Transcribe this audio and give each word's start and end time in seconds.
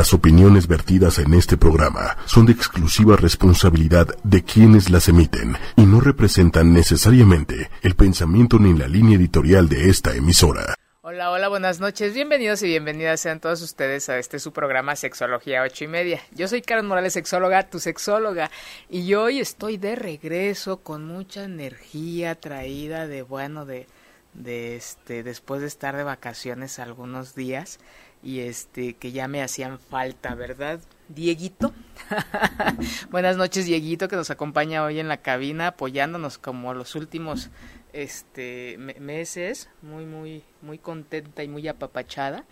Las 0.00 0.14
opiniones 0.14 0.66
vertidas 0.66 1.18
en 1.18 1.34
este 1.34 1.58
programa 1.58 2.16
son 2.24 2.46
de 2.46 2.52
exclusiva 2.52 3.16
responsabilidad 3.16 4.06
de 4.24 4.42
quienes 4.42 4.88
las 4.88 5.10
emiten 5.10 5.58
y 5.76 5.82
no 5.82 6.00
representan 6.00 6.72
necesariamente 6.72 7.68
el 7.82 7.94
pensamiento 7.96 8.58
ni 8.58 8.72
la 8.72 8.88
línea 8.88 9.18
editorial 9.18 9.68
de 9.68 9.90
esta 9.90 10.14
emisora. 10.16 10.74
Hola, 11.02 11.30
hola, 11.30 11.48
buenas 11.48 11.80
noches, 11.80 12.14
bienvenidos 12.14 12.62
y 12.62 12.68
bienvenidas 12.68 13.20
sean 13.20 13.40
todos 13.40 13.60
ustedes 13.60 14.08
a 14.08 14.16
este 14.16 14.38
su 14.38 14.54
programa 14.54 14.96
Sexología 14.96 15.60
8 15.64 15.84
y 15.84 15.88
media. 15.88 16.22
Yo 16.34 16.48
soy 16.48 16.62
Karen 16.62 16.86
Morales, 16.86 17.12
sexóloga, 17.12 17.68
tu 17.68 17.78
sexóloga, 17.78 18.50
y 18.88 19.12
hoy 19.12 19.38
estoy 19.38 19.76
de 19.76 19.96
regreso 19.96 20.78
con 20.78 21.04
mucha 21.04 21.44
energía 21.44 22.36
traída 22.36 23.06
de, 23.06 23.20
bueno, 23.20 23.66
de, 23.66 23.86
de 24.32 24.76
este, 24.76 25.22
después 25.22 25.60
de 25.60 25.66
estar 25.66 25.94
de 25.94 26.04
vacaciones 26.04 26.78
algunos 26.78 27.34
días 27.34 27.78
y 28.22 28.40
este 28.40 28.94
que 28.94 29.12
ya 29.12 29.28
me 29.28 29.42
hacían 29.42 29.78
falta, 29.78 30.34
¿verdad? 30.34 30.80
Dieguito. 31.08 31.72
Buenas 33.10 33.36
noches, 33.36 33.66
Dieguito, 33.66 34.08
que 34.08 34.16
nos 34.16 34.30
acompaña 34.30 34.84
hoy 34.84 35.00
en 35.00 35.08
la 35.08 35.18
cabina 35.18 35.68
apoyándonos 35.68 36.38
como 36.38 36.74
los 36.74 36.94
últimos 36.94 37.50
este 37.92 38.76
meses, 38.78 39.68
muy 39.82 40.04
muy 40.04 40.44
muy 40.62 40.78
contenta 40.78 41.42
y 41.42 41.48
muy 41.48 41.66
apapachada. 41.66 42.44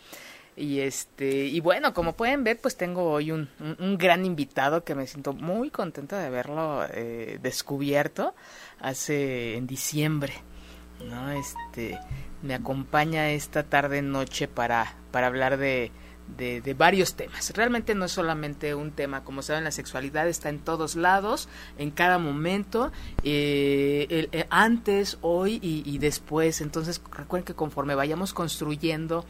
Y 0.57 0.81
este 0.81 1.47
y 1.47 1.61
bueno, 1.61 1.95
como 1.95 2.15
pueden 2.15 2.43
ver, 2.43 2.59
pues 2.61 2.77
tengo 2.77 3.13
hoy 3.13 3.31
un, 3.31 3.49
un, 3.79 3.97
gran 3.97 4.25
invitado 4.25 4.83
que 4.83 4.97
me 4.97 5.07
siento 5.07 5.33
muy 5.33 5.71
contenta 5.71 6.19
de 6.19 6.27
haberlo 6.27 6.85
eh, 6.93 7.39
descubierto 7.41 8.35
hace 8.81 9.57
en 9.57 9.69
diciembre. 9.69 10.33
¿No? 11.05 11.31
Este 11.31 11.97
me 12.43 12.55
acompaña 12.55 13.31
esta 13.31 13.65
tarde 13.65 14.03
noche 14.03 14.49
para, 14.49 14.95
para 15.11 15.27
hablar 15.27 15.57
de, 15.57 15.91
de, 16.37 16.75
varios 16.75 17.15
temas. 17.15 17.53
Realmente 17.55 17.95
no 17.95 18.05
es 18.05 18.13
solamente 18.13 18.75
un 18.75 18.91
tema, 18.93 19.25
como 19.25 19.43
saben, 19.43 19.65
la 19.65 19.71
sexualidad 19.71 20.29
está 20.29 20.49
en 20.49 20.59
todos 20.59 20.97
lados, 20.97 21.49
en 21.79 21.91
cada 21.91 22.19
momento, 22.19 22.93
eh, 23.25 24.29
eh, 24.31 24.47
antes, 24.51 25.19
hoy 25.21 25.59
y, 25.63 25.99
después. 25.99 26.61
Entonces, 26.61 27.01
recuerden 27.13 27.47
que 27.47 27.55
conforme 27.55 27.95
vayamos 27.95 28.33
construyendo 28.33 29.25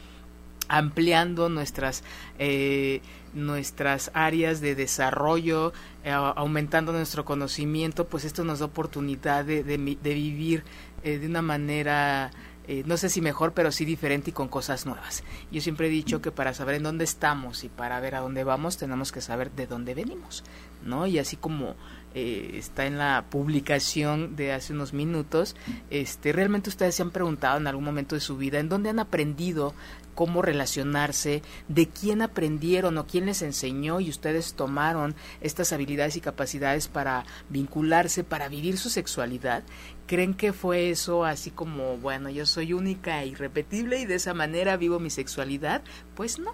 ampliando 0.70 1.48
nuestras 1.48 2.04
eh, 2.38 3.00
nuestras 3.32 4.10
áreas 4.12 4.60
de 4.60 4.74
desarrollo, 4.74 5.72
aumentando 6.04 6.92
nuestro 6.92 7.24
conocimiento, 7.24 8.06
pues 8.06 8.24
esto 8.24 8.44
nos 8.44 8.58
da 8.58 8.66
oportunidad 8.66 9.46
de, 9.46 9.62
de, 9.62 9.78
de 9.78 10.14
vivir 10.14 10.64
de 11.02 11.26
una 11.26 11.40
manera 11.40 12.30
eh, 12.68 12.82
no 12.84 12.98
sé 12.98 13.08
si 13.08 13.22
mejor, 13.22 13.54
pero 13.54 13.72
sí 13.72 13.86
diferente 13.86 14.28
y 14.28 14.32
con 14.34 14.48
cosas 14.48 14.84
nuevas. 14.84 15.24
Yo 15.50 15.62
siempre 15.62 15.86
he 15.86 15.90
dicho 15.90 16.20
que 16.20 16.30
para 16.30 16.52
saber 16.52 16.74
en 16.74 16.82
dónde 16.82 17.04
estamos 17.04 17.64
y 17.64 17.70
para 17.70 17.98
ver 17.98 18.14
a 18.14 18.20
dónde 18.20 18.44
vamos, 18.44 18.76
tenemos 18.76 19.10
que 19.10 19.22
saber 19.22 19.50
de 19.52 19.66
dónde 19.66 19.94
venimos, 19.94 20.44
¿no? 20.84 21.06
Y 21.06 21.18
así 21.18 21.36
como 21.36 21.76
eh, 22.14 22.52
está 22.54 22.86
en 22.86 22.98
la 22.98 23.26
publicación 23.30 24.36
de 24.36 24.52
hace 24.52 24.72
unos 24.72 24.92
minutos, 24.92 25.56
este, 25.90 26.32
realmente 26.32 26.70
ustedes 26.70 26.94
se 26.94 27.02
han 27.02 27.10
preguntado 27.10 27.58
en 27.58 27.66
algún 27.66 27.84
momento 27.84 28.14
de 28.14 28.20
su 28.20 28.36
vida 28.36 28.58
en 28.58 28.68
dónde 28.68 28.90
han 28.90 28.98
aprendido 28.98 29.74
cómo 30.18 30.42
relacionarse, 30.42 31.42
de 31.68 31.86
quién 31.86 32.22
aprendieron 32.22 32.98
o 32.98 33.06
quién 33.06 33.26
les 33.26 33.40
enseñó 33.40 34.00
y 34.00 34.10
ustedes 34.10 34.54
tomaron 34.54 35.14
estas 35.40 35.72
habilidades 35.72 36.16
y 36.16 36.20
capacidades 36.20 36.88
para 36.88 37.24
vincularse, 37.50 38.24
para 38.24 38.48
vivir 38.48 38.78
su 38.78 38.90
sexualidad. 38.90 39.62
¿Creen 40.08 40.34
que 40.34 40.52
fue 40.52 40.90
eso 40.90 41.24
así 41.24 41.52
como, 41.52 41.98
bueno, 41.98 42.30
yo 42.30 42.46
soy 42.46 42.72
única 42.72 43.22
e 43.22 43.28
irrepetible 43.28 44.00
y 44.00 44.06
de 44.06 44.16
esa 44.16 44.34
manera 44.34 44.76
vivo 44.76 44.98
mi 44.98 45.10
sexualidad? 45.10 45.82
Pues 46.16 46.40
no. 46.40 46.50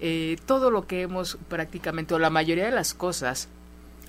Eh, 0.00 0.36
todo 0.46 0.70
lo 0.70 0.86
que 0.86 1.02
hemos 1.02 1.36
prácticamente, 1.48 2.14
o 2.14 2.18
la 2.18 2.30
mayoría 2.30 2.64
de 2.64 2.70
las 2.70 2.94
cosas, 2.94 3.50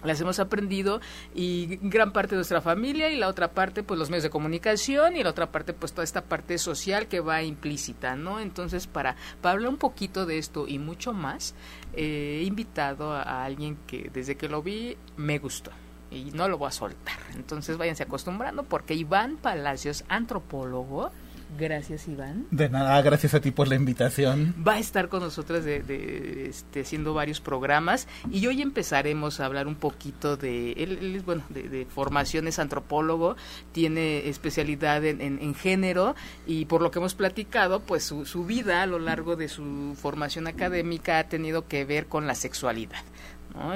las 0.03 0.19
hemos 0.21 0.39
aprendido 0.39 1.01
y 1.33 1.77
gran 1.81 2.11
parte 2.11 2.31
de 2.31 2.37
nuestra 2.37 2.61
familia 2.61 3.11
y 3.11 3.17
la 3.17 3.27
otra 3.27 3.51
parte 3.51 3.83
pues 3.83 3.99
los 3.99 4.09
medios 4.09 4.23
de 4.23 4.29
comunicación 4.29 5.15
y 5.15 5.23
la 5.23 5.29
otra 5.29 5.51
parte 5.51 5.73
pues 5.73 5.93
toda 5.93 6.03
esta 6.03 6.21
parte 6.21 6.57
social 6.57 7.07
que 7.07 7.19
va 7.19 7.43
implícita, 7.43 8.15
¿no? 8.15 8.39
Entonces 8.39 8.87
para, 8.87 9.15
para 9.41 9.53
hablar 9.53 9.69
un 9.69 9.77
poquito 9.77 10.25
de 10.25 10.37
esto 10.37 10.67
y 10.67 10.79
mucho 10.79 11.13
más, 11.13 11.55
eh, 11.93 12.39
he 12.41 12.43
invitado 12.43 13.13
a 13.13 13.43
alguien 13.43 13.77
que 13.87 14.09
desde 14.13 14.35
que 14.35 14.49
lo 14.49 14.61
vi 14.61 14.97
me 15.17 15.39
gustó 15.39 15.71
y 16.11 16.31
no 16.31 16.47
lo 16.47 16.57
voy 16.57 16.67
a 16.67 16.71
soltar. 16.71 17.17
Entonces 17.35 17.77
váyanse 17.77 18.03
acostumbrando 18.03 18.63
porque 18.63 18.93
Iván 18.93 19.37
Palacios, 19.37 20.03
antropólogo, 20.07 21.11
Gracias, 21.57 22.07
Iván. 22.07 22.47
De 22.51 22.69
nada, 22.69 23.01
gracias 23.01 23.33
a 23.33 23.41
ti 23.41 23.51
por 23.51 23.67
la 23.67 23.75
invitación. 23.75 24.55
Va 24.65 24.73
a 24.73 24.79
estar 24.79 25.09
con 25.09 25.21
nosotros 25.21 25.63
de, 25.63 26.47
este, 26.49 26.81
haciendo 26.81 27.13
varios 27.13 27.41
programas 27.41 28.07
y 28.31 28.47
hoy 28.47 28.61
empezaremos 28.61 29.39
a 29.39 29.45
hablar 29.45 29.67
un 29.67 29.75
poquito 29.75 30.37
de, 30.37 30.71
él, 30.73 31.21
bueno, 31.25 31.43
de, 31.49 31.85
formación 31.85 32.47
es 32.47 32.59
antropólogo, 32.59 33.35
tiene 33.71 34.29
especialidad 34.29 35.03
en, 35.05 35.53
género 35.55 36.15
y 36.47 36.65
por 36.65 36.81
lo 36.81 36.89
que 36.89 36.99
hemos 36.99 37.13
platicado, 37.13 37.81
pues 37.81 38.03
su, 38.03 38.25
su 38.25 38.45
vida 38.45 38.81
a 38.81 38.85
lo 38.85 38.97
largo 38.99 39.35
de 39.35 39.47
su 39.47 39.95
formación 39.99 40.47
académica 40.47 41.19
ha 41.19 41.23
tenido 41.25 41.67
que 41.67 41.85
ver 41.85 42.07
con 42.07 42.25
la 42.25 42.35
sexualidad. 42.35 43.03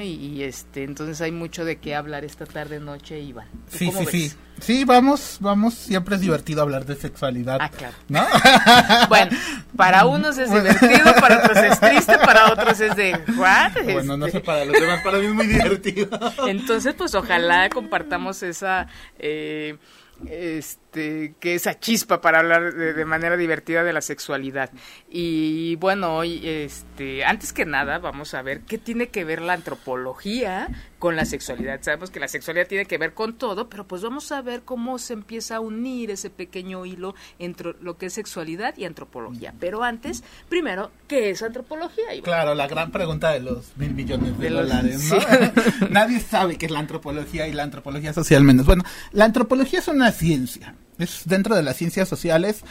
Y, 0.02 0.44
este, 0.44 0.84
entonces 0.84 1.22
hay 1.22 1.32
mucho 1.32 1.64
de 1.64 1.78
qué 1.78 1.96
hablar 1.96 2.26
esta 2.26 2.46
tarde 2.46 2.80
noche, 2.80 3.20
Iván. 3.20 3.48
Sí, 3.70 3.92
sí, 3.92 4.06
sí. 4.06 4.34
Sí, 4.60 4.86
vamos, 4.86 5.38
vamos, 5.40 5.76
siempre 5.76 6.16
es 6.16 6.22
divertido 6.22 6.64
hablar 6.64 6.84
de 6.86 6.96
sexualidad. 6.96 7.60
Ah, 7.62 7.70
claro. 7.70 7.96
¿No? 8.10 8.26
bueno, 9.10 9.38
para 9.76 10.06
unos 10.08 10.38
es 10.40 10.52
divertido, 10.52 11.14
para 11.22 11.38
otros 11.38 11.58
es 11.58 11.80
triste, 11.80 12.18
para 12.18 12.52
otros 12.52 12.80
es 12.80 12.96
de 12.96 13.12
what? 13.38 13.72
Bueno, 13.84 14.18
no 14.18 14.28
sé 14.30 14.40
para 14.40 14.66
los 14.66 14.80
demás, 14.80 15.02
para 15.04 15.20
mí 15.20 15.28
es 15.28 15.34
muy 15.34 15.46
divertido. 15.46 16.20
entonces, 16.48 16.96
pues 16.96 17.14
ojalá 17.14 17.70
compartamos 17.70 18.42
esa 18.42 18.88
eh, 19.20 19.78
este, 20.26 20.87
que 20.92 21.56
esa 21.56 21.80
chispa 21.80 22.22
para 22.22 22.40
hablar 22.40 22.74
de, 22.74 23.06
manera 23.06 23.38
divertida 23.38 23.84
de 23.84 23.94
la 23.94 24.02
sexualidad. 24.02 24.72
Y 25.10 25.76
bueno, 25.76 26.18
hoy, 26.18 26.42
este, 26.44 27.24
antes 27.24 27.54
que 27.54 27.66
nada, 27.66 28.00
vamos 28.00 28.34
a 28.34 28.42
ver 28.42 28.62
qué 28.62 28.78
tiene 28.78 29.10
que 29.10 29.24
ver 29.24 29.42
la 29.42 29.54
antropología 29.54 30.70
con 31.00 31.16
la 31.16 31.26
sexualidad. 31.26 31.80
Sabemos 31.82 32.10
que 32.10 32.20
la 32.20 32.28
sexualidad 32.28 32.68
tiene 32.68 32.86
que 32.86 32.98
ver 32.98 33.14
con 33.14 33.34
todo, 33.34 33.70
pero 33.70 33.88
pues 33.88 34.02
vamos 34.02 34.32
a 34.32 34.42
ver 34.42 34.64
cómo 34.64 34.98
se 34.98 35.14
empieza 35.14 35.58
a 35.58 35.60
unir 35.60 36.10
ese 36.12 36.30
pequeño 36.30 36.86
hilo 36.86 37.14
entre 37.38 37.76
lo 37.82 37.98
que 37.98 38.08
es 38.08 38.14
sexualidad 38.14 38.76
y 38.78 38.86
antropología. 38.86 39.54
Pero 39.60 39.84
antes, 39.84 40.24
primero, 40.50 40.92
¿qué 41.08 41.30
es 41.30 41.44
antropología? 41.44 42.06
Claro, 42.24 42.56
la 42.56 42.68
gran 42.68 42.92
pregunta 42.92 43.32
de 43.32 43.42
los 43.42 43.78
mil 43.78 43.94
millones 43.94 44.40
de, 44.40 44.50
dólares. 44.50 45.14
Nadie 45.90 46.20
sabe 46.20 46.58
qué 46.58 46.66
es 46.66 46.72
la 46.72 46.80
antropología 46.80 47.48
y 47.48 47.54
la 47.54 47.64
antropología 47.64 48.14
social 48.14 48.44
menos. 48.44 48.66
Bueno, 48.66 48.84
la 49.12 49.26
antropología 49.26 49.80
es 49.80 49.88
una 49.88 50.12
ciencia. 50.12 50.74
Es 51.00 51.24
dentro 51.26 51.56
de 51.56 51.64
las 51.64 51.78
ciencias 51.78 52.08
sociales 52.08 52.62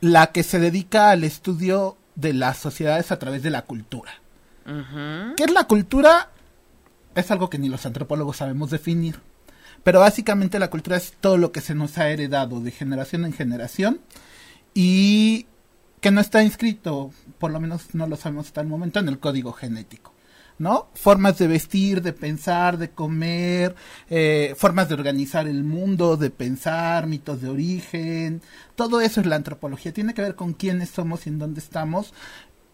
la 0.00 0.28
que 0.32 0.42
se 0.42 0.58
dedica 0.58 1.10
al 1.10 1.24
estudio 1.24 1.96
de 2.14 2.32
las 2.32 2.58
sociedades 2.58 3.12
a 3.12 3.18
través 3.18 3.42
de 3.42 3.50
la 3.50 3.62
cultura. 3.62 4.12
¿Qué 4.64 5.44
es 5.44 5.50
la 5.50 5.64
cultura? 5.64 6.30
es 7.14 7.30
algo 7.30 7.50
que 7.50 7.58
ni 7.58 7.68
los 7.68 7.84
antropólogos 7.86 8.38
sabemos 8.38 8.70
definir. 8.70 9.20
Pero 9.84 10.00
básicamente 10.00 10.58
la 10.58 10.70
cultura 10.70 10.96
es 10.96 11.14
todo 11.20 11.36
lo 11.36 11.52
que 11.52 11.60
se 11.60 11.74
nos 11.74 11.98
ha 11.98 12.08
heredado 12.08 12.60
de 12.60 12.70
generación 12.70 13.24
en 13.24 13.32
generación 13.32 14.00
y 14.74 15.46
que 16.00 16.10
no 16.10 16.20
está 16.20 16.42
inscrito, 16.42 17.12
por 17.38 17.50
lo 17.50 17.60
menos 17.60 17.94
no 17.94 18.06
lo 18.06 18.16
sabemos 18.16 18.46
hasta 18.46 18.60
el 18.60 18.68
momento, 18.68 19.00
en 19.00 19.08
el 19.08 19.18
código 19.18 19.52
genético. 19.52 20.11
¿No? 20.58 20.88
Formas 20.94 21.38
de 21.38 21.46
vestir, 21.46 22.02
de 22.02 22.12
pensar, 22.12 22.78
de 22.78 22.90
comer, 22.90 23.74
eh, 24.10 24.54
formas 24.56 24.88
de 24.88 24.94
organizar 24.94 25.46
el 25.46 25.64
mundo, 25.64 26.16
de 26.16 26.30
pensar, 26.30 27.06
mitos 27.06 27.40
de 27.40 27.48
origen, 27.48 28.42
todo 28.74 29.00
eso 29.00 29.20
es 29.20 29.26
la 29.26 29.36
antropología. 29.36 29.92
Tiene 29.92 30.14
que 30.14 30.22
ver 30.22 30.34
con 30.34 30.54
quiénes 30.54 30.90
somos 30.90 31.26
y 31.26 31.30
en 31.30 31.38
dónde 31.38 31.60
estamos 31.60 32.12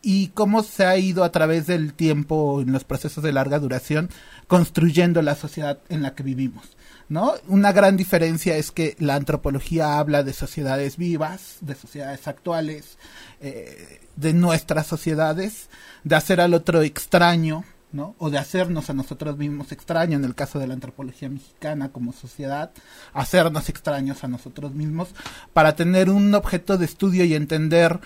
y 0.03 0.28
cómo 0.28 0.62
se 0.62 0.84
ha 0.84 0.97
ido 0.97 1.25
a 1.25 1.33
través 1.33 1.67
del 1.67 1.93
tiempo 1.93 2.61
en 2.61 2.72
los 2.72 2.84
procesos 2.84 3.23
de 3.25 3.32
larga 3.32 3.58
duración 3.58 4.11
construyendo 4.47 5.23
la 5.23 5.35
sociedad 5.35 5.81
en 5.88 6.03
la 6.03 6.14
que 6.14 6.23
vivimos. 6.23 6.76
¿No? 7.08 7.35
Una 7.47 7.73
gran 7.73 7.97
diferencia 7.97 8.58
es 8.58 8.70
que 8.70 8.94
la 8.99 9.14
antropología 9.14 9.99
habla 9.99 10.23
de 10.23 10.35
sociedades 10.35 10.99
vivas, 10.99 11.56
de 11.62 11.75
sociedades 11.75 12.29
actuales, 12.29 12.99
eh, 13.41 14.07
de 14.19 14.32
nuestras 14.32 14.87
sociedades, 14.87 15.69
de 16.03 16.17
hacer 16.17 16.41
al 16.41 16.55
otro 16.55 16.82
extraño, 16.82 17.65
¿no? 17.93 18.17
O 18.19 18.31
de 18.31 18.38
hacernos 18.38 18.91
a 18.91 18.93
nosotros 18.93 19.37
mismos 19.38 19.70
extraños, 19.70 20.19
en 20.19 20.25
el 20.25 20.35
caso 20.35 20.59
de 20.59 20.67
la 20.67 20.75
antropología 20.75 21.29
mexicana 21.29 21.91
como 21.91 22.12
sociedad, 22.12 22.73
hacernos 23.12 23.69
extraños 23.69 24.25
a 24.25 24.29
nosotros 24.29 24.75
mismos, 24.75 25.11
para 25.53 25.76
tener 25.76 26.11
un 26.11 26.35
objeto 26.35 26.79
de 26.79 26.85
estudio 26.85 27.25
y 27.25 27.35
entender 27.35 28.00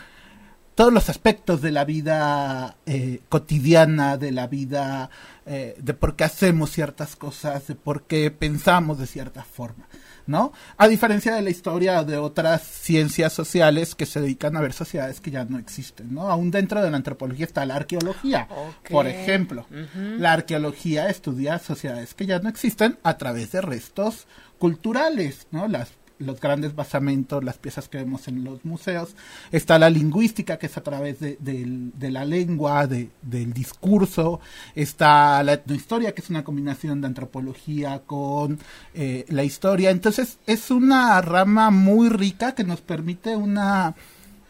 todos 0.75 0.93
los 0.93 1.09
aspectos 1.09 1.63
de 1.63 1.71
la 1.71 1.85
vida 1.85 2.77
eh, 2.87 3.21
cotidiana, 3.29 4.19
de 4.19 4.33
la 4.33 4.47
vida, 4.47 5.09
eh, 5.47 5.77
de 5.79 5.95
por 5.95 6.15
qué 6.15 6.25
hacemos 6.25 6.71
ciertas 6.71 7.17
cosas, 7.17 7.67
de 7.67 7.75
por 7.75 8.03
qué 8.03 8.31
pensamos 8.31 8.99
de 8.99 9.07
cierta 9.07 9.45
forma. 9.45 9.89
¿No? 10.27 10.53
A 10.77 10.89
diferencia 10.89 11.35
de 11.35 11.43
la 11.43 11.51
historia 11.51 12.05
de 12.05 12.19
otras 12.19 12.63
ciencias 12.63 13.33
sociales 13.33 13.95
que 13.95 14.07
se 14.07 14.21
dedican 14.21 14.57
a 14.57 14.61
ver 14.61 14.73
sociedades 14.73 15.21
que 15.21 15.31
ya 15.31 15.45
no 15.45 15.59
existen, 15.59 16.15
¿no? 16.15 16.31
Aún 16.31 16.51
dentro 16.51 16.83
de 16.83 16.91
la 16.91 16.97
antropología 16.97 17.45
está 17.45 17.67
la 17.67 17.77
arqueología, 17.77 18.49
por 18.91 19.07
ejemplo. 19.07 19.67
La 19.95 20.33
arqueología 20.33 21.09
estudia 21.09 21.59
sociedades 21.59 22.15
que 22.15 22.27
ya 22.27 22.39
no 22.39 22.49
existen 22.49 22.99
a 23.03 23.19
través 23.19 23.53
de 23.53 23.61
restos 23.61 24.27
culturales, 24.59 25.47
¿no? 25.51 25.67
Las 25.69 25.91
los 26.25 26.41
grandes 26.41 26.75
basamentos, 26.75 27.45
las 27.45 27.59
piezas 27.59 27.89
que 27.89 27.99
vemos 27.99 28.29
en 28.29 28.45
los 28.45 28.65
museos. 28.65 29.15
Está 29.51 29.79
la 29.79 29.91
lingüística, 29.91 30.59
que 30.59 30.67
es 30.67 30.77
a 30.77 30.83
través 30.83 31.19
de, 31.21 32.11
la 32.11 32.25
lengua, 32.25 32.87
de, 32.87 33.11
del 33.23 33.53
discurso. 33.53 34.41
Está 34.75 35.43
la 35.43 35.55
etnohistoria, 35.55 36.15
que 36.15 36.23
es 36.23 36.31
una 36.31 36.45
combinación 36.45 37.01
de 37.01 37.09
antropología 37.09 38.01
con 38.07 38.59
eh, 38.95 39.25
la 39.29 39.45
historia. 39.45 39.91
Entonces, 39.91 40.39
es 40.47 40.71
una 40.71 41.21
rama 41.21 41.71
muy 41.71 42.09
rica 42.09 42.55
que 42.55 42.65
nos 42.65 42.81
permite 42.81 43.37
una 43.37 43.95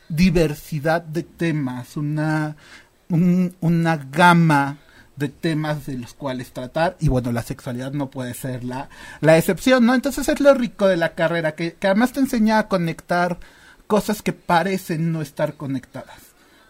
diversidad 0.08 1.02
de 1.02 1.22
temas, 1.22 1.96
una, 1.96 2.56
una 3.08 3.96
gama 3.96 4.78
de 5.16 5.28
temas 5.28 5.86
de 5.86 5.98
los 5.98 6.14
cuales 6.14 6.52
tratar 6.52 6.96
y 6.98 7.08
bueno, 7.08 7.32
la 7.32 7.42
sexualidad 7.42 7.92
no 7.92 8.10
puede 8.10 8.34
ser 8.34 8.64
la, 8.64 8.88
la 9.20 9.36
excepción, 9.36 9.84
¿no? 9.84 9.94
Entonces 9.94 10.28
es 10.28 10.40
lo 10.40 10.54
rico 10.54 10.86
de 10.86 10.96
la 10.96 11.14
carrera, 11.14 11.54
que, 11.54 11.76
además 11.82 12.12
te 12.12 12.20
enseña 12.20 12.58
a 12.58 12.68
conectar 12.68 13.38
cosas 13.86 14.22
que 14.22 14.32
parecen 14.32 15.12
no 15.12 15.20
estar 15.20 15.54
conectadas, 15.54 16.18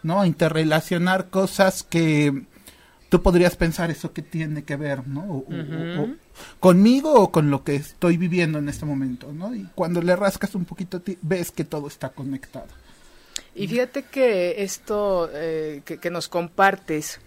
¿no? 0.03 0.21
A 0.21 0.27
interrelacionar 0.27 1.29
cosas 1.29 1.83
que 1.83 2.43
tú 3.09 3.21
podrías 3.21 3.55
pensar 3.55 3.91
eso 3.91 4.11
que 4.11 4.21
tiene 4.21 4.63
que 4.63 4.75
ver, 4.75 5.07
¿no? 5.07 5.45
conmigo 6.59 7.13
o 7.13 7.31
con 7.31 7.51
lo 7.51 7.63
que 7.63 7.75
estoy 7.75 8.17
viviendo 8.17 8.57
en 8.57 8.67
este 8.67 8.85
momento, 8.85 9.31
¿no? 9.31 9.55
Y 9.55 9.69
cuando 9.75 10.01
le 10.01 10.15
rascas 10.15 10.55
un 10.55 10.65
poquito 10.65 11.01
ves 11.21 11.51
que 11.51 11.63
todo 11.63 11.87
está 11.87 12.09
conectado. 12.09 12.67
Y 13.55 13.67
fíjate 13.67 14.03
que 14.03 14.63
esto 14.63 15.29
eh, 15.31 15.83
que, 15.85 15.99
que 15.99 16.09
nos 16.09 16.27
compartes, 16.27 17.19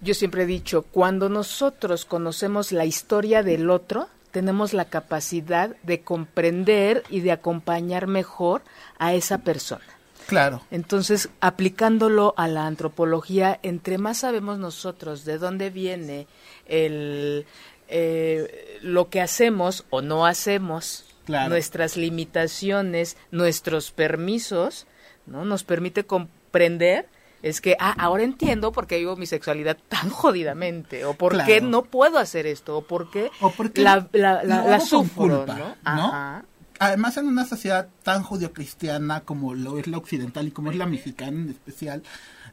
yo 0.00 0.14
siempre 0.14 0.42
he 0.42 0.46
dicho, 0.46 0.82
cuando 0.82 1.28
nosotros 1.28 2.04
conocemos 2.04 2.72
la 2.72 2.84
historia 2.84 3.42
del 3.42 3.70
otro, 3.70 4.08
tenemos 4.30 4.72
la 4.72 4.86
capacidad 4.86 5.76
de 5.82 6.02
comprender 6.02 7.02
y 7.08 7.20
de 7.20 7.32
acompañar 7.32 8.06
mejor 8.06 8.62
a 8.98 9.14
esa 9.14 9.38
persona. 9.38 9.84
Claro. 10.26 10.60
Entonces, 10.70 11.30
aplicándolo 11.40 12.34
a 12.36 12.48
la 12.48 12.66
antropología, 12.66 13.58
entre 13.62 13.96
más 13.96 14.18
sabemos 14.18 14.58
nosotros 14.58 15.24
de 15.24 15.38
dónde 15.38 15.70
viene 15.70 16.26
el, 16.66 17.46
eh, 17.88 18.78
lo 18.82 19.08
que 19.08 19.20
hacemos 19.20 19.84
o 19.90 20.02
no 20.02 20.26
hacemos, 20.26 21.04
nuestras 21.28 21.96
limitaciones, 21.96 23.16
nuestros 23.30 23.90
permisos, 23.90 24.86
¿no? 25.26 25.44
Nos 25.44 25.64
permite 25.64 26.04
comprender 26.04 27.08
es 27.42 27.60
que 27.60 27.76
ah, 27.78 27.94
ahora 27.98 28.22
entiendo 28.22 28.72
por 28.72 28.86
qué 28.86 28.98
vivo 28.98 29.16
mi 29.16 29.26
sexualidad 29.26 29.76
tan 29.88 30.10
jodidamente, 30.10 31.04
o 31.04 31.14
por 31.14 31.44
qué 31.44 31.60
no 31.60 31.82
puedo 31.82 32.18
hacer 32.18 32.46
esto, 32.46 32.78
o 32.78 32.82
por 32.82 33.10
qué, 33.10 33.30
la, 33.74 34.08
la, 34.12 34.42
la, 34.42 34.80
sufro, 34.80 35.46
¿no? 35.46 36.44
Además, 36.78 37.16
en 37.16 37.26
una 37.26 37.46
sociedad 37.46 37.88
tan 38.02 38.22
judio-cristiana 38.22 39.20
como 39.20 39.54
lo 39.54 39.78
es 39.78 39.86
la 39.86 39.96
occidental 39.96 40.48
y 40.48 40.50
como 40.50 40.70
es 40.70 40.76
la 40.76 40.84
mexicana 40.84 41.40
en 41.40 41.48
especial, 41.48 42.02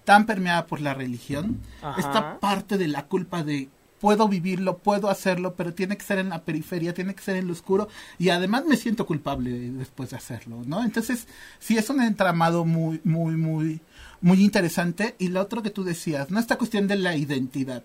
tan 0.05 0.25
permeada 0.25 0.65
por 0.65 0.79
la 0.79 0.93
religión, 0.93 1.59
esta 1.97 2.39
parte 2.39 2.77
de 2.77 2.87
la 2.87 3.05
culpa 3.05 3.43
de 3.43 3.69
puedo 4.03 4.27
vivirlo, 4.27 4.79
puedo 4.79 5.09
hacerlo, 5.09 5.55
pero 5.55 5.73
tiene 5.73 5.95
que 5.95 6.03
ser 6.03 6.19
en 6.19 6.27
la 6.27 6.41
periferia, 6.41 6.93
tiene 6.93 7.15
que 7.15 7.23
ser 7.23 7.37
en 7.37 7.47
lo 7.47 7.53
oscuro 7.53 7.87
y 8.19 8.31
además 8.31 8.65
me 8.65 8.75
siento 8.75 9.05
culpable 9.05 9.49
después 9.71 10.09
de 10.09 10.17
hacerlo, 10.17 10.61
¿no? 10.65 10.83
Entonces, 10.83 11.25
sí 11.59 11.77
es 11.77 11.89
un 11.89 12.01
entramado 12.01 12.65
muy, 12.65 12.99
muy, 13.05 13.37
muy, 13.37 13.79
muy 14.23 14.41
interesante. 14.41 15.15
Y 15.19 15.27
lo 15.27 15.41
otro 15.41 15.61
que 15.61 15.69
tú 15.69 15.83
decías, 15.83 16.31
¿no? 16.31 16.39
Esta 16.39 16.57
cuestión 16.57 16.87
de 16.87 16.95
la 16.95 17.15
identidad. 17.15 17.83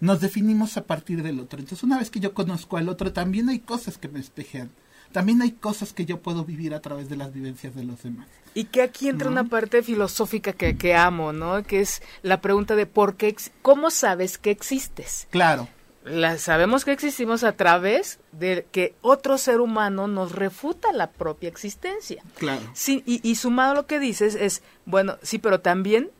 Nos 0.00 0.20
definimos 0.20 0.78
a 0.78 0.84
partir 0.84 1.22
del 1.22 1.40
otro. 1.40 1.58
Entonces, 1.58 1.82
una 1.82 1.98
vez 1.98 2.08
que 2.08 2.20
yo 2.20 2.32
conozco 2.32 2.78
al 2.78 2.88
otro, 2.88 3.12
también 3.12 3.50
hay 3.50 3.58
cosas 3.58 3.98
que 3.98 4.08
me 4.08 4.20
espejean. 4.20 4.70
También 5.12 5.42
hay 5.42 5.50
cosas 5.50 5.92
que 5.92 6.06
yo 6.06 6.20
puedo 6.20 6.44
vivir 6.44 6.72
a 6.72 6.80
través 6.80 7.10
de 7.10 7.16
las 7.16 7.34
vivencias 7.34 7.74
de 7.74 7.82
los 7.82 8.02
demás. 8.04 8.28
Y 8.54 8.64
que 8.64 8.80
aquí 8.80 9.08
entra 9.08 9.28
una 9.28 9.44
parte 9.44 9.82
filosófica 9.82 10.52
que, 10.52 10.76
que 10.76 10.94
amo, 10.94 11.32
¿no? 11.32 11.64
Que 11.64 11.80
es 11.80 12.00
la 12.22 12.40
pregunta 12.40 12.76
de 12.76 12.86
por 12.86 13.16
qué, 13.16 13.34
¿cómo 13.60 13.90
sabes 13.90 14.38
que 14.38 14.52
existes? 14.52 15.26
Claro 15.30 15.68
la, 16.10 16.38
sabemos 16.38 16.84
que 16.84 16.92
existimos 16.92 17.44
a 17.44 17.52
través 17.52 18.18
de 18.32 18.66
que 18.70 18.94
otro 19.00 19.38
ser 19.38 19.60
humano 19.60 20.08
nos 20.08 20.32
refuta 20.32 20.92
la 20.92 21.10
propia 21.10 21.48
existencia. 21.48 22.22
Claro. 22.36 22.62
Sí, 22.74 23.02
y, 23.06 23.20
y 23.28 23.36
sumado 23.36 23.72
a 23.72 23.74
lo 23.74 23.86
que 23.86 23.98
dices 23.98 24.34
es, 24.34 24.62
bueno, 24.84 25.16
sí, 25.22 25.38
pero 25.38 25.60
también 25.60 26.10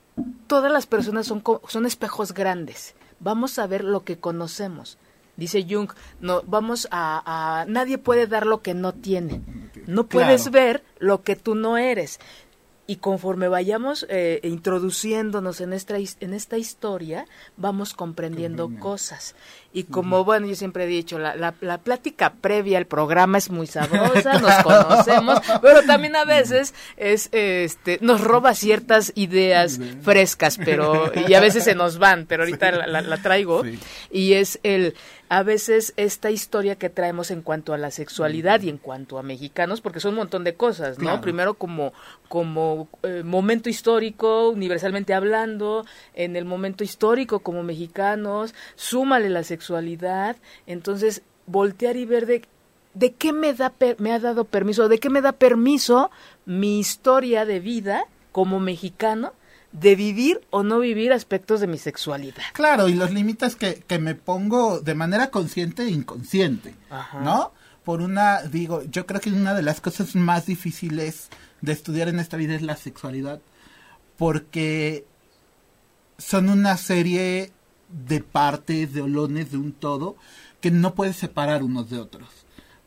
todas 0.46 0.72
las 0.72 0.86
personas 0.86 1.26
son, 1.26 1.42
son 1.68 1.86
espejos 1.86 2.32
grandes. 2.32 2.94
Vamos 3.18 3.58
a 3.58 3.66
ver 3.66 3.84
lo 3.84 4.04
que 4.04 4.18
conocemos. 4.18 4.98
Dice 5.36 5.66
Jung, 5.68 5.90
no, 6.20 6.42
vamos 6.46 6.86
a, 6.90 7.60
a 7.60 7.64
nadie 7.64 7.98
puede 7.98 8.26
dar 8.26 8.46
lo 8.46 8.62
que 8.62 8.74
no 8.74 8.92
tiene. 8.92 9.40
No 9.86 10.06
puedes 10.06 10.50
ver 10.50 10.84
lo 10.98 11.22
que 11.22 11.36
tú 11.36 11.54
no 11.54 11.78
eres 11.78 12.20
y 12.90 12.96
conforme 12.96 13.46
vayamos 13.46 14.04
eh, 14.08 14.40
introduciéndonos 14.42 15.60
en 15.60 15.72
esta, 15.72 15.94
en 15.96 16.34
esta 16.34 16.58
historia, 16.58 17.24
vamos 17.56 17.94
comprendiendo 17.94 18.68
cosas. 18.80 19.36
Y 19.72 19.84
como, 19.84 20.24
bueno, 20.24 20.48
yo 20.48 20.56
siempre 20.56 20.82
he 20.82 20.86
dicho, 20.88 21.16
la, 21.20 21.36
la, 21.36 21.78
plática 21.78 22.32
previa 22.40 22.78
al 22.78 22.86
programa 22.86 23.38
es 23.38 23.48
muy 23.48 23.66
sabrosa, 23.68 24.40
nos 24.40 24.64
conocemos, 24.64 25.38
pero 25.62 25.84
también 25.84 26.16
a 26.16 26.24
veces 26.24 26.74
es, 26.96 27.28
este, 27.30 27.98
nos 28.00 28.22
roba 28.22 28.56
ciertas 28.56 29.12
ideas 29.14 29.78
frescas, 30.02 30.58
pero, 30.58 31.12
y 31.28 31.34
a 31.34 31.40
veces 31.40 31.62
se 31.62 31.76
nos 31.76 31.98
van, 31.98 32.26
pero 32.26 32.42
ahorita 32.42 32.72
la, 32.72 33.02
la, 33.02 33.16
traigo, 33.18 33.62
y 34.10 34.32
es 34.32 34.58
el, 34.64 34.96
a 35.30 35.44
veces 35.44 35.94
esta 35.96 36.32
historia 36.32 36.74
que 36.74 36.90
traemos 36.90 37.30
en 37.30 37.42
cuanto 37.42 37.72
a 37.72 37.78
la 37.78 37.92
sexualidad 37.92 38.62
y 38.62 38.68
en 38.68 38.78
cuanto 38.78 39.16
a 39.16 39.22
mexicanos, 39.22 39.80
porque 39.80 40.00
son 40.00 40.14
un 40.14 40.18
montón 40.18 40.42
de 40.42 40.56
cosas, 40.56 40.98
¿no? 40.98 41.20
Primero 41.20 41.54
como, 41.54 41.92
como 42.28 42.88
eh, 43.04 43.22
momento 43.24 43.68
histórico, 43.68 44.48
universalmente 44.48 45.14
hablando, 45.14 45.86
en 46.14 46.34
el 46.34 46.46
momento 46.46 46.82
histórico 46.82 47.38
como 47.38 47.62
mexicanos, 47.62 48.56
súmale 48.74 49.30
la 49.30 49.44
sexualidad, 49.44 50.34
entonces 50.66 51.22
voltear 51.46 51.96
y 51.96 52.06
ver 52.06 52.26
de, 52.26 52.42
de 52.94 53.12
qué 53.12 53.32
me, 53.32 53.54
da 53.54 53.72
me 53.98 54.12
ha 54.12 54.18
dado 54.18 54.46
permiso, 54.46 54.88
de 54.88 54.98
qué 54.98 55.10
me 55.10 55.22
da 55.22 55.30
permiso 55.30 56.10
mi 56.44 56.80
historia 56.80 57.44
de 57.44 57.60
vida 57.60 58.06
como 58.32 58.58
mexicano 58.58 59.32
de 59.72 59.94
vivir 59.94 60.40
o 60.50 60.62
no 60.62 60.80
vivir 60.80 61.12
aspectos 61.12 61.60
de 61.60 61.66
mi 61.66 61.78
sexualidad. 61.78 62.42
Claro, 62.52 62.88
y 62.88 62.94
los 62.94 63.12
límites 63.12 63.56
que, 63.56 63.76
que 63.86 63.98
me 63.98 64.14
pongo 64.14 64.80
de 64.80 64.94
manera 64.94 65.30
consciente 65.30 65.84
e 65.84 65.90
inconsciente, 65.90 66.74
¿no? 67.22 67.52
Por 67.84 68.02
una, 68.02 68.42
digo, 68.42 68.82
yo 68.84 69.06
creo 69.06 69.20
que 69.20 69.30
una 69.30 69.54
de 69.54 69.62
las 69.62 69.80
cosas 69.80 70.14
más 70.14 70.46
difíciles 70.46 71.28
de 71.60 71.72
estudiar 71.72 72.08
en 72.08 72.18
esta 72.18 72.36
vida 72.36 72.54
es 72.54 72.62
la 72.62 72.76
sexualidad, 72.76 73.40
porque 74.16 75.06
son 76.18 76.50
una 76.50 76.76
serie 76.76 77.52
de 77.88 78.20
partes, 78.20 78.92
de 78.92 79.02
olones, 79.02 79.50
de 79.50 79.56
un 79.56 79.72
todo, 79.72 80.16
que 80.60 80.70
no 80.70 80.94
puedes 80.94 81.16
separar 81.16 81.62
unos 81.62 81.90
de 81.90 81.98
otros. 81.98 82.28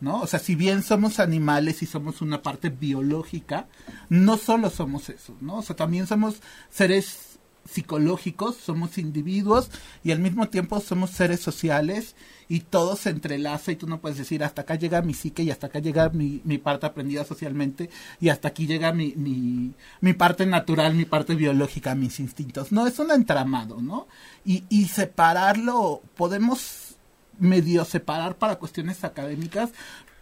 ¿No? 0.04 0.20
O 0.20 0.28
sea, 0.28 0.40
si 0.40 0.56
bien 0.56 0.84
somos 0.84 1.20
animales 1.20 1.82
y 1.82 1.86
somos 1.86 2.22
una 2.22 2.42
parte 2.42 2.70
biológica, 2.70 3.68
no 4.10 4.38
solo 4.38 4.70
somos 4.70 5.08
eso, 5.08 5.36
¿no? 5.40 5.60
O 5.60 5.62
sea, 5.62 5.78
también 5.78 6.08
somos 6.08 6.42
seres 6.70 7.40
psicológicos, 7.66 8.58
somos 8.58 8.98
individuos 8.98 9.70
y 10.04 10.12
al 10.12 10.20
mismo 10.20 10.50
tiempo 10.50 10.82
somos 10.82 11.12
seres 11.12 11.40
sociales 11.40 12.16
y 12.50 12.60
todo 12.60 12.98
se 12.98 13.12
entrelaza 13.12 13.72
y 13.72 13.78
tú 13.78 13.88
no 13.88 14.02
puedes 14.02 14.18
decir 14.18 14.44
hasta 14.44 14.64
acá 14.64 14.76
llega 14.76 15.02
mi 15.02 15.14
psique 15.14 15.44
y 15.44 15.52
hasta 15.52 15.68
acá 15.68 15.80
llega 15.80 16.10
mi, 16.10 16.42
mi 16.44 16.58
parte 16.58 16.86
aprendida 16.86 17.24
socialmente 17.24 17.90
y 18.20 18.28
hasta 18.28 18.50
aquí 18.50 18.68
llega 18.68 18.92
mi, 18.92 19.14
mi, 19.16 19.72
mi 20.02 20.14
parte 20.14 20.46
natural, 20.46 20.94
mi 20.96 21.06
parte 21.06 21.36
biológica, 21.36 21.96
mis 21.96 22.20
instintos. 22.20 22.74
No, 22.74 22.86
es 22.86 23.00
un 23.00 23.12
entramado, 23.12 23.82
¿no? 23.82 24.08
Y, 24.44 24.66
y 24.68 24.90
separarlo, 24.90 26.02
podemos 26.18 26.83
medio 27.40 27.86
separar 27.86 28.38
para 28.38 28.58
cuestiones 28.58 29.04
académicas, 29.04 29.72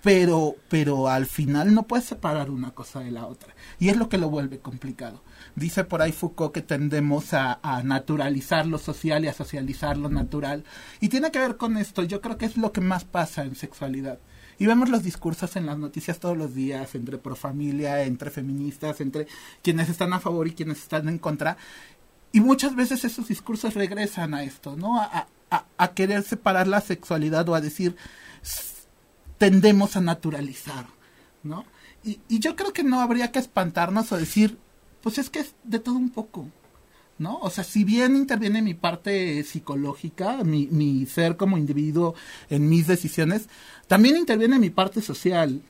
pero, 0.01 0.55
pero 0.67 1.09
al 1.09 1.27
final 1.27 1.73
no 1.73 1.83
puedes 1.83 2.05
separar 2.05 2.49
una 2.49 2.71
cosa 2.71 3.01
de 3.01 3.11
la 3.11 3.27
otra. 3.27 3.53
Y 3.79 3.89
es 3.89 3.97
lo 3.97 4.09
que 4.09 4.17
lo 4.17 4.29
vuelve 4.29 4.59
complicado. 4.59 5.21
Dice 5.55 5.83
por 5.83 6.01
ahí 6.01 6.11
Foucault 6.11 6.53
que 6.53 6.61
tendemos 6.61 7.33
a, 7.33 7.59
naturalizar 7.83 8.65
lo 8.65 8.77
social 8.77 9.23
y 9.23 9.27
a 9.27 9.33
socializar 9.33 9.97
lo 9.97 10.09
natural. 10.09 10.63
Y 10.99 11.09
tiene 11.09 11.31
que 11.31 11.39
ver 11.39 11.57
con 11.57 11.77
esto. 11.77 12.03
Yo 12.03 12.19
creo 12.21 12.37
que 12.37 12.45
es 12.45 12.57
lo 12.57 12.71
que 12.71 12.81
más 12.81 13.03
pasa 13.05 13.43
en 13.43 13.55
sexualidad. 13.55 14.19
Y 14.57 14.65
vemos 14.65 14.89
los 14.89 15.03
discursos 15.03 15.55
en 15.55 15.65
las 15.65 15.77
noticias 15.77 16.19
todos 16.19 16.37
los 16.37 16.53
días, 16.53 16.93
entre 16.93 17.17
profamilia, 17.17 18.03
entre 18.03 18.29
feministas, 18.29 19.01
entre 19.01 19.27
quienes 19.63 19.89
están 19.89 20.13
a 20.13 20.19
favor 20.19 20.47
y 20.47 20.53
quienes 20.53 20.79
están 20.79 21.09
en 21.09 21.17
contra. 21.17 21.57
Y 22.31 22.41
muchas 22.41 22.75
veces 22.75 23.03
esos 23.03 23.27
discursos 23.27 23.73
regresan 23.73 24.33
a 24.33 24.43
esto, 24.43 24.75
¿no? 24.75 25.01
Querer 25.93 26.23
separar 26.23 26.67
la 26.67 26.81
sexualidad 26.81 27.47
o 27.49 27.55
a 27.55 27.61
decir 27.61 27.95
tendemos 29.37 29.95
a 29.95 30.01
naturalizar, 30.01 30.85
¿no? 31.43 31.65
Y, 32.03 32.19
yo 32.29 32.55
creo 32.55 32.73
que 32.73 32.83
no 32.83 33.01
habría 33.01 33.31
que 33.31 33.39
espantarnos 33.39 34.11
o 34.11 34.17
decir, 34.17 34.57
pues 35.01 35.17
es 35.17 35.29
que 35.29 35.39
es 35.39 35.55
de 35.63 35.79
todo 35.79 35.95
un 35.95 36.11
poco, 36.11 36.47
¿no? 37.17 37.39
O 37.39 37.49
sea, 37.49 37.63
si 37.63 37.83
bien 37.83 38.15
interviene 38.15 38.61
mi 38.61 38.75
parte 38.75 39.43
psicológica, 39.43 40.43
mi 40.43 41.05
ser 41.07 41.37
como 41.37 41.57
individuo 41.57 42.13
en 42.49 42.69
mis 42.69 42.87
decisiones, 42.87 43.49
también 43.87 44.15
interviene 44.15 44.59
mi 44.59 44.69
parte 44.69 45.01
social. 45.01 45.61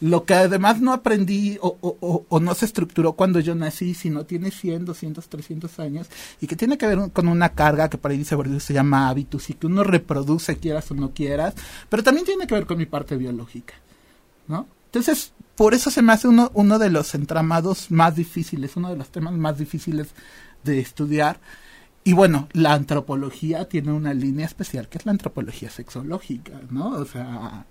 Lo 0.00 0.24
que 0.24 0.34
además 0.34 0.80
no 0.80 0.92
aprendí 0.92 1.58
o, 1.62 1.78
o, 1.80 2.26
o, 2.28 2.40
no 2.40 2.54
se 2.54 2.66
estructuró 2.66 3.14
cuando 3.14 3.40
yo 3.40 3.54
nací, 3.54 3.94
sino 3.94 4.26
tiene 4.26 4.50
100, 4.50 4.84
200, 4.84 5.26
300 5.26 5.78
años, 5.78 6.08
y 6.40 6.46
que 6.46 6.56
tiene 6.56 6.76
que 6.76 6.86
ver 6.86 7.10
con 7.12 7.28
una 7.28 7.50
carga 7.50 7.88
que 7.88 7.96
para 7.96 8.12
ahí 8.14 8.24
se, 8.24 8.36
se 8.60 8.74
llama 8.74 9.08
hábitos 9.08 9.48
y 9.48 9.54
que 9.54 9.66
uno 9.66 9.84
reproduce 9.84 10.58
quieras 10.58 10.90
o 10.90 10.94
no 10.94 11.12
quieras, 11.12 11.54
pero 11.88 12.02
también 12.02 12.26
tiene 12.26 12.46
que 12.46 12.54
ver 12.54 12.66
con 12.66 12.76
mi 12.76 12.86
parte 12.86 13.16
biológica, 13.16 13.74
¿no? 14.48 14.66
Entonces, 14.86 15.32
por 15.56 15.72
eso 15.72 15.90
se 15.90 16.02
me 16.02 16.12
hace 16.12 16.28
uno, 16.28 16.50
uno 16.54 16.78
de 16.78 16.90
los 16.90 17.14
entramados 17.14 17.90
más 17.90 18.14
difíciles, 18.14 18.76
uno 18.76 18.90
de 18.90 18.96
los 18.96 19.08
temas 19.08 19.32
más 19.32 19.58
difíciles 19.58 20.08
de 20.62 20.80
estudiar. 20.80 21.40
Y 22.06 22.12
bueno, 22.12 22.48
la 22.52 22.72
antropología 22.72 23.68
tiene 23.68 23.90
una 23.90 24.14
línea 24.14 24.46
especial 24.46 24.88
que 24.88 24.98
es 24.98 25.06
la 25.06 25.10
antropología 25.12 25.70
sexológica, 25.70 26.52
¿no? 26.70 26.90
O 26.90 27.04
sea, 27.04 27.66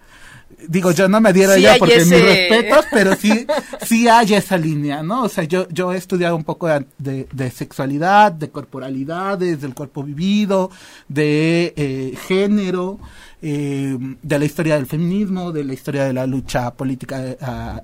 digo, 0.68 0.92
yo 0.92 1.08
no 1.08 1.22
me 1.22 1.32
diera 1.32 1.56
Sí 1.56 1.62
ya 1.62 1.78
porque 1.80 1.96
ese- 1.96 2.16
mis 2.16 2.24
respetos, 2.26 2.86
pero 2.92 3.16
sí, 3.16 3.48
sí 3.86 4.10
hay 4.10 4.34
esa 4.34 4.58
línea, 4.58 5.04
¿no? 5.04 5.24
O 5.24 5.30
sea, 5.30 5.46
yo, 5.46 5.70
yo 5.70 5.94
he 5.94 5.98
estudiado 5.98 6.36
un 6.36 6.44
poco 6.44 6.68
de, 6.68 6.86
de- 6.98 7.28
de 7.32 7.50
sexualidad, 7.50 8.34
de 8.34 8.50
corporalidades, 8.50 9.62
del 9.62 9.74
cuerpo 9.74 10.04
vivido, 10.04 10.70
de 11.08 11.74
eh, 11.78 12.18
género, 12.28 13.00
eh, 13.42 13.98
de 14.22 14.40
la 14.40 14.46
historia 14.46 14.76
del 14.76 14.86
feminismo, 14.86 15.52
de 15.52 15.64
la 15.64 15.74
historia 15.74 16.06
de 16.06 16.14
la 16.14 16.26
lucha 16.26 16.72
política 16.74 17.24
eh, 17.24 17.38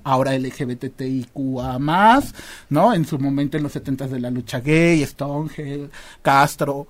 ahora 0.03 0.37
LGBTIQA 0.37 1.79
más, 1.79 2.33
¿no? 2.69 2.93
En 2.93 3.05
su 3.05 3.19
momento 3.19 3.57
en 3.57 3.63
los 3.63 3.71
70 3.73 4.07
de 4.07 4.19
la 4.19 4.31
lucha 4.31 4.59
gay, 4.59 5.05
Stonehenge, 5.05 5.89
Castro 6.21 6.87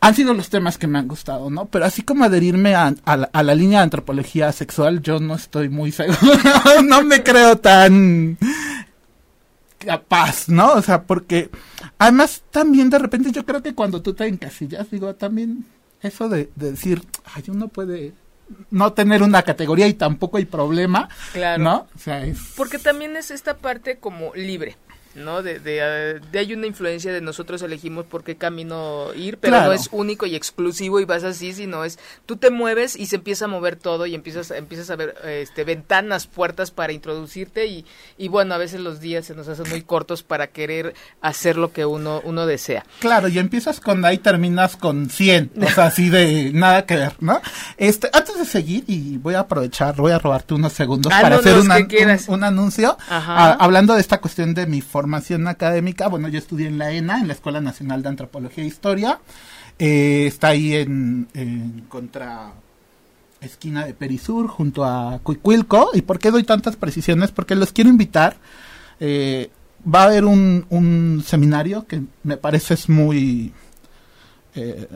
han 0.00 0.14
sido 0.14 0.32
los 0.32 0.48
temas 0.48 0.78
que 0.78 0.86
me 0.86 0.98
han 0.98 1.08
gustado, 1.08 1.50
¿no? 1.50 1.66
Pero 1.66 1.84
así 1.84 2.02
como 2.02 2.24
adherirme 2.24 2.74
a, 2.74 2.94
a 3.04 3.16
la, 3.16 3.30
a 3.32 3.42
la 3.42 3.54
línea 3.54 3.80
de 3.80 3.84
antropología 3.84 4.52
sexual, 4.52 5.02
yo 5.02 5.18
no 5.18 5.34
estoy 5.34 5.68
muy 5.68 5.90
seguro, 5.90 6.18
no 6.84 7.02
me 7.02 7.22
creo 7.22 7.58
tan 7.58 8.38
capaz, 9.78 10.48
¿no? 10.48 10.72
O 10.74 10.82
sea, 10.82 11.02
porque 11.04 11.50
además 11.98 12.42
también 12.50 12.90
de 12.90 12.98
repente 12.98 13.32
yo 13.32 13.44
creo 13.44 13.62
que 13.62 13.74
cuando 13.74 14.02
tú 14.02 14.14
te 14.14 14.26
encasillas, 14.26 14.90
digo, 14.90 15.14
también 15.14 15.64
eso 16.02 16.28
de, 16.28 16.50
de 16.56 16.70
decir, 16.72 17.02
ay, 17.34 17.44
uno 17.48 17.68
puede 17.68 18.12
no 18.70 18.92
tener 18.92 19.22
una 19.22 19.42
categoría 19.42 19.86
y 19.88 19.94
tampoco 19.94 20.38
hay 20.38 20.46
problema, 20.46 21.08
Claro. 21.32 21.62
¿no? 21.62 21.86
O 21.94 21.98
sea, 21.98 22.24
es... 22.24 22.38
Porque 22.56 22.78
también 22.78 23.16
es 23.16 23.30
esta 23.30 23.58
parte 23.58 23.98
como 23.98 24.34
libre, 24.34 24.76
¿no? 25.18 25.42
De, 25.42 25.58
de, 25.58 25.78
eh, 25.82 26.20
de 26.32 26.38
hay 26.38 26.52
una 26.54 26.66
influencia 26.66 27.12
de 27.12 27.20
nosotros 27.20 27.62
elegimos 27.62 28.06
por 28.06 28.24
qué 28.24 28.36
camino 28.36 29.12
ir, 29.14 29.38
pero 29.38 29.52
Claro. 29.56 29.66
no 29.68 29.72
es 29.72 29.88
único 29.92 30.26
y 30.26 30.34
exclusivo 30.36 31.00
y 31.00 31.04
vas 31.04 31.24
así, 31.24 31.52
sino 31.52 31.84
es 31.84 31.98
tú 32.26 32.36
te 32.36 32.50
mueves 32.50 32.96
y 32.96 33.06
se 33.06 33.16
empieza 33.16 33.46
a 33.46 33.48
mover 33.48 33.76
todo 33.76 34.06
y 34.06 34.14
empiezas 34.14 34.50
empiezas 34.50 34.90
a 34.90 34.96
ver 34.96 35.14
este 35.24 35.64
ventanas, 35.64 36.26
puertas 36.26 36.70
para 36.70 36.92
introducirte 36.92 37.66
y, 37.66 37.84
y 38.16 38.28
bueno, 38.28 38.54
a 38.54 38.58
veces 38.58 38.80
los 38.80 39.00
días 39.00 39.26
se 39.26 39.34
nos 39.34 39.48
hacen 39.48 39.68
muy 39.68 39.82
cortos 39.82 40.22
para 40.22 40.46
querer 40.48 40.94
hacer 41.20 41.56
lo 41.56 41.72
que 41.72 41.84
uno 41.84 42.20
uno 42.24 42.46
desea. 42.46 42.84
Claro, 43.00 43.28
y 43.28 43.38
empiezas 43.38 43.80
con 43.80 44.04
A 44.04 44.12
y 44.12 44.18
terminas 44.18 44.76
con 44.76 45.08
100, 45.10 45.52
o 45.62 45.68
sea, 45.70 45.86
así 45.86 46.08
de 46.10 46.50
nada 46.52 46.84
que 46.86 46.96
ver, 46.96 47.12
¿no? 47.20 47.40
Este, 47.76 48.08
antes 48.12 48.38
de 48.38 48.44
seguir, 48.44 48.84
y 48.86 49.16
voy 49.18 49.34
a 49.34 49.40
aprovechar, 49.40 49.96
voy 49.96 50.12
a 50.12 50.18
robarte 50.18 50.54
unos 50.54 50.72
segundos 50.72 51.12
Ah, 51.14 51.20
para 51.22 51.36
no, 51.36 51.40
hacer 51.40 51.56
una- 51.58 51.76
un, 51.78 52.18
un 52.34 52.44
anuncio. 52.44 52.96
Ah, 53.08 53.56
hablando 53.60 53.94
de 53.94 54.00
esta 54.00 54.18
cuestión 54.20 54.54
de 54.54 54.66
mi 54.66 54.80
formación 55.08 55.48
académica, 55.48 56.06
bueno, 56.08 56.28
yo 56.28 56.38
estudié 56.38 56.66
en 56.68 56.76
la 56.76 56.92
ENA, 56.92 57.20
en 57.20 57.28
la 57.28 57.32
Escuela 57.32 57.62
Nacional 57.62 58.02
de 58.02 58.10
Antropología 58.10 58.62
e 58.62 58.66
Historia. 58.66 59.18
Eh, 59.78 60.26
está 60.26 60.48
ahí 60.48 60.74
en, 60.74 61.28
en 61.32 61.86
contra 61.88 62.52
esquina 63.40 63.86
de 63.86 63.94
Perisur, 63.94 64.48
junto 64.48 64.84
a 64.84 65.18
Cuicuilco. 65.22 65.92
¿Y 65.94 66.02
por 66.02 66.18
qué 66.18 66.30
doy 66.30 66.42
tantas 66.44 66.76
precisiones? 66.76 67.30
Porque 67.30 67.54
los 67.54 67.72
quiero 67.72 67.88
invitar. 67.88 68.36
Eh, 69.00 69.48
va 69.82 70.02
a 70.02 70.04
haber 70.08 70.26
un, 70.26 70.66
un 70.68 71.24
seminario 71.26 71.86
que 71.86 72.02
me 72.22 72.36
parece 72.36 72.74
es 72.74 72.90
muy... 72.90 73.54
eh, 74.56 74.88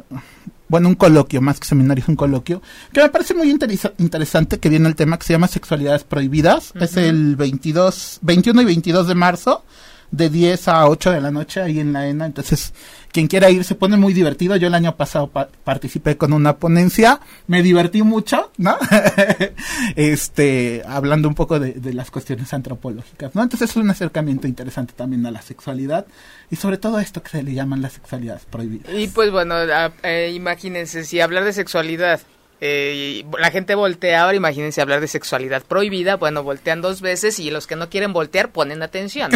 bueno, 0.69 0.89
un 0.89 0.95
coloquio, 0.95 1.41
más 1.41 1.59
que 1.61 1.67
seminario, 1.67 2.03
es 2.03 2.09
un 2.09 2.17
coloquio, 2.17 2.61
que 2.93 3.03
me 3.03 3.09
parece 3.11 3.35
muy 3.35 3.51
interesa- 3.51 3.93
interesante, 3.99 4.59
que 4.59 4.69
viene 4.71 4.89
el 4.89 4.95
tema 4.95 5.19
que 5.19 5.25
se 5.27 5.33
llama 5.35 5.47
Sexualidades 5.49 6.05
Prohibidas. 6.05 6.73
Es 6.81 6.97
el 6.99 7.37
22, 7.37 8.19
21 8.23 8.63
y 8.63 8.65
22 8.65 9.07
de 9.07 9.15
marzo, 9.15 9.65
de 10.13 10.31
10 10.31 10.69
a 10.69 10.87
8 10.89 11.11
de 11.11 11.21
la 11.21 11.31
noche, 11.33 11.61
ahí 11.61 11.81
en 11.81 11.93
la 11.93 12.07
ENA. 12.07 12.27
Entonces, 12.27 12.73
quien 13.11 13.27
quiera 13.27 13.51
ir 13.51 13.65
se 13.65 13.75
pone 13.75 13.97
muy 13.97 14.13
divertido. 14.13 14.55
Yo 14.57 14.69
el 14.69 14.75
año 14.75 14.95
pasado 14.97 15.27
pa- 15.27 15.49
participé 15.65 16.17
con 16.17 16.33
una 16.33 16.57
ponencia, 16.59 17.19
me 17.49 17.63
divertí 17.63 18.03
mucho, 18.03 18.53
¿no? 18.59 18.77
este, 19.97 20.83
hablando 20.87 21.29
un 21.29 21.35
poco 21.35 21.59
de, 21.59 21.73
de 21.73 21.95
las 21.95 22.11
cuestiones 22.11 22.53
antropológicas, 22.53 23.35
¿no? 23.35 23.43
Entonces 23.43 23.71
es 23.71 23.77
un 23.77 23.91
acercamiento 23.91 24.47
interesante 24.47 24.95
también 24.97 25.25
a 25.27 25.31
la 25.31 25.43
sexualidad 25.43 26.07
y 26.51 26.57
sobre 26.57 26.77
todo 26.79 27.01
esto 27.01 27.23
que 27.23 27.31
se 27.31 27.43
le 27.43 27.55
llaman 27.55 27.83
las 27.83 27.95
sexualidades 27.95 28.45
prohibidas. 28.45 28.93
Y 28.95 29.09
pues 29.09 29.31
bueno, 29.31 29.55
a- 29.55 29.93
eh, 30.03 30.33
imagínense, 30.35 31.05
si 31.05 31.21
hablar 31.21 31.45
de 31.45 31.53
sexualidad, 31.53 32.21
eh, 32.65 33.25
la 33.41 33.51
gente 33.51 33.75
voltea 33.75 34.23
ahora, 34.23 34.37
imagínense 34.37 34.81
hablar 34.81 35.01
de 35.01 35.09
sexualidad 35.09 35.65
prohibida, 35.65 36.15
bueno, 36.15 36.45
voltean 36.45 36.81
dos 36.81 37.01
veces 37.01 37.41
y 37.41 37.51
los 37.51 37.67
que 37.67 37.75
no 37.75 37.91
quieren 37.91 38.13
voltear 38.13 38.53
ponen 38.53 38.85
atención. 38.85 39.33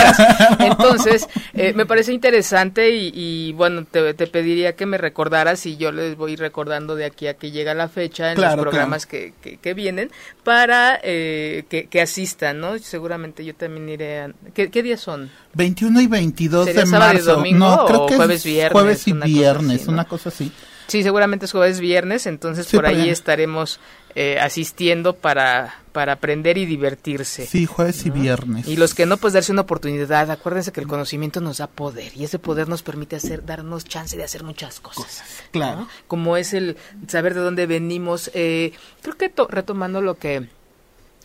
Entonces, 0.58 1.28
eh, 1.52 1.74
me 1.74 1.84
parece 1.84 2.14
interesante 2.14 2.88
y, 2.96 3.12
y, 3.14 3.52
bueno, 3.52 3.84
te, 3.84 4.14
te 4.14 4.26
pediría 4.26 4.74
que 4.74 4.86
me 4.86 4.96
recordaras 4.96 5.66
y 5.66 5.76
yo 5.76 5.92
les 5.92 6.16
voy 6.16 6.34
recordando 6.36 6.96
de 6.96 7.04
aquí 7.04 7.26
a 7.26 7.34
que 7.34 7.50
llega 7.50 7.74
la 7.74 7.90
fecha 7.90 8.30
en 8.30 8.36
Claro, 8.36 8.56
los 8.56 8.62
programas 8.62 9.04
que, 9.04 9.34
que, 9.42 9.58
que 9.58 9.74
vienen 9.74 10.10
para 10.42 10.98
eh, 11.02 11.64
que, 11.68 11.88
que 11.88 12.00
asistan, 12.00 12.58
¿no? 12.58 12.78
Seguramente 12.78 13.44
yo 13.44 13.54
también 13.54 13.86
iré 13.90 14.20
a... 14.20 14.30
¿Qué, 14.54 14.70
qué 14.70 14.82
días 14.82 15.00
son? 15.02 15.30
21 15.52 16.00
y 16.00 16.06
22 16.06 16.64
¿Sería 16.64 16.80
de 16.80 16.86
sábado 16.86 17.12
y 17.12 17.14
marzo. 17.16 17.36
domingo 17.36 17.58
no, 17.58 17.84
creo 17.84 18.00
o 18.04 18.06
que 18.06 18.16
jueves, 18.16 18.38
es 18.38 18.44
viernes, 18.44 18.72
jueves 18.72 19.08
y 19.08 19.12
una 19.12 19.26
viernes, 19.26 19.76
así, 19.76 19.86
¿no? 19.88 19.92
una 19.92 20.04
cosa 20.04 20.30
así. 20.30 20.50
Sí, 20.86 21.02
seguramente 21.02 21.46
es 21.46 21.52
jueves 21.52 21.80
viernes, 21.80 22.26
entonces 22.26 22.66
Sí, 22.66 22.76
por 22.76 22.86
ahí 22.86 23.08
estaremos 23.08 23.80
eh, 24.14 24.38
asistiendo 24.40 25.14
para, 25.16 25.76
para 25.92 26.12
aprender 26.14 26.58
y 26.58 26.66
divertirse. 26.66 27.46
Sí, 27.46 27.64
jueves 27.66 28.04
y 28.04 28.10
viernes. 28.10 28.68
Y 28.68 28.76
los 28.76 28.92
que 28.94 29.06
no, 29.06 29.16
pues 29.16 29.32
darse 29.32 29.52
una 29.52 29.62
oportunidad. 29.62 30.30
Acuérdense 30.30 30.70
que 30.72 30.80
el 30.80 30.86
conocimiento 30.86 31.40
nos 31.40 31.58
da 31.58 31.66
poder 31.66 32.12
y 32.16 32.24
ese 32.24 32.38
poder 32.38 32.68
nos 32.68 32.82
permite 32.82 33.16
hacer, 33.16 33.44
darnos 33.46 33.84
chance 33.84 34.16
de 34.16 34.24
hacer 34.24 34.42
muchas 34.44 34.80
cosas. 34.80 35.22
Claro. 35.50 35.80
¿no? 35.80 35.88
Como 36.08 36.36
es 36.36 36.52
el 36.52 36.76
saber 37.08 37.32
de 37.34 37.40
dónde 37.40 37.66
venimos. 37.66 38.30
Eh, 38.34 38.72
creo 39.00 39.16
que 39.16 39.28
to- 39.30 39.48
retomando 39.48 40.00
lo 40.02 40.18
que 40.18 40.48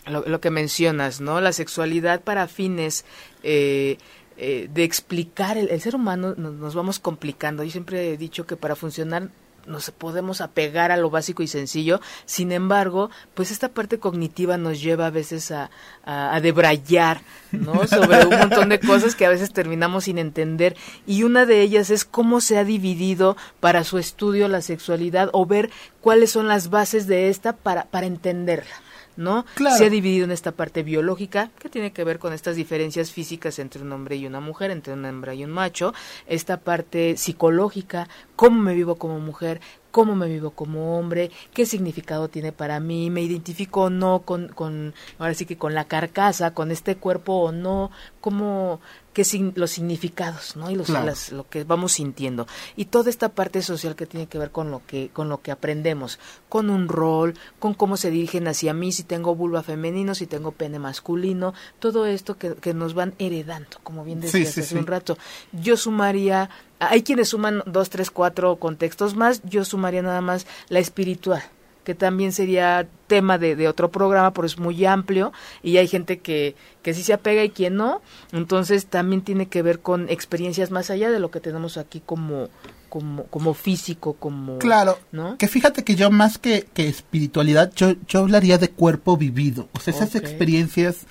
lo, 0.05 0.23
lo 0.25 0.39
que 0.39 0.49
mencionas, 0.51 1.19
¿no? 1.19 1.41
La 1.41 1.51
sexualidad 1.51 2.21
para 2.21 2.47
fines 2.47 3.03
eh, 3.43 3.97
eh, 4.37 4.69
de 4.73 4.83
explicar 4.85 5.57
el, 5.57 5.67
el 5.69 5.81
ser 5.81 5.95
humano 5.95 6.33
nos, 6.37 6.53
nos 6.53 6.73
vamos 6.75 6.99
complicando. 6.99 7.63
Yo 7.65 7.71
siempre 7.71 8.13
he 8.13 8.17
dicho 8.17 8.45
que 8.45 8.55
para 8.55 8.77
funcionar 8.77 9.27
nos 9.67 9.91
podemos 9.91 10.41
apegar 10.41 10.91
a 10.91 10.97
lo 10.97 11.09
básico 11.09 11.43
y 11.43 11.47
sencillo. 11.47 12.01
Sin 12.25 12.51
embargo, 12.51 13.09
pues 13.33 13.51
esta 13.51 13.69
parte 13.69 13.99
cognitiva 13.99 14.57
nos 14.57 14.81
lleva 14.81 15.07
a 15.07 15.11
veces 15.11 15.51
a, 15.51 15.69
a, 16.05 16.39
debrayar, 16.41 17.21
¿no? 17.51 17.85
Sobre 17.87 18.25
un 18.25 18.37
montón 18.37 18.69
de 18.69 18.79
cosas 18.79 19.15
que 19.15 19.25
a 19.25 19.29
veces 19.29 19.51
terminamos 19.51 20.05
sin 20.05 20.17
entender. 20.17 20.75
Y 21.05 21.23
una 21.23 21.45
de 21.45 21.61
ellas 21.61 21.89
es 21.89 22.05
cómo 22.05 22.41
se 22.41 22.57
ha 22.57 22.63
dividido 22.63 23.37
para 23.59 23.83
su 23.83 23.97
estudio 23.97 24.47
la 24.47 24.61
sexualidad 24.61 25.29
o 25.33 25.45
ver 25.45 25.69
cuáles 26.01 26.31
son 26.31 26.47
las 26.47 26.69
bases 26.69 27.07
de 27.07 27.29
esta 27.29 27.53
para, 27.53 27.85
para 27.85 28.07
entenderla. 28.07 28.86
¿No? 29.17 29.45
Claro. 29.55 29.75
Se 29.75 29.85
ha 29.85 29.89
dividido 29.89 30.25
en 30.25 30.31
esta 30.31 30.51
parte 30.53 30.83
biológica, 30.83 31.51
que 31.59 31.69
tiene 31.69 31.91
que 31.91 32.03
ver 32.03 32.19
con 32.19 32.33
estas 32.33 32.55
diferencias 32.55 33.11
físicas 33.11 33.59
entre 33.59 33.81
un 33.81 33.91
hombre 33.91 34.15
y 34.15 34.25
una 34.25 34.39
mujer, 34.39 34.71
entre 34.71 34.93
una 34.93 35.09
hembra 35.09 35.33
y 35.33 35.43
un 35.43 35.51
macho, 35.51 35.93
esta 36.27 36.57
parte 36.57 37.17
psicológica, 37.17 38.07
cómo 38.35 38.61
me 38.61 38.73
vivo 38.73 38.95
como 38.95 39.19
mujer, 39.19 39.59
cómo 39.91 40.15
me 40.15 40.27
vivo 40.27 40.51
como 40.51 40.99
hombre, 40.99 41.31
qué 41.53 41.65
significado 41.65 42.27
tiene 42.27 42.51
para 42.51 42.79
mí, 42.79 43.09
me 43.09 43.21
identifico 43.21 43.85
o 43.85 43.89
no 43.89 44.19
con, 44.19 44.47
con 44.49 44.93
ahora 45.17 45.33
sí 45.33 45.45
que 45.45 45.57
con 45.57 45.73
la 45.73 45.85
carcasa, 45.85 46.53
con 46.53 46.69
este 46.69 46.97
cuerpo 46.97 47.33
o 47.33 47.51
no, 47.51 47.89
cómo, 48.21 48.79
sin- 49.23 49.53
los 49.55 49.71
significados, 49.71 50.55
¿no? 50.55 50.69
Y 50.71 50.75
los, 50.75 50.87
Claro. 50.87 51.05
las- 51.05 51.31
lo 51.31 51.47
que 51.49 51.63
vamos 51.63 51.93
sintiendo. 51.93 52.47
Y 52.75 52.85
toda 52.85 53.09
esta 53.09 53.29
parte 53.29 53.61
social 53.61 53.95
que 53.95 54.05
tiene 54.05 54.27
que 54.27 54.37
ver 54.37 54.51
con 54.51 54.71
lo 54.71 54.81
que, 54.85 55.09
con 55.13 55.29
lo 55.29 55.41
que 55.41 55.51
aprendemos, 55.51 56.19
con 56.49 56.69
un 56.69 56.87
rol, 56.87 57.33
con 57.59 57.73
cómo 57.73 57.97
se 57.97 58.11
dirigen 58.11 58.47
hacia 58.47 58.73
mí, 58.73 58.91
si 58.91 59.03
tengo 59.03 59.35
vulva 59.35 59.63
femenino, 59.63 60.15
si 60.15 60.27
tengo 60.27 60.51
pene 60.51 60.79
masculino, 60.79 61.53
todo 61.79 62.05
esto 62.05 62.37
que, 62.37 62.55
que 62.55 62.73
nos 62.73 62.93
van 62.93 63.13
heredando, 63.19 63.77
como 63.83 64.03
bien 64.03 64.21
Sí, 64.21 64.39
decías 64.39 64.53
sí, 64.53 64.59
hace 64.61 64.69
sí. 64.69 64.75
un 64.77 64.87
rato. 64.87 65.17
Yo 65.51 65.77
sumaría, 65.77 66.49
hay 66.79 67.03
quienes 67.03 67.29
suman 67.29 67.63
dos, 67.65 67.89
tres, 67.89 68.11
cuatro 68.11 68.57
contextos 68.57 69.15
más, 69.15 69.41
yo 69.43 69.65
sumaría 69.65 70.01
nada 70.01 70.21
más 70.21 70.45
la 70.69 70.79
espiritual 70.79 71.43
que 71.87 71.95
también 71.95 72.33
sería 72.33 72.85
tema 73.07 73.37
de, 73.37 73.55
de 73.55 73.69
otro 73.69 73.89
programa, 73.91 74.33
pero 74.33 74.45
es 74.45 74.57
muy 74.57 74.83
amplio 74.83 75.31
y 75.63 75.77
hay 75.77 75.87
gente 75.87 76.19
que, 76.19 76.53
que 76.81 76.93
sí 76.93 77.01
se 77.01 77.13
apega 77.13 77.45
y 77.45 77.49
quien 77.49 77.77
no. 77.77 78.01
Entonces 78.33 78.87
también 78.87 79.21
tiene 79.21 79.47
que 79.47 79.61
ver 79.61 79.79
con 79.79 80.09
experiencias 80.09 80.69
más 80.69 80.89
allá 80.89 81.09
de 81.09 81.21
lo 81.21 81.31
que 81.31 81.39
tenemos 81.39 81.77
aquí 81.77 82.01
como, 82.05 82.49
como, 82.89 83.23
como 83.27 83.53
físico, 83.53 84.17
como... 84.19 84.57
Claro, 84.57 84.99
¿no? 85.13 85.37
que 85.37 85.47
fíjate 85.47 85.85
que 85.85 85.95
yo 85.95 86.11
más 86.11 86.37
que, 86.37 86.67
que 86.73 86.89
espiritualidad, 86.89 87.71
yo, 87.73 87.93
yo 88.05 88.19
hablaría 88.19 88.57
de 88.57 88.69
cuerpo 88.69 89.15
vivido, 89.15 89.69
o 89.71 89.79
sea, 89.79 89.93
esas 89.93 90.13
experiencias 90.15 91.05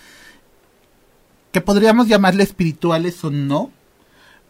que 1.53 1.63
podríamos 1.63 2.07
llamarle 2.07 2.43
espirituales 2.43 3.25
o 3.25 3.31
no, 3.31 3.71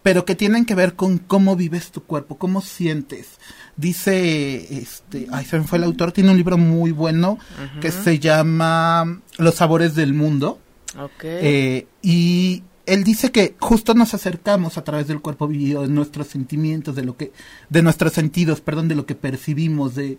pero 0.06 0.24
que 0.24 0.36
tienen 0.36 0.66
que 0.66 0.76
ver 0.76 0.94
con 0.94 1.18
cómo 1.18 1.56
vives 1.56 1.90
tu 1.90 2.04
cuerpo, 2.04 2.38
cómo 2.38 2.60
sientes. 2.60 3.40
Dice, 3.76 4.78
este, 4.78 5.26
ay, 5.32 5.44
se 5.44 5.58
me 5.58 5.64
fue 5.64 5.78
el 5.78 5.84
autor, 5.84 6.12
tiene 6.12 6.30
un 6.30 6.36
libro 6.36 6.56
muy 6.56 6.92
bueno 6.92 7.40
que 7.80 7.90
se 7.90 8.20
llama 8.20 9.20
Los 9.36 9.56
sabores 9.56 9.96
del 9.96 10.14
mundo. 10.14 10.60
Ok. 10.96 11.24
Eh, 11.24 11.88
y 12.02 12.62
él 12.86 13.02
dice 13.02 13.32
que 13.32 13.56
justo 13.58 13.94
nos 13.94 14.14
acercamos 14.14 14.78
a 14.78 14.84
través 14.84 15.08
del 15.08 15.20
cuerpo 15.20 15.48
vivido, 15.48 15.82
de 15.82 15.88
nuestros 15.88 16.28
sentimientos, 16.28 16.94
de 16.94 17.02
lo 17.02 17.16
que, 17.16 17.32
de 17.68 17.82
nuestros 17.82 18.12
sentidos, 18.12 18.60
perdón, 18.60 18.86
de 18.86 18.94
lo 18.94 19.06
que 19.06 19.16
percibimos, 19.16 19.96
de 19.96 20.18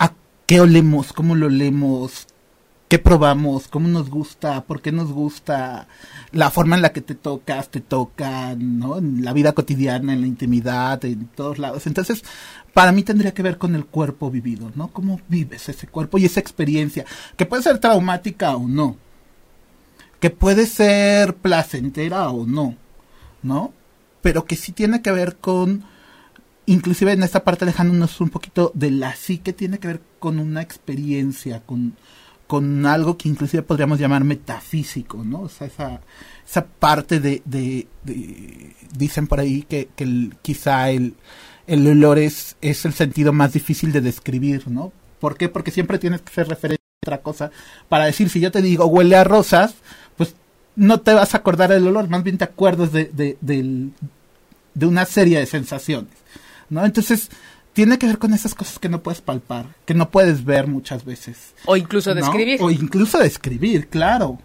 a 0.00 0.12
qué 0.46 0.60
olemos, 0.60 1.12
cómo 1.12 1.36
lo 1.36 1.46
olemos, 1.46 2.26
qué 2.90 2.98
probamos, 2.98 3.68
cómo 3.68 3.88
nos 3.88 4.10
gusta, 4.10 4.64
por 4.64 4.82
qué 4.82 4.92
nos 4.92 5.10
gusta, 5.12 5.88
la 6.32 6.50
forma 6.50 6.76
en 6.76 6.82
la 6.82 6.92
que 6.92 7.00
te 7.00 7.14
tocas, 7.14 7.70
te 7.70 7.80
tocan, 7.80 8.78
¿no? 8.78 8.98
En 8.98 9.24
la 9.24 9.32
vida 9.32 9.52
cotidiana, 9.52 10.12
en 10.12 10.20
la 10.20 10.26
intimidad, 10.26 11.02
en 11.06 11.28
todos 11.28 11.58
lados. 11.58 11.86
Entonces, 11.86 12.22
para 12.74 12.92
mí 12.92 13.02
tendría 13.02 13.32
que 13.32 13.42
ver 13.42 13.56
con 13.56 13.74
el 13.74 13.86
cuerpo 13.86 14.30
vivido, 14.30 14.72
¿no? 14.74 14.88
Cómo 14.88 15.20
vives 15.28 15.70
ese 15.70 15.86
cuerpo 15.86 16.18
y 16.18 16.26
esa 16.26 16.40
experiencia, 16.40 17.06
que 17.36 17.46
puede 17.46 17.62
ser 17.62 17.78
traumática 17.78 18.56
o 18.56 18.68
no 18.68 18.96
que 20.20 20.30
puede 20.30 20.66
ser 20.66 21.34
placentera 21.36 22.28
o 22.28 22.46
no, 22.46 22.76
¿no? 23.42 23.72
Pero 24.20 24.44
que 24.44 24.54
sí 24.54 24.72
tiene 24.72 25.00
que 25.00 25.10
ver 25.10 25.36
con, 25.36 25.84
inclusive 26.66 27.12
en 27.12 27.22
esta 27.22 27.42
parte 27.42 27.64
alejándonos 27.64 28.20
un 28.20 28.28
poquito 28.28 28.70
de 28.74 28.90
la 28.90 29.16
psique, 29.16 29.54
tiene 29.54 29.78
que 29.78 29.88
ver 29.88 30.02
con 30.18 30.38
una 30.38 30.60
experiencia, 30.60 31.62
con, 31.64 31.96
con 32.50 32.84
algo 32.84 33.16
que 33.16 33.28
inclusive 33.28 33.62
podríamos 33.62 34.00
llamar 34.00 34.24
metafísico, 34.24 35.22
¿no? 35.24 35.42
O 35.42 35.48
sea, 35.48 35.68
esa, 35.68 36.00
esa 36.44 36.66
parte 36.66 37.20
de, 37.20 37.42
de, 37.44 37.86
de- 38.02 38.74
dicen 38.98 39.28
por 39.28 39.38
ahí 39.38 39.62
que, 39.62 39.88
que 39.94 40.30
quizá 40.42 40.90
el, 40.90 41.14
el 41.68 41.86
olor 41.86 42.18
es, 42.18 42.56
es 42.60 42.84
el 42.86 42.92
sentido 42.92 43.32
más 43.32 43.52
difícil 43.52 43.92
de 43.92 44.00
describir, 44.00 44.66
¿no? 44.66 44.92
¿Por 45.20 45.36
qué? 45.36 45.48
Porque 45.48 45.70
siempre 45.70 46.00
tienes 46.00 46.22
que 46.22 46.30
hacer 46.30 46.48
referencia 46.48 46.82
a 47.04 47.06
otra 47.06 47.22
cosa 47.22 47.52
para 47.88 48.06
decir, 48.06 48.28
si 48.30 48.40
yo 48.40 48.50
te 48.50 48.62
digo 48.62 48.86
huele 48.86 49.14
a 49.14 49.22
rosas, 49.22 49.74
pues 50.16 50.34
no 50.74 51.02
te 51.02 51.14
vas 51.14 51.34
a 51.34 51.38
acordar 51.38 51.70
del 51.70 51.86
olor, 51.86 52.08
más 52.08 52.24
bien 52.24 52.36
te 52.36 52.44
acuerdas 52.44 52.90
de, 52.90 53.04
de, 53.12 53.38
del- 53.40 53.92
de 54.74 54.86
una 54.86 55.04
serie 55.04 55.38
de 55.38 55.46
sensaciones, 55.46 56.14
¿no? 56.68 56.84
Entonces, 56.84 57.30
tiene 57.72 57.98
que 57.98 58.06
ver 58.06 58.18
con 58.18 58.32
esas 58.34 58.54
cosas 58.54 58.78
que 58.78 58.88
no 58.88 59.02
puedes 59.02 59.20
palpar, 59.20 59.66
que 59.86 59.94
no 59.94 60.10
puedes 60.10 60.44
ver 60.44 60.66
muchas 60.66 61.04
veces. 61.04 61.54
o 61.66 61.76
incluso 61.76 62.10
¿no? 62.14 62.16
describir. 62.16 62.58
O 62.62 62.70
incluso 62.70 63.18
describir, 63.18 63.88
claro. 63.88 64.38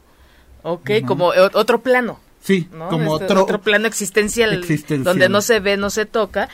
Ok, 0.63 0.89
como 1.05 1.27
o- 1.27 1.50
otro 1.60 1.82
plano. 1.82 2.20
Sí, 2.41 2.67
¿no? 2.72 2.89
como 2.89 3.17
Este 3.20 3.34
otro, 3.36 3.60
plano 3.62 3.88
existencial, 3.88 4.53
Existencial. 4.53 5.03
donde 5.03 5.29
no 5.29 5.41
se 5.41 5.60
ve, 5.60 5.77
no 5.77 5.89
se 5.89 6.05
toca. 6.05 6.48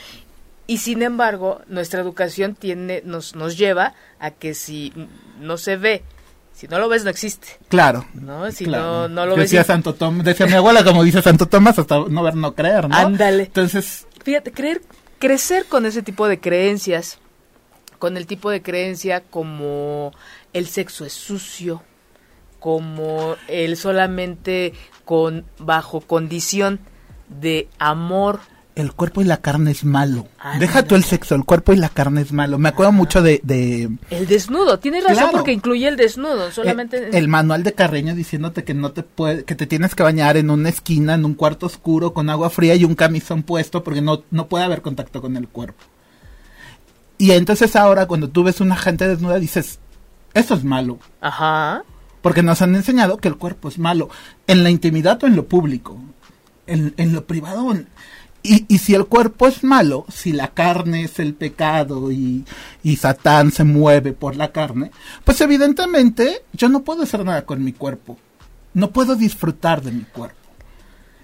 Y 0.66 0.78
sin 0.78 1.02
embargo, 1.02 1.60
nuestra 1.68 2.00
educación 2.00 2.54
tiene, 2.54 3.02
nos, 3.04 3.34
nos 3.34 3.58
lleva 3.58 3.92
a 4.18 4.30
que 4.30 4.54
si 4.54 4.92
no 5.40 5.58
se 5.58 5.76
ve, 5.76 6.02
si 6.54 6.66
no 6.68 6.78
lo 6.78 6.88
ves, 6.88 7.04
no 7.04 7.10
existe. 7.10 7.48
Claro. 7.68 8.06
¿no? 8.14 8.50
Si 8.52 8.64
claro. 8.64 8.84
no, 8.84 9.08
no 9.08 9.26
lo 9.26 9.36
ves. 9.36 9.50
decía 9.50 9.64
Santo 9.64 9.94
Tomás, 9.94 10.24
decía 10.24 10.46
mi 10.46 10.52
abuela, 10.54 10.82
como 10.84 11.04
dice 11.04 11.20
Santo 11.20 11.46
Tomás, 11.46 11.78
hasta 11.78 11.98
no 12.08 12.22
ver, 12.22 12.36
no 12.36 12.54
creer, 12.54 12.88
¿no? 12.88 12.96
Ándale. 12.96 13.42
Entonces, 13.44 14.06
Fíjate, 14.24 14.52
creer, 14.52 14.80
crecer 15.22 15.66
con 15.66 15.86
ese 15.86 16.02
tipo 16.02 16.26
de 16.26 16.40
creencias, 16.40 17.18
con 18.00 18.16
el 18.16 18.26
tipo 18.26 18.50
de 18.50 18.60
creencia 18.60 19.20
como 19.20 20.10
el 20.52 20.66
sexo 20.66 21.04
es 21.04 21.12
sucio, 21.12 21.80
como 22.58 23.36
el 23.46 23.76
solamente 23.76 24.72
con 25.04 25.46
bajo 25.60 26.00
condición 26.00 26.80
de 27.28 27.68
amor 27.78 28.40
el 28.74 28.92
cuerpo 28.92 29.20
y 29.20 29.24
la 29.24 29.36
carne 29.38 29.70
es 29.70 29.84
malo. 29.84 30.26
Ándale. 30.38 30.60
Deja 30.66 30.82
tú 30.84 30.94
el 30.94 31.04
sexo, 31.04 31.34
el 31.34 31.44
cuerpo 31.44 31.72
y 31.72 31.76
la 31.76 31.88
carne 31.90 32.22
es 32.22 32.32
malo. 32.32 32.58
Me 32.58 32.70
acuerdo 32.70 32.92
mucho 32.92 33.20
de, 33.22 33.40
de 33.44 33.90
El 34.10 34.26
desnudo, 34.26 34.78
tienes 34.78 35.02
razón 35.04 35.16
Claro. 35.16 35.32
porque 35.32 35.52
incluye 35.52 35.86
el 35.88 35.96
desnudo, 35.96 36.50
solamente 36.50 36.96
eh, 36.96 37.10
el 37.12 37.28
manual 37.28 37.62
de 37.64 37.74
Carreño 37.74 38.14
diciéndote 38.14 38.64
que 38.64 38.72
no 38.74 38.92
te 38.92 39.02
puede, 39.02 39.44
que 39.44 39.54
te 39.54 39.66
tienes 39.66 39.94
que 39.94 40.02
bañar 40.02 40.36
en 40.38 40.48
una 40.50 40.70
esquina, 40.70 41.14
en 41.14 41.24
un 41.24 41.34
cuarto 41.34 41.66
oscuro, 41.66 42.14
con 42.14 42.30
agua 42.30 42.48
fría 42.50 42.74
y 42.74 42.84
un 42.84 42.94
camisón 42.94 43.42
puesto, 43.42 43.84
porque 43.84 44.00
no, 44.00 44.22
no 44.30 44.48
puede 44.48 44.64
haber 44.64 44.80
contacto 44.80 45.20
con 45.20 45.36
el 45.36 45.48
cuerpo. 45.48 45.84
Y 47.18 47.32
entonces 47.32 47.76
ahora 47.76 48.06
cuando 48.06 48.30
tú 48.30 48.42
ves 48.42 48.60
una 48.60 48.76
gente 48.76 49.06
desnuda 49.06 49.38
dices, 49.38 49.78
eso 50.34 50.54
es 50.54 50.64
malo. 50.64 50.98
Ajá. 51.20 51.84
Porque 52.22 52.42
nos 52.42 52.62
han 52.62 52.74
enseñado 52.74 53.16
que 53.18 53.28
el 53.28 53.36
cuerpo 53.36 53.68
es 53.68 53.78
malo, 53.78 54.08
en 54.46 54.62
la 54.64 54.70
intimidad 54.70 55.22
o 55.22 55.26
en 55.26 55.36
lo 55.36 55.46
público, 55.46 55.98
en, 56.66 56.94
en 56.96 57.12
lo 57.12 57.26
privado. 57.26 57.74
Y, 58.42 58.64
y 58.68 58.78
si 58.78 58.94
el 58.94 59.06
cuerpo 59.06 59.46
es 59.46 59.62
malo, 59.62 60.04
si 60.12 60.32
la 60.32 60.48
carne 60.48 61.04
es 61.04 61.18
el 61.20 61.34
pecado 61.34 62.10
y, 62.10 62.44
y 62.82 62.96
Satán 62.96 63.52
se 63.52 63.62
mueve 63.62 64.12
por 64.12 64.34
la 64.34 64.50
carne, 64.50 64.90
pues 65.24 65.40
evidentemente 65.40 66.42
yo 66.52 66.68
no 66.68 66.82
puedo 66.82 67.02
hacer 67.04 67.24
nada 67.24 67.44
con 67.46 67.62
mi 67.62 67.72
cuerpo. 67.72 68.18
No 68.74 68.90
puedo 68.90 69.14
disfrutar 69.14 69.82
de 69.82 69.92
mi 69.92 70.02
cuerpo. 70.02 70.36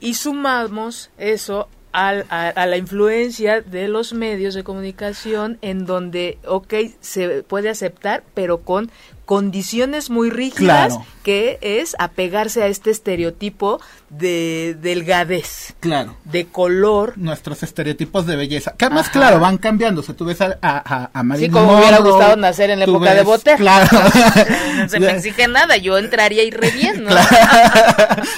Y 0.01 0.15
sumamos 0.15 1.11
eso 1.19 1.69
al- 1.91 2.27
a, 2.31 2.49
a 2.51 2.67
la 2.67 2.77
influencia 2.77 3.63
de 3.63 3.89
los 3.89 4.13
medios 4.13 4.55
de 4.55 4.63
comunicación 4.63 5.59
en 5.61 5.87
donde, 5.87 6.39
ok, 6.47 6.75
se 7.01 7.43
puede 7.43 7.69
aceptar, 7.71 8.23
pero 8.35 8.59
con 8.61 8.93
condiciones 9.29 10.09
muy 10.09 10.31
rígidas, 10.31 10.89
Claro. 10.95 11.07
que 11.23 11.59
es 11.61 11.95
apegarse 11.99 12.63
a 12.63 12.67
este 12.69 12.91
estereotipo 12.91 13.79
de 14.09 14.75
delgadez, 14.81 15.75
Claro. 15.81 16.17
de 16.25 16.47
color. 16.47 17.13
Nuestros 17.19 17.63
estereotipos 17.63 18.25
de 18.27 18.37
belleza. 18.37 18.73
Que 18.79 18.87
además, 18.87 19.03
Ajá. 19.09 19.13
claro, 19.13 19.39
van 19.41 19.59
cambiando. 19.59 20.01
O 20.01 20.03
sea, 20.05 20.17
tú 20.17 20.25
ves 20.25 20.41
a, 20.41 20.57
a, 20.63 21.11
a- 21.13 21.23
Marilyn 21.23 21.53
como 21.53 21.75
me 21.75 21.81
hubiera 21.81 21.99
Monroe, 21.99 22.13
gustado 22.13 22.37
nacer 22.37 22.71
en 22.71 22.79
la 22.79 22.87
época 22.87 23.11
de 23.11 23.17
ves- 23.17 23.25
Voltaire. 23.27 23.59
Claro. 23.59 23.89
No 24.79 24.89
se 24.89 24.99
me 25.01 25.11
exige 25.11 25.47
nada, 25.47 25.77
yo 25.77 25.99
entraría 25.99 26.43
y 26.45 26.51
re 26.51 26.71
bien, 26.71 27.05
¿no? 27.05 27.11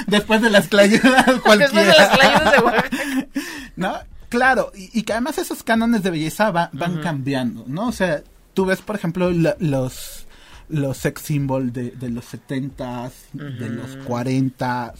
Después 0.08 0.42
de 0.42 0.50
las 0.50 0.66
clayudas, 0.66 1.24
Después 1.26 1.58
de 1.72 1.84
las 1.84 2.08
clayudas 2.18 2.52
de 2.52 2.58
Oaxaca. 2.58 2.90
¿No? 3.76 3.94
Claro, 4.28 4.72
y, 4.74 4.90
y 4.98 5.02
que 5.04 5.12
además 5.12 5.38
esos 5.38 5.62
cánones 5.62 6.02
de 6.02 6.10
belleza 6.10 6.50
va- 6.50 6.70
van 6.72 6.98
cambiando, 7.00 7.62
¿no? 7.68 7.86
O 7.86 7.92
sea, 7.92 8.22
tú 8.54 8.64
ves, 8.66 8.80
por 8.80 8.96
ejemplo, 8.96 9.30
la- 9.30 9.54
los 9.60 10.26
los 10.70 10.98
sex 10.98 11.22
symbols 11.22 11.72
de, 11.72 11.90
de 11.90 12.10
los 12.10 12.24
70s, 12.32 13.12
de 13.32 13.68
los 13.68 13.98
40s, 13.98 14.94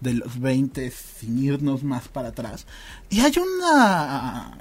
de 0.00 0.14
los 0.14 0.38
20 0.38 0.90
sin 0.90 1.42
irnos 1.42 1.82
más 1.82 2.08
para 2.08 2.28
atrás. 2.28 2.66
Y 3.10 3.20
hay 3.20 3.32
una 3.38 4.58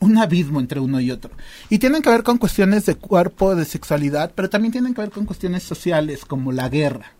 un 0.00 0.16
abismo 0.16 0.60
entre 0.60 0.80
uno 0.80 0.98
y 1.00 1.10
otro. 1.10 1.30
Y 1.68 1.78
tienen 1.78 2.02
que 2.02 2.10
ver 2.10 2.22
con 2.22 2.38
cuestiones 2.38 2.86
de 2.86 2.96
cuerpo, 2.96 3.54
de 3.54 3.64
sexualidad, 3.64 4.32
pero 4.34 4.48
también 4.48 4.72
tienen 4.72 4.94
que 4.94 5.02
ver 5.02 5.10
con 5.10 5.26
cuestiones 5.26 5.62
sociales 5.62 6.24
como 6.24 6.52
la 6.52 6.68
guerra, 6.68 7.12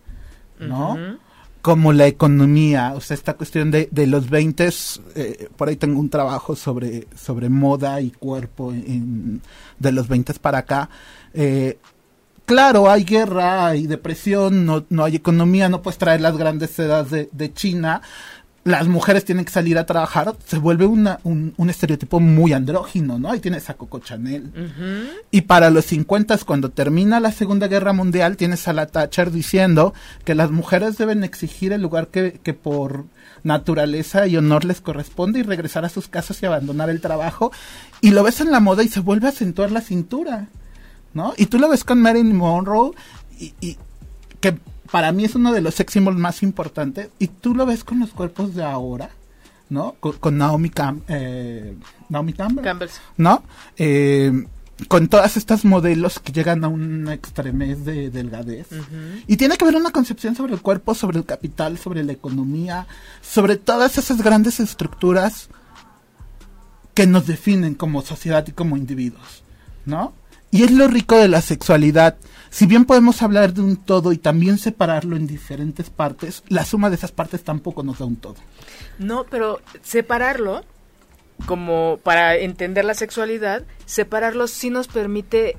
¿no? 0.59 0.97
Como 1.61 1.93
la 1.93 2.07
economía, 2.07 2.93
o 2.95 3.01
sea, 3.01 3.13
esta 3.13 3.35
cuestión 3.35 3.69
de, 3.69 3.87
de 3.91 4.07
los 4.07 4.31
20, 4.31 4.69
eh, 5.13 5.47
por 5.55 5.69
ahí 5.69 5.75
tengo 5.75 5.99
un 5.99 6.09
trabajo 6.09 6.55
sobre, 6.55 7.07
sobre 7.15 7.49
moda 7.49 8.01
y 8.01 8.09
cuerpo 8.09 8.71
en- 8.73 9.41
de 9.77 9.91
los 9.91 10.07
20 10.07 10.33
para 10.35 10.59
acá. 10.59 10.89
Eh, 11.35 11.77
claro, 12.47 12.89
hay 12.89 13.03
guerra, 13.03 13.67
hay 13.67 13.85
depresión, 13.85 14.65
no, 14.65 14.85
no 14.89 15.03
hay 15.03 15.15
economía, 15.17 15.69
no 15.69 15.83
puedes 15.83 15.99
traer 15.99 16.21
las 16.21 16.35
grandes 16.35 16.71
sedas 16.71 17.11
de, 17.11 17.29
de 17.31 17.53
China. 17.53 18.01
Las 18.63 18.87
mujeres 18.87 19.25
tienen 19.25 19.43
que 19.43 19.51
salir 19.51 19.79
a 19.79 19.87
trabajar, 19.87 20.35
se 20.45 20.59
vuelve 20.59 20.85
una, 20.85 21.19
un, 21.23 21.55
un 21.57 21.69
estereotipo 21.71 22.19
muy 22.19 22.53
andrógino, 22.53 23.17
¿no? 23.17 23.31
Ahí 23.31 23.39
tienes 23.39 23.69
a 23.71 23.73
Coco 23.73 23.99
Chanel. 23.99 24.51
Y 25.31 25.41
para 25.41 25.71
los 25.71 25.85
50, 25.85 26.37
cuando 26.45 26.69
termina 26.69 27.19
la 27.19 27.31
Segunda 27.31 27.67
Guerra 27.67 27.91
Mundial, 27.91 28.37
tienes 28.37 28.67
a 28.67 28.73
la 28.73 28.85
Thatcher 28.85 29.31
diciendo 29.31 29.95
que 30.25 30.35
las 30.35 30.51
mujeres 30.51 30.97
deben 30.97 31.23
exigir 31.23 31.73
el 31.73 31.81
lugar 31.81 32.09
que, 32.09 32.39
que 32.43 32.53
por 32.53 33.05
naturaleza 33.43 34.27
y 34.27 34.37
honor 34.37 34.65
les 34.65 34.81
corresponde 34.81 35.39
y 35.39 35.43
regresar 35.43 35.83
a 35.85 35.89
sus 35.89 36.07
casas 36.07 36.41
y 36.43 36.45
abandonar 36.45 36.91
el 36.91 37.01
trabajo. 37.01 37.51
Y 37.99 38.11
lo 38.11 38.23
ves 38.23 38.41
en 38.41 38.51
la 38.51 38.59
moda 38.59 38.83
y 38.83 38.89
se 38.89 38.99
vuelve 38.99 39.25
a 39.27 39.31
acentuar 39.31 39.71
la 39.71 39.81
cintura, 39.81 40.49
¿no? 41.13 41.33
Y 41.37 41.47
tú 41.47 41.57
lo 41.57 41.67
ves 41.67 41.83
con 41.83 41.99
Marilyn 41.99 42.35
Monroe 42.35 42.91
y, 43.39 43.53
y 43.59 43.77
que 44.39 44.57
para 44.91 45.11
mí 45.11 45.25
es 45.25 45.35
uno 45.35 45.53
de 45.53 45.61
los 45.61 45.75
sex 45.75 45.93
symbols 45.93 46.17
más 46.17 46.43
importantes. 46.43 47.09
Y 47.19 47.27
tú 47.27 47.55
lo 47.55 47.65
ves 47.65 47.83
con 47.83 47.99
los 47.99 48.11
cuerpos 48.11 48.55
de 48.55 48.63
ahora, 48.63 49.09
¿no? 49.69 49.95
Con, 49.99 50.13
con 50.13 50.37
Naomi, 50.37 50.69
Cam 50.69 51.01
eh, 51.07 51.75
Naomi 52.09 52.33
Campbell. 52.33 52.89
¿no? 53.17 53.43
Eh, 53.77 54.45
con 54.87 55.07
todas 55.07 55.37
estas 55.37 55.65
modelos 55.65 56.19
que 56.19 56.31
llegan 56.31 56.63
a 56.63 56.67
una 56.67 57.13
extremez 57.13 57.85
de 57.85 58.09
delgadez. 58.09 58.67
Y 59.27 59.37
tiene 59.37 59.57
que 59.57 59.65
ver 59.65 59.75
una 59.75 59.91
concepción 59.91 60.35
sobre 60.35 60.53
el 60.53 60.61
cuerpo, 60.61 60.95
sobre 60.95 61.19
el 61.19 61.25
capital, 61.25 61.77
sobre 61.77 62.03
la 62.03 62.13
economía, 62.13 62.87
sobre 63.21 63.57
todas 63.57 63.97
esas 63.97 64.21
grandes 64.21 64.59
estructuras 64.59 65.49
que 66.93 67.07
nos 67.07 67.27
definen 67.27 67.75
como 67.75 68.01
sociedad 68.01 68.45
y 68.47 68.51
como 68.51 68.75
individuos, 68.75 69.43
¿no? 69.85 70.13
Y 70.51 70.63
es 70.63 70.71
lo 70.71 70.87
rico 70.87 71.17
de 71.17 71.29
la 71.29 71.41
sexualidad. 71.41 72.17
Si 72.49 72.65
bien 72.65 72.83
podemos 72.83 73.21
hablar 73.21 73.53
de 73.53 73.61
un 73.61 73.77
todo 73.77 74.11
y 74.11 74.17
también 74.17 74.57
separarlo 74.57 75.15
en 75.15 75.25
diferentes 75.25 75.89
partes, 75.89 76.43
la 76.49 76.65
suma 76.65 76.89
de 76.89 76.97
esas 76.97 77.13
partes 77.13 77.43
tampoco 77.43 77.83
nos 77.83 77.99
da 77.99 78.05
un 78.05 78.17
todo. 78.17 78.35
No, 78.99 79.25
pero 79.29 79.61
separarlo 79.81 80.63
como 81.45 81.99
para 82.03 82.35
entender 82.35 82.85
la 82.85 82.93
sexualidad, 82.93 83.63
separarlo 83.85 84.47
sí 84.47 84.69
nos 84.69 84.87
permite 84.87 85.55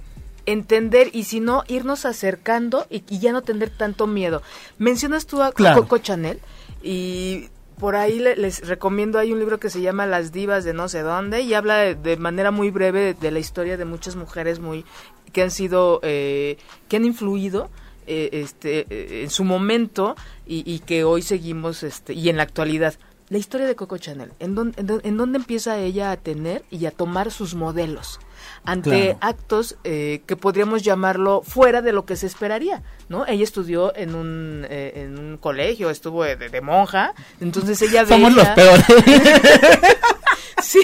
entender 0.47 1.11
y 1.13 1.25
si 1.25 1.41
no 1.41 1.65
irnos 1.69 2.05
acercando 2.05 2.87
y, 2.91 3.03
ya 3.19 3.33
no 3.33 3.43
tener 3.43 3.71
tanto 3.71 4.07
miedo. 4.07 4.43
Mencionas 4.79 5.27
tú 5.27 5.43
a 5.43 5.53
Coco 5.53 5.99
Chanel 5.99 6.41
y 6.83 7.49
por 7.79 7.97
ahí 7.97 8.19
les 8.19 8.67
recomiendo, 8.67 9.19
hay 9.19 9.33
un 9.33 9.39
libro 9.39 9.59
que 9.59 9.71
se 9.71 9.81
llama 9.81 10.07
Las 10.07 10.33
divas 10.33 10.65
de 10.65 10.73
no 10.73 10.89
sé 10.89 11.01
dónde 11.01 11.43
y 11.43 11.55
habla 11.55 11.95
de, 11.95 12.17
manera 12.17 12.51
muy 12.51 12.71
breve 12.71 13.15
de, 13.15 13.31
la 13.31 13.39
historia 13.39 13.77
de 13.77 13.85
muchas 13.85 14.17
mujeres 14.17 14.61
muy 14.61 14.85
que 15.33 15.43
han 15.43 15.51
sido, 15.51 16.01
eh, 16.03 16.59
que 16.89 16.97
han 16.97 17.05
influido 17.05 17.71
eh, 18.07 18.29
este, 18.33 18.87
eh, 18.91 19.23
en 19.23 19.31
su 19.31 19.45
momento 19.45 20.15
y, 20.47 20.71
y, 20.71 20.81
que 20.81 21.05
hoy 21.05 21.23
seguimos 21.23 21.83
este, 21.83 22.13
y 22.13 22.29
en 22.29 22.37
la 22.37 22.43
actualidad. 22.43 22.95
La 23.29 23.39
historia 23.39 23.67
de 23.67 23.75
Coco 23.75 23.97
Chanel, 23.97 24.33
¿en 24.41 24.55
dónde, 24.55 25.01
en, 25.05 25.17
dónde 25.17 25.39
empieza 25.39 25.79
ella 25.79 26.11
a 26.11 26.19
tener 26.19 26.65
y 26.71 26.85
a 26.85 26.91
tomar 26.91 27.31
sus 27.31 27.55
modelos 27.55 28.21
ante 28.65 29.17
actos 29.21 29.77
eh, 29.85 30.23
que 30.27 30.37
podríamos 30.37 30.83
llamarlo 30.83 31.43
fuera 31.43 31.83
de 31.83 31.93
lo 31.93 32.05
que 32.05 32.17
se 32.17 32.27
esperaría, 32.27 32.83
¿no? 33.09 33.27
Ella 33.27 33.45
estudió 33.45 33.95
en 33.97 34.15
un, 34.15 34.67
eh, 34.69 34.93
en 34.97 35.19
un 35.19 35.37
colegio, 35.39 35.91
estuvo 35.91 36.25
de, 36.25 36.61
monja, 36.61 37.15
entonces 37.41 37.81
ella 37.83 38.05
veía... 38.05 38.17
Somos 38.17 38.35
los 38.35 38.49
peores. 38.49 38.85
sí, 40.63 40.81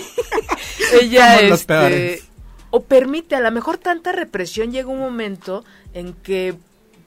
ella 1.01 1.41
este, 1.41 2.23
o 2.71 2.83
permite, 2.83 3.37
a 3.37 3.41
lo 3.41 3.51
mejor 3.51 3.79
tanta 3.79 4.13
represión 4.13 4.73
llega 4.73 4.89
un 4.89 4.99
momento 4.99 5.65
en 5.95 6.15
que 6.15 6.57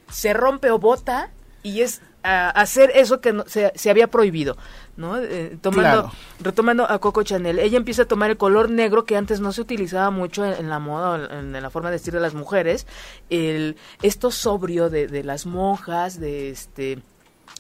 se 0.10 0.34
rompe 0.34 0.72
o 0.72 0.80
bota 0.80 1.30
y 1.64 1.82
es 1.82 2.02
hacer 2.24 2.92
eso 2.96 3.22
que 3.22 3.34
no, 3.34 3.46
se, 3.48 3.72
se 3.76 3.90
había 3.90 4.08
prohibido. 4.08 4.58
¿No? 5.02 5.18
Eh, 5.18 5.58
tomando, 5.60 6.12
retomando 6.40 6.90
a 6.90 7.00
Coco 7.00 7.24
Chanel, 7.24 7.60
ella 7.60 7.78
empieza 7.78 8.04
a 8.04 8.06
tomar 8.06 8.30
el 8.30 8.38
color 8.38 8.70
negro 8.70 9.04
que 9.04 9.18
antes 9.18 9.42
no 9.42 9.52
se 9.52 9.62
utilizaba 9.62 10.12
mucho 10.12 10.46
en, 10.46 10.70
la 10.70 10.80
moda, 10.80 11.28
en, 11.38 11.56
en, 11.56 11.62
la 11.62 11.70
forma 11.70 11.90
de 11.90 11.96
vestir 11.96 12.14
de 12.14 12.22
las 12.22 12.34
mujeres, 12.34 12.88
el, 13.30 13.76
esto 14.02 14.32
sobrio 14.32 14.90
de, 14.90 15.08
de 15.08 15.24
las 15.24 15.46
monjas, 15.46 16.20
de 16.20 16.52
este, 16.52 17.00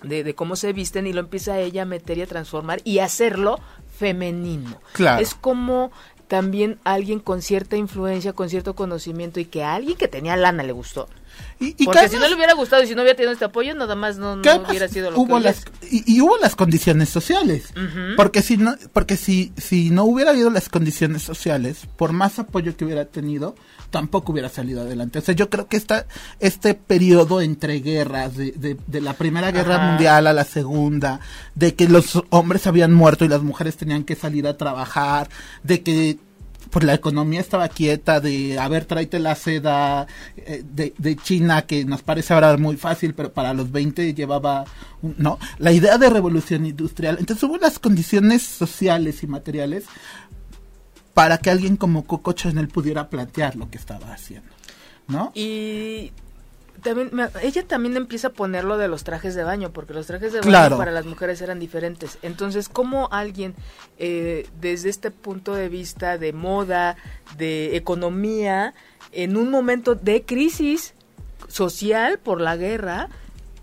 de, 0.03 0.23
de, 0.23 0.35
cómo 0.35 0.55
se 0.55 0.71
visten 0.71 1.07
y 1.07 1.13
lo 1.13 1.19
empieza 1.19 1.59
ella 1.59 1.81
a 1.81 1.85
meter 1.85 2.17
y 2.17 2.21
a 2.21 2.27
transformar 2.27 2.79
y 2.83 2.99
hacerlo 2.99 3.59
femenino. 3.89 4.79
Es 5.19 5.35
como 5.35 5.91
también 6.27 6.79
alguien 6.85 7.19
con 7.19 7.41
cierta 7.41 7.75
influencia, 7.75 8.33
con 8.33 8.49
cierto 8.49 8.73
conocimiento 8.73 9.39
y 9.39 9.45
que 9.45 9.63
a 9.63 9.73
alguien 9.75 9.97
que 9.97 10.07
tenía 10.07 10.37
lana 10.37 10.63
le 10.63 10.71
gustó. 10.71 11.09
Y, 11.59 11.85
Porque 11.85 12.09
si 12.09 12.15
no 12.15 12.27
le 12.27 12.33
hubiera 12.33 12.53
gustado 12.53 12.81
y 12.81 12.87
si 12.87 12.95
no 12.95 13.03
hubiera 13.03 13.15
tenido 13.15 13.33
este 13.33 13.45
apoyo, 13.45 13.75
nada 13.75 13.95
más 13.95 14.17
no, 14.17 14.33
hubiera 14.33 14.87
sido 14.87 15.11
lo 15.11 15.19
hubo 15.19 15.37
que 15.37 15.43
las, 15.43 15.63
y, 15.91 16.19
hubo 16.19 16.35
las 16.37 16.55
condiciones 16.55 17.09
sociales. 17.09 17.71
Porque 18.17 18.41
si 18.41 18.57
no 18.57 18.75
porque 18.93 19.15
si, 19.15 19.53
si 19.57 19.91
no 19.91 20.05
hubiera 20.05 20.31
habido 20.31 20.49
las 20.49 20.69
condiciones 20.69 21.21
sociales, 21.21 21.87
por 21.97 22.13
más 22.13 22.39
apoyo 22.39 22.75
que 22.75 22.83
hubiera 22.83 23.05
tenido, 23.05 23.53
tampoco 23.91 24.31
hubiera 24.31 24.49
salido 24.49 24.81
adelante. 24.81 25.19
O 25.19 25.21
sea, 25.21 25.35
yo 25.35 25.51
creo 25.51 25.67
que 25.67 25.77
esta, 25.77 26.07
este 26.39 26.73
periodo 26.73 27.41
entre 27.41 27.79
guerras, 27.79 28.35
de, 28.35 28.77
de, 28.87 29.01
la 29.01 29.13
Primera 29.13 29.51
Guerra 29.51 29.77
Mundial 29.77 30.25
a 30.25 30.33
la 30.33 30.45
Segunda, 30.45 31.19
de 31.53 31.75
que 31.75 31.87
los 31.87 32.23
hombres 32.31 32.65
habían 32.65 32.91
muerto 32.93 33.23
y 33.23 33.27
las 33.27 33.43
mujeres 33.43 33.77
tenían 33.77 34.03
que 34.03 34.15
salir 34.15 34.47
a 34.47 34.57
trabajar, 34.57 35.29
de 35.61 35.83
que 35.83 36.17
pues 36.71 36.85
la 36.85 36.93
economía 36.93 37.41
estaba 37.41 37.67
quieta 37.67 38.19
de, 38.19 38.57
a 38.57 38.67
ver, 38.69 38.87
la 39.19 39.35
seda 39.35 40.07
eh, 40.37 40.63
de, 40.65 40.93
de, 40.97 41.15
China, 41.17 41.63
que 41.63 41.83
nos 41.85 42.01
parece 42.01 42.33
ahora 42.33 42.55
muy 42.57 42.77
fácil, 42.77 43.13
pero 43.13 43.31
para 43.33 43.53
los 43.53 43.71
20 43.71 44.13
llevaba, 44.13 44.65
¿no? 45.01 45.37
La 45.59 45.73
idea 45.73 45.97
de 45.97 46.09
revolución 46.09 46.65
industrial. 46.65 47.17
Entonces 47.19 47.43
hubo 47.43 47.57
las 47.57 47.77
condiciones 47.77 48.41
sociales 48.41 49.21
y 49.21 49.27
materiales 49.27 49.83
para 51.13 51.37
que 51.37 51.49
alguien 51.49 51.75
como 51.75 52.05
Coco 52.05 52.31
Chanel 52.31 52.69
pudiera 52.69 53.09
plantear 53.09 53.57
lo 53.57 53.69
que 53.69 53.77
estaba 53.77 54.13
haciendo, 54.13 54.49
¿no? 55.07 55.31
Y 55.35 56.13
también, 56.81 57.11
ella 57.41 57.67
también 57.67 57.95
empieza 57.97 58.29
a 58.29 58.31
poner 58.31 58.63
lo 58.63 58.77
de 58.77 58.87
los 58.87 59.03
trajes 59.03 59.35
de 59.35 59.43
baño, 59.43 59.71
porque 59.71 59.93
los 59.93 60.07
trajes 60.07 60.33
de 60.33 60.41
baño 60.41 60.77
para 60.77 60.91
las 60.91 61.05
mujeres 61.05 61.41
eran 61.41 61.59
diferentes. 61.59 62.17
Entonces, 62.21 62.69
¿cómo 62.69 63.07
alguien, 63.11 63.55
eh, 63.97 64.47
desde 64.59 64.89
este 64.89 65.11
punto 65.11 65.53
de 65.53 65.69
vista 65.69 66.17
de 66.17 66.33
moda, 66.33 66.97
de 67.37 67.75
economía, 67.75 68.73
en 69.11 69.37
un 69.37 69.49
momento 69.49 69.95
de 69.95 70.23
crisis 70.23 70.93
social 71.47 72.19
por 72.19 72.41
la 72.41 72.57
guerra, 72.57 73.09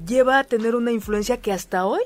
lleva 0.05 0.39
a 0.39 0.45
tener 0.45 0.75
una 0.75 0.93
influencia 0.93 1.39
que 1.39 1.53
hasta 1.53 1.87
hoy 1.87 2.03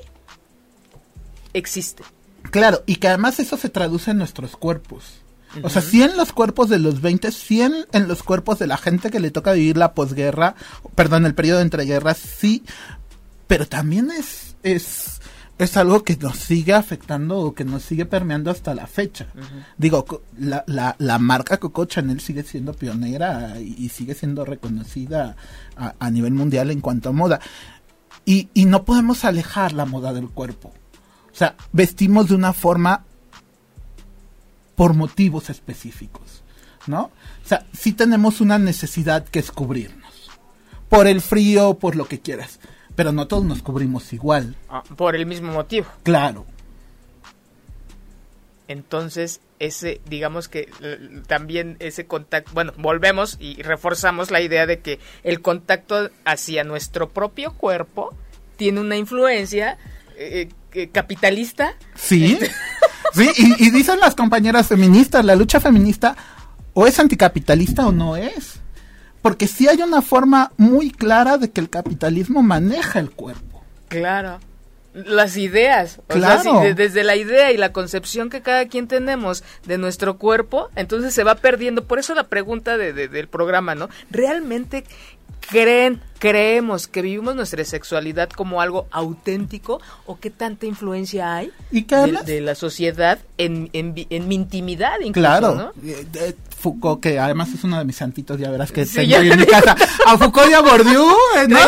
existe? 1.53 2.03
Claro, 2.51 2.83
y 2.85 2.97
que 2.97 3.07
además 3.07 3.39
eso 3.39 3.57
se 3.57 3.69
traduce 3.69 4.11
en 4.11 4.17
nuestros 4.17 4.55
cuerpos. 4.57 5.22
O 5.61 5.69
sea, 5.69 5.81
sí 5.81 6.01
en 6.01 6.17
los 6.17 6.31
cuerpos 6.31 6.69
de 6.69 6.79
los 6.79 7.01
20, 7.01 7.31
sí 7.31 7.61
en, 7.61 8.07
los 8.07 8.23
cuerpos 8.23 8.59
de 8.59 8.67
la 8.67 8.77
gente 8.77 9.11
que 9.11 9.19
le 9.19 9.31
toca 9.31 9.53
vivir 9.53 9.77
la 9.77 9.93
posguerra, 9.93 10.55
perdón, 10.95 11.25
el 11.25 11.35
periodo 11.35 11.61
entre 11.61 11.85
guerras, 11.85 12.17
sí, 12.17 12.63
pero 13.47 13.67
también 13.67 14.09
es, 14.09 14.55
es, 14.63 15.21
es 15.59 15.77
algo 15.77 16.03
que 16.03 16.17
nos 16.17 16.37
sigue 16.37 16.73
afectando 16.73 17.39
o 17.39 17.53
que 17.53 17.65
nos 17.65 17.83
sigue 17.83 18.05
permeando 18.05 18.49
hasta 18.49 18.73
la 18.73 18.87
fecha. 18.87 19.27
Digo, 19.77 20.05
la, 20.39 20.63
la, 20.65 20.95
la, 20.97 21.19
marca 21.19 21.57
Coco 21.57 21.85
Chanel 21.85 22.19
sigue 22.19 22.43
siendo 22.43 22.73
pionera 22.73 23.59
y, 23.59 23.89
sigue 23.89 24.15
siendo 24.15 24.45
reconocida 24.45 25.35
a, 25.77 25.93
a, 25.99 26.09
nivel 26.09 26.33
mundial 26.33 26.71
en 26.71 26.81
cuanto 26.81 27.09
a 27.09 27.13
moda. 27.13 27.39
Y, 28.25 28.49
y 28.53 28.65
no 28.65 28.85
podemos 28.85 29.25
alejar 29.25 29.73
la 29.73 29.85
moda 29.85 30.13
del 30.13 30.29
cuerpo. 30.29 30.73
O 31.31 31.35
sea, 31.35 31.55
vestimos 31.71 32.29
de 32.29 32.35
una 32.35 32.53
forma 32.53 33.03
por 34.75 34.93
motivos 34.93 35.49
específicos, 35.49 36.43
¿no? 36.87 37.11
O 37.43 37.47
sea, 37.47 37.65
sí 37.73 37.93
tenemos 37.93 38.41
una 38.41 38.57
necesidad 38.57 39.25
que 39.27 39.39
es 39.39 39.51
cubrirnos. 39.51 40.29
Por 40.89 41.07
el 41.07 41.21
frío, 41.21 41.75
por 41.75 41.95
lo 41.95 42.05
que 42.05 42.19
quieras. 42.19 42.59
Pero 42.95 43.11
no 43.11 43.27
todos 43.27 43.43
nos 43.43 43.63
cubrimos 43.63 44.13
igual. 44.13 44.55
Ah, 44.69 44.83
por 44.95 45.15
el 45.15 45.25
mismo 45.25 45.51
motivo. 45.51 45.87
Claro. 46.03 46.45
Entonces, 48.67 49.41
ese, 49.59 50.01
digamos 50.05 50.47
que 50.47 50.69
también 51.27 51.77
ese 51.79 52.05
contacto, 52.05 52.51
bueno, 52.53 52.73
volvemos 52.77 53.37
y 53.39 53.61
reforzamos 53.61 54.31
la 54.31 54.41
idea 54.41 54.65
de 54.65 54.79
que 54.79 54.99
el 55.23 55.41
contacto 55.41 56.11
hacia 56.25 56.63
nuestro 56.63 57.09
propio 57.09 57.53
cuerpo 57.53 58.15
tiene 58.55 58.79
una 58.79 58.97
influencia 58.97 59.77
eh, 60.17 60.49
eh, 60.73 60.89
capitalista. 60.89 61.75
Sí. 61.95 62.33
Este, 62.33 62.51
Sí, 63.13 63.29
y, 63.37 63.69
dicen 63.69 63.99
las 63.99 64.15
compañeras 64.15 64.67
feministas, 64.67 65.23
la 65.23 65.35
lucha 65.35 65.59
feminista 65.59 66.15
o 66.73 66.87
es 66.87 66.99
anticapitalista 66.99 67.85
o 67.87 67.91
no 67.91 68.15
es. 68.15 68.59
Porque 69.21 69.47
sí 69.47 69.67
hay 69.67 69.81
una 69.81 70.01
forma 70.01 70.51
muy 70.57 70.91
clara 70.91 71.37
de 71.37 71.49
que 71.49 71.61
el 71.61 71.69
capitalismo 71.69 72.41
maneja 72.41 72.99
el 72.99 73.11
cuerpo. 73.11 73.63
Claro. 73.87 74.39
Las 74.93 75.37
ideas, 75.37 76.01
claro. 76.07 76.61
desde 76.75 77.03
la 77.03 77.15
idea 77.15 77.51
y 77.51 77.57
la 77.57 77.71
concepción 77.71 78.29
que 78.29 78.41
cada 78.41 78.67
quien 78.67 78.87
tenemos 78.87 79.43
de 79.65 79.79
nuestro 79.79 80.19
cuerpo, 80.19 80.69
entonces 80.75 81.15
se 81.15 81.23
va 81.23 81.33
perdiendo. 81.33 81.85
Por 81.85 81.97
eso 81.97 82.13
la 82.13 82.27
pregunta 82.27 82.77
de, 82.77 82.93
del 82.93 83.27
programa, 83.27 83.73
¿no? 83.73 83.89
¿Realmente 84.11 84.83
creen, 85.49 86.01
creemos 86.19 86.87
que 86.87 87.01
vivimos 87.01 87.35
nuestra 87.35 87.63
sexualidad 87.65 88.29
como 88.29 88.61
algo 88.61 88.87
auténtico 88.91 89.81
o 90.05 90.19
qué 90.19 90.29
tanta 90.29 90.65
influencia 90.65 91.35
hay 91.35 91.51
de, 91.71 92.41
la 92.41 92.55
sociedad 92.55 93.19
en, 93.37 93.69
en, 93.73 93.93
mi 94.27 94.35
intimidad 94.35 94.99
incluso, 95.01 95.13
Claro, 95.13 95.73
eh, 95.83 96.35
Foucault, 96.63 97.01
que 97.01 97.19
además 97.19 97.49
es 97.53 97.63
uno 97.65 97.77
de 97.77 97.85
mis 97.85 97.97
santitos, 97.97 98.39
ya 98.39 98.49
verás 98.49 98.71
que 98.71 98.85
tengo 98.85 99.17
en 99.17 99.39
mi 99.39 99.45
casa. 99.45 99.75
A 100.07 100.17
Foucault 100.17 100.49
y 100.49 100.53
a 100.53 100.61
Bourdieu, 100.61 101.09
eh, 101.37 101.47
¿no? 101.49 101.59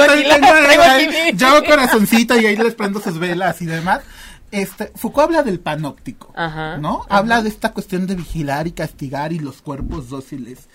yo 1.34 1.64
corazoncito 1.66 2.40
y 2.40 2.46
ahí 2.46 2.56
les 2.56 2.76
prendo 2.76 3.02
sus 3.02 3.20
velas 3.20 3.62
y 3.62 3.66
demás. 3.66 4.02
Este, 4.52 4.94
Foucault 4.96 5.26
habla 5.26 5.44
del 5.44 5.60
panóptico, 5.60 6.34
¿no? 6.80 7.06
Habla 7.10 7.42
de 7.42 7.50
esta 7.50 7.74
cuestión 7.74 8.08
de 8.08 8.16
vigilar 8.16 8.68
y 8.68 8.72
castigar 8.72 9.34
y 9.34 9.40
los 9.40 9.62
cuerpos 9.62 10.08
dóciles. 10.08 10.70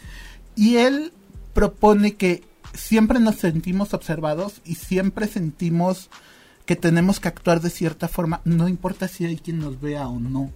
Y 0.54 0.76
él 0.76 1.14
propone 1.54 2.16
que 2.16 2.49
siempre 2.74 3.20
nos 3.20 3.36
sentimos 3.36 3.94
observados 3.94 4.60
y 4.64 4.76
siempre 4.76 5.26
sentimos 5.26 6.10
que 6.66 6.76
tenemos 6.76 7.18
que 7.18 7.28
actuar 7.28 7.60
de 7.60 7.70
cierta 7.70 8.06
forma, 8.06 8.42
no 8.44 8.68
importa 8.68 9.08
si 9.08 9.26
hay 9.26 9.36
quien 9.36 9.58
nos 9.58 9.80
vea 9.80 10.06
o 10.06 10.20
no. 10.20 10.52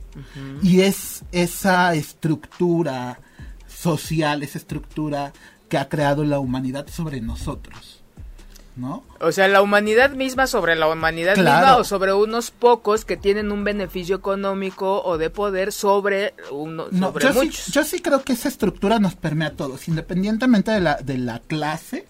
Y 0.62 0.83
es 0.83 1.24
esa 1.33 1.92
estructura 1.94 3.18
social, 3.66 4.42
esa 4.44 4.59
estructura 4.59 5.33
que 5.68 5.77
ha 5.77 5.88
creado 5.88 6.24
la 6.24 6.38
humanidad 6.38 6.87
sobre 6.88 7.20
nosotros. 7.20 8.04
¿No? 8.76 9.04
O 9.20 9.30
sea, 9.30 9.46
la 9.46 9.62
humanidad 9.62 10.10
misma 10.10 10.48
sobre 10.48 10.74
la 10.74 10.88
humanidad 10.88 11.37
misma 11.37 11.76
o 11.76 11.84
sobre 11.84 12.12
unos 12.12 12.50
pocos 12.50 13.04
que 13.04 13.16
tienen 13.16 13.52
un 13.52 13.62
beneficio 13.62 14.16
económico 14.16 15.00
o 15.04 15.16
de 15.16 15.30
poder 15.30 15.72
sobre, 15.72 16.34
uno, 16.50 16.87
sobre 16.90 17.24
yo 17.24 17.34
muchos. 17.34 17.56
Sí, 17.56 17.72
yo 17.72 17.84
sí 17.84 18.00
creo 18.00 18.24
que 18.24 18.32
esa 18.32 18.48
estructura 18.48 18.98
nos 18.98 19.14
permea 19.14 19.48
a 19.48 19.52
todos, 19.52 19.87
independientemente 19.87 20.72
de 20.72 20.80
la, 20.80 20.96
de 20.96 21.18
la 21.18 21.38
clase. 21.38 22.04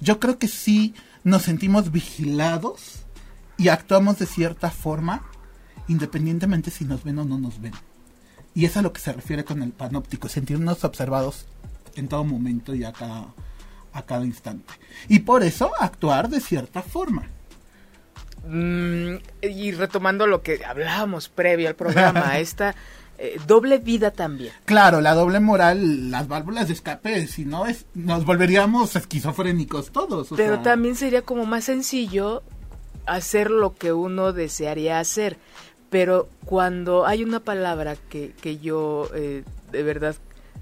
Yo 0.00 0.20
creo 0.20 0.38
que 0.38 0.48
sí 0.48 0.94
nos 1.24 1.42
sentimos 1.42 1.90
vigilados 1.92 3.04
y 3.56 3.68
actuamos 3.68 4.18
de 4.18 4.26
cierta 4.26 4.70
forma, 4.70 5.22
independientemente 5.88 6.70
si 6.70 6.84
nos 6.84 7.04
ven 7.04 7.20
o 7.20 7.24
no 7.24 7.38
nos 7.38 7.60
ven. 7.60 7.72
Y 8.54 8.66
es 8.66 8.76
a 8.76 8.82
lo 8.82 8.92
que 8.92 9.00
se 9.00 9.12
refiere 9.12 9.44
con 9.44 9.62
el 9.62 9.72
panóptico, 9.72 10.28
sentirnos 10.28 10.84
observados 10.84 11.46
en 11.94 12.08
todo 12.08 12.24
momento 12.24 12.74
y 12.74 12.84
a 12.84 12.92
cada, 12.92 13.28
a 13.92 14.02
cada 14.02 14.24
instante. 14.24 14.72
Y 15.08 15.20
por 15.20 15.42
eso 15.42 15.70
actuar 15.78 16.28
de 16.28 16.40
cierta 16.40 16.82
forma. 16.82 17.28
Mm, 18.46 19.16
y 19.42 19.72
retomando 19.72 20.26
lo 20.26 20.42
que 20.42 20.64
hablábamos 20.64 21.28
previo 21.28 21.68
al 21.68 21.76
programa, 21.76 22.38
esta 22.38 22.74
eh, 23.18 23.38
doble 23.46 23.78
vida 23.78 24.10
también. 24.10 24.52
Claro, 24.64 25.00
la 25.00 25.14
doble 25.14 25.38
moral, 25.38 26.10
las 26.10 26.26
válvulas 26.26 26.66
de 26.66 26.74
escape, 26.74 27.26
si 27.28 27.44
no 27.44 27.66
es, 27.66 27.86
nos 27.94 28.24
volveríamos 28.24 28.96
esquizofrénicos 28.96 29.92
todos. 29.92 30.28
Pero 30.36 30.60
también 30.60 30.96
sería 30.96 31.22
como 31.22 31.46
más 31.46 31.64
sencillo 31.64 32.42
hacer 33.06 33.50
lo 33.50 33.74
que 33.74 33.92
uno 33.92 34.32
desearía 34.32 34.98
hacer. 34.98 35.36
Pero 35.88 36.28
cuando 36.46 37.06
hay 37.06 37.22
una 37.22 37.40
palabra 37.40 37.96
que, 38.08 38.32
que 38.40 38.58
yo 38.58 39.08
eh, 39.14 39.44
de 39.70 39.82
verdad 39.82 40.16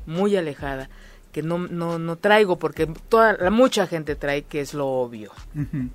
muy 0.05 0.37
alejada, 0.37 0.90
que 1.33 1.43
no, 1.43 1.59
no, 1.59 1.99
no 1.99 2.16
traigo 2.16 2.59
porque 2.59 2.87
toda 3.09 3.35
la 3.35 3.51
mucha 3.51 3.87
gente 3.87 4.16
trae 4.16 4.43
que 4.43 4.61
es 4.61 4.75
lo 4.75 4.87
obvio, 4.88 5.33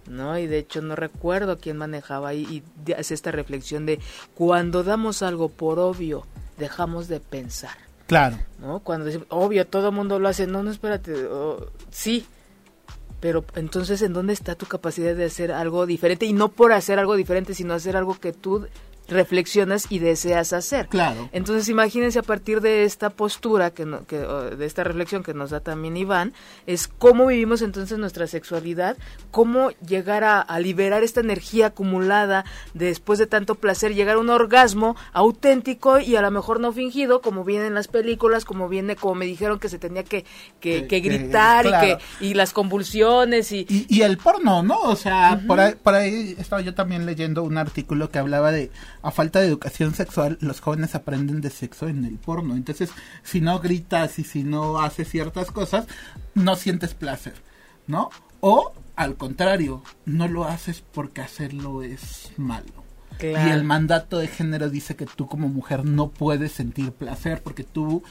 ¿no? 0.10 0.38
Y 0.38 0.48
de 0.48 0.60
hecho 0.60 0.82
no 0.82 0.96
recuerdo 0.96 1.58
quién 1.58 1.78
manejaba 1.78 2.30
ahí 2.30 2.64
y 2.86 2.94
hace 2.94 3.14
esta 3.14 3.32
reflexión 3.32 3.86
de 3.86 4.00
cuando 4.34 4.84
damos 4.84 5.22
algo 5.22 5.50
por 5.50 5.80
obvio, 5.80 6.26
dejamos 6.58 7.08
de 7.08 7.20
pensar. 7.20 7.78
Claro. 8.08 8.38
¿No? 8.60 8.80
Cuando 8.80 9.06
decimos, 9.06 9.28
obvio, 9.30 9.66
todo 9.66 9.90
el 9.90 9.96
mundo 9.96 10.20
lo 10.20 10.28
hace, 10.28 10.46
no, 10.46 10.62
no, 10.62 10.72
espérate, 10.72 11.28
sí, 11.90 12.26
pero 13.20 13.44
entonces 13.56 14.02
¿en 14.04 14.14
dónde 14.14 14.34
está 14.34 14.56
tu 14.56 14.68
capacidad 14.68 15.16
de 15.16 15.26
hacer 15.26 15.52
algo 15.52 15.86
diferente? 15.86 16.26
Y 16.26 16.34
no 16.34 16.50
por 16.50 16.72
hacer 16.72 17.00
algo 17.00 17.16
diferente, 17.16 17.54
sino 17.56 17.74
hacer 17.74 17.98
algo 17.98 18.20
que 18.20 18.34
tú 18.34 18.68
reflexionas 19.08 19.88
y 19.90 20.00
deseas 20.00 20.54
hacer. 20.54 20.88
Claro. 20.88 21.30
Entonces 21.32 21.70
imagínense 21.70 22.20
a 22.20 22.24
partir 22.24 22.62
de 22.62 22.84
esta 22.84 23.10
postura, 23.10 23.72
que, 23.72 23.86
que 24.08 24.18
de 24.18 24.66
esta 24.66 24.84
reflexión 24.84 25.24
que 25.24 25.34
nos 25.34 25.52
da 25.52 25.60
también 25.60 25.98
Iván, 25.98 26.34
es 26.66 26.88
cómo 26.88 27.28
vivimos 27.28 27.62
entonces 27.62 27.98
nuestra 27.98 28.28
sexualidad, 28.28 28.98
cómo 29.32 29.72
llegar 29.88 30.24
a, 30.24 30.46
liberar 30.60 31.04
esta 31.04 31.20
energía 31.20 31.68
acumulada 31.68 32.46
después 32.74 33.20
de 33.20 33.28
tanto 33.28 33.56
placer, 33.56 33.94
llegar 33.94 34.16
a 34.16 34.20
un 34.20 34.30
orgasmo 34.30 34.96
auténtico 35.14 36.00
y 36.00 36.16
a 36.16 36.22
lo 36.22 36.32
mejor 36.32 36.60
no 36.60 36.72
fingido, 36.72 37.22
como 37.22 37.44
viene 37.44 37.68
en 37.68 37.74
las 37.74 37.88
películas, 37.88 38.46
como 38.46 38.70
viene, 38.70 38.96
como 38.96 39.16
me 39.16 39.26
dijeron 39.26 39.60
que 39.60 39.70
se 39.70 39.78
tenía 39.78 40.04
que, 40.04 40.26
que, 40.60 40.82
gritar 40.88 41.66
y, 41.66 41.72
que, 41.72 41.98
y 42.22 42.34
las 42.34 42.54
convulsiones 42.54 43.52
y... 43.52 43.66
y... 43.70 44.02
el 44.02 44.18
porno, 44.18 44.64
¿no? 44.64 44.80
O 44.82 44.96
sea, 44.96 45.42
por, 45.46 45.60
ahí, 45.60 45.76
por 45.76 45.94
ahí 45.94 46.36
estaba 46.38 46.62
yo 46.62 46.74
también 46.74 47.06
leyendo 47.06 47.44
un 47.44 47.58
artículo 47.58 48.10
que 48.10 48.20
hablaba 48.20 48.52
de 48.52 48.72
a 49.06 49.12
falta 49.12 49.40
de 49.40 49.46
educación 49.46 49.94
sexual, 49.94 50.40
los 50.42 50.62
jóvenes 50.62 50.96
aprenden 50.96 51.40
de 51.40 51.52
sexo 51.52 51.88
en 51.88 52.06
el 52.06 52.16
porno. 52.16 52.56
Entonces, 52.56 52.90
si 53.22 53.40
no 53.40 53.60
gritas 53.60 54.18
y 54.18 54.24
si 54.24 54.44
no 54.44 54.82
haces 54.82 55.08
ciertas 55.08 55.52
cosas, 55.52 55.86
no 56.34 56.56
sientes 56.56 56.96
placer, 56.96 57.36
¿no? 57.86 58.10
O 58.40 58.74
al 58.96 59.16
contrario, 59.16 59.84
no 60.06 60.28
lo 60.28 60.46
haces 60.46 60.84
porque 60.92 61.22
hacerlo 61.22 61.84
es 61.84 62.32
malo. 62.38 62.84
Y 63.22 63.28
el 63.28 63.64
mandato 63.64 64.18
de 64.18 64.28
género 64.28 64.72
dice 64.72 64.96
que 64.96 65.06
tú 65.06 65.28
como 65.28 65.50
mujer 65.50 65.86
no 65.86 66.10
puedes 66.10 66.54
sentir 66.54 66.92
placer 66.92 67.44
porque 67.44 67.64
tú 67.64 68.02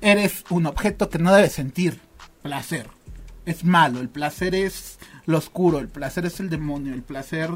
eres 0.00 0.44
un 0.50 0.66
objeto 0.66 1.10
que 1.10 1.20
no 1.20 1.32
debe 1.32 1.48
sentir 1.48 2.00
placer. 2.42 2.88
Es 3.46 3.64
malo, 3.64 4.00
el 4.00 4.08
placer 4.08 4.56
es 4.56 4.98
lo 5.26 5.38
oscuro, 5.38 5.78
el 5.78 5.88
placer 5.88 6.26
es 6.26 6.40
el 6.40 6.50
demonio, 6.50 6.92
el 6.92 7.02
placer 7.02 7.50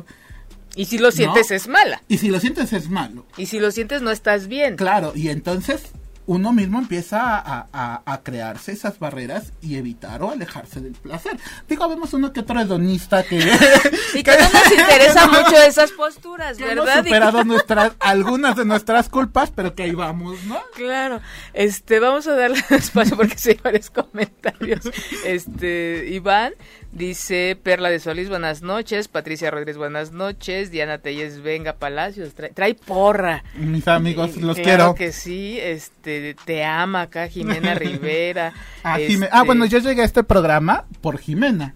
y 0.77 0.85
si 0.85 0.99
lo 0.99 1.11
sientes 1.11 1.51
es 1.51 1.67
mala. 1.67 2.03
Y 2.07 2.19
si 2.19 2.29
lo 2.29 2.39
sientes 2.39 2.73
es 2.73 2.89
malo. 2.91 3.27
Y 3.37 3.47
si 3.47 3.59
lo 3.59 3.71
sientes 3.71 4.03
no 4.03 4.11
estás 4.11 4.47
bien. 4.47 4.77
Claro, 4.77 5.13
y 5.15 5.31
entonces 5.31 5.83
uno 6.27 6.53
mismo 6.53 6.79
empieza 6.79 7.43
a, 7.73 8.21
crearse 8.23 8.73
esas 8.73 8.99
barreras 8.99 9.53
y 9.63 9.77
evitar 9.77 10.23
o 10.23 10.31
alejarse 10.31 10.81
del 10.81 10.95
placer. 10.95 11.39
Digo, 11.69 11.89
vemos 11.89 12.13
uno 12.15 12.33
que 12.33 12.41
otro 12.41 12.61
hedonista 12.61 13.23
que... 13.23 13.39
y 14.15 14.23
que, 14.23 14.33
no 14.33 14.51
nos 14.51 14.73
interesa 14.73 15.27
mucho 15.29 15.63
esas 15.63 15.93
posturas, 15.93 16.59
¿verdad? 16.59 16.89
Hemos 16.89 17.05
superado 17.05 17.45
nuestras, 17.45 17.93
algunas 18.01 18.57
de 18.57 18.65
nuestras 18.65 19.09
culpas, 19.09 19.53
pero 19.55 19.75
que 19.75 19.85
ahí 19.85 19.93
vamos, 19.93 20.43
¿no? 20.45 20.59
Claro. 20.75 21.21
Este, 21.53 22.01
vamos 22.01 22.27
a 22.27 22.35
darle 22.35 22.63
espacio 22.71 23.17
porque 23.17 23.37
hay 23.47 23.61
varios 23.63 23.91
comentarios. 23.91 24.81
Este, 25.25 26.07
Iván 26.09 26.55
Dice 26.97 27.59
Perla 27.63 27.91
de 27.91 28.01
Solís, 28.01 28.31
buenas 28.31 28.63
noches. 28.63 29.09
Patricia 29.09 29.51
Rodríguez, 29.51 29.77
buenas 29.77 30.13
noches. 30.13 30.71
Diana 30.71 30.97
Telles, 30.97 31.43
venga, 31.43 31.75
Palacios. 31.75 32.33
Trae, 32.33 32.75
porra. 32.75 33.45
Mis 33.55 33.87
amigos, 33.87 34.31
eh, 34.35 34.41
los 34.41 34.57
claro 34.57 34.95
quiero. 34.95 34.95
que 34.95 35.13
sí. 35.13 35.59
Este, 35.61 36.16
te 36.45 36.65
ama 36.65 37.03
acá 37.03 37.29
Jimena 37.29 37.75
Rivera. 37.77 38.53
Ah, 38.83 38.99
ah, 39.31 39.43
bueno, 39.45 39.67
yo 39.67 39.79
llegué 39.79 40.03
a 40.03 40.05
este 40.05 40.25
programa 40.25 40.85
por 41.01 41.19
Jimena. 41.19 41.75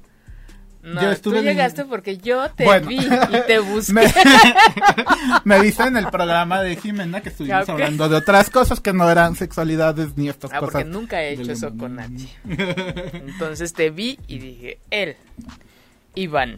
No, 0.83 1.15
tú 1.17 1.33
llegaste 1.35 1.85
porque 1.85 2.17
yo 2.17 2.51
te 2.53 2.81
vi 2.81 2.97
y 2.97 3.41
te 3.47 3.59
busqué. 3.59 3.93
Me, 5.45 5.61
viste 5.61 5.83
en 5.83 5.97
el 5.99 6.07
programa 6.09 6.63
de 6.63 6.77
Jimena 6.77 7.21
que 7.21 7.29
estuvimos 7.29 7.69
hablando 7.69 8.09
de 8.09 8.17
otras 8.17 8.49
cosas 8.49 8.81
que 8.81 8.95
no 8.95 9.11
eran 9.11 9.37
sexualidades 9.37 10.17
ni 10.17 10.31
estas 10.31 10.51
ah, 10.53 10.61
cosas. 10.61 10.73
porque 10.73 10.89
nunca 10.89 11.23
he 11.23 11.35
hecho 11.35 11.53
eso 11.53 11.77
con 11.77 11.97
nadie. 11.97 12.29
Entonces 12.47 13.75
te 13.75 13.91
vi 13.91 14.19
y 14.27 14.39
dije, 14.39 14.79
él, 14.91 15.17
Iván. 16.15 16.57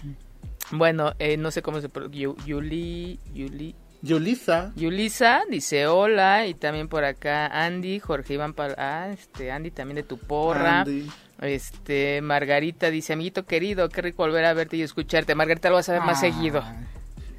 Bueno, 0.70 1.14
eh, 1.18 1.36
no 1.36 1.50
sé 1.50 1.60
cómo 1.60 1.80
se 1.80 1.88
pronuncia. 1.88 2.28
Yuli, 2.46 3.18
Yuli, 3.34 3.74
Yulisa. 4.02 4.72
Yulisa 4.74 5.42
dice 5.48 5.86
hola 5.86 6.46
y 6.46 6.54
también 6.54 6.88
por 6.88 7.04
acá 7.04 7.46
Andy, 7.46 8.00
Jorge 8.00 8.34
Iván, 8.34 8.54
ah, 8.76 9.08
este 9.12 9.52
Andy 9.52 9.70
también 9.70 9.96
de 9.96 10.02
tu 10.02 10.18
porra. 10.18 10.80
Andy. 10.80 11.08
Este, 11.40 12.20
Margarita 12.20 12.90
dice, 12.90 13.14
amiguito 13.14 13.46
querido, 13.46 13.88
qué 13.88 14.02
rico 14.02 14.22
volver 14.22 14.44
a 14.44 14.54
verte 14.54 14.76
y 14.76 14.82
escucharte. 14.82 15.34
Margarita 15.34 15.70
lo 15.70 15.76
vas 15.76 15.88
a 15.88 15.92
ver 15.92 16.02
más 16.02 16.20
seguido. 16.20 16.62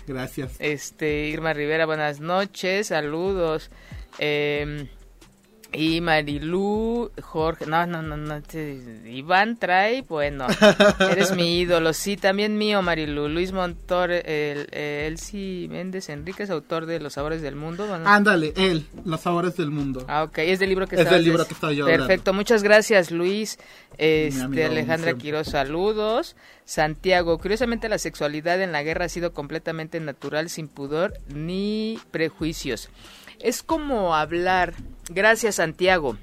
Gracias. 0.08 0.56
Este, 0.60 1.28
Irma 1.28 1.54
Rivera, 1.54 1.86
buenas 1.86 2.19
noches, 2.19 2.88
saludos. 2.88 3.69
Eh, 4.19 4.88
y 5.74 6.02
Marilú, 6.02 7.12
Jorge, 7.22 7.66
no, 7.66 7.86
no, 7.88 8.02
no, 8.04 8.16
no, 8.16 8.42
Iván 9.06 9.58
trae, 9.58 10.04
bueno, 10.04 10.46
eres 11.00 11.36
mi 11.36 11.60
ídolo, 11.60 11.94
sí, 11.94 12.16
también 12.16 12.58
mío, 12.58 12.82
Marilú, 12.82 13.28
Luis 13.28 13.52
Montor, 13.52 14.12
el, 14.12 14.68
Elsie 14.72 15.68
Méndez 15.70 16.10
Enríquez, 16.10 16.52
autor 16.52 16.86
de 16.86 17.00
Los 17.00 17.14
Sabores 17.14 17.42
del 17.42 17.56
Mundo. 17.56 17.88
Ándale, 18.06 18.54
él, 18.56 18.86
Los 19.04 19.22
Sabores 19.22 19.58
del 19.58 19.72
Mundo. 19.72 20.06
Ah, 20.08 20.24
ok, 20.24 20.38
es 20.40 20.60
del 20.60 20.70
libro 20.70 20.88
que 20.88 20.96
Es 20.96 21.10
del 21.10 21.24
libro 21.24 21.46
que 21.46 21.54
estoy 21.54 21.76
yo 21.76 21.86
Perfecto, 21.86 22.34
muchas 22.34 22.62
gracias, 22.62 23.10
Luis. 23.10 23.58
Este, 23.98 24.66
Alejandra 24.66 25.16
Quiroz, 25.16 25.48
saludos. 25.48 26.36
Santiago, 26.66 27.38
curiosamente 27.40 27.90
la 27.90 27.98
sexualidad 27.98 28.62
en 28.62 28.72
la 28.72 28.84
guerra 28.84 29.06
ha 29.06 29.10
sido 29.10 29.34
completamente 29.34 30.00
natural, 30.00 30.50
sin 30.50 30.68
pudor 30.68 31.14
ni 31.28 32.00
prejuicios. 32.12 32.90
Es 33.43 33.62
como 33.62 34.15
hablar 34.15 34.73
Gracias, 35.10 35.56
Santiago. 35.56 36.17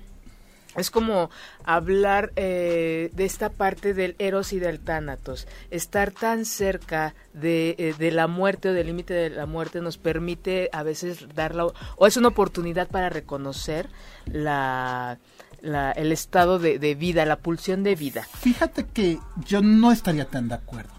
Es 0.77 0.91
como 0.91 1.31
hablar 1.65 2.33
eh, 2.37 3.11
de 3.13 3.25
esta 3.25 3.51
parte 3.51 3.93
del 3.93 4.15
Eros 4.19 4.53
y 4.53 4.61
del 4.61 4.79
Tánatos. 4.79 5.49
Estar 5.71 6.13
tan 6.13 6.45
cerca 6.45 7.15
de, 7.35 7.75
eh, 7.77 7.95
de 7.99 8.13
la 8.13 8.29
muerte 8.29 8.69
o 8.69 8.73
del 8.73 8.87
límite 8.87 9.13
de 9.13 9.31
la 9.31 9.47
muerte 9.47 9.81
nos 9.81 9.99
permite 9.99 10.71
a 10.73 10.85
veces 10.85 11.27
darla, 11.35 11.67
o 11.97 12.07
es 12.07 12.17
una 12.17 12.29
oportunidad 12.29 12.87
para 12.87 13.09
reconocer 13.09 13.89
la, 14.27 15.19
la 15.61 15.91
el 15.91 16.13
estado 16.13 16.61
de, 16.61 16.79
de 16.79 16.95
vida, 16.95 17.27
la 17.27 17.37
pulsión 17.37 17.83
de 17.83 17.97
vida. 17.97 18.23
Fíjate 18.39 18.87
que 18.87 19.19
yo 19.45 19.63
no 19.63 19.91
estaría 19.91 20.27
tan 20.27 20.49
de 20.49 20.55
acuerdo. 20.55 20.93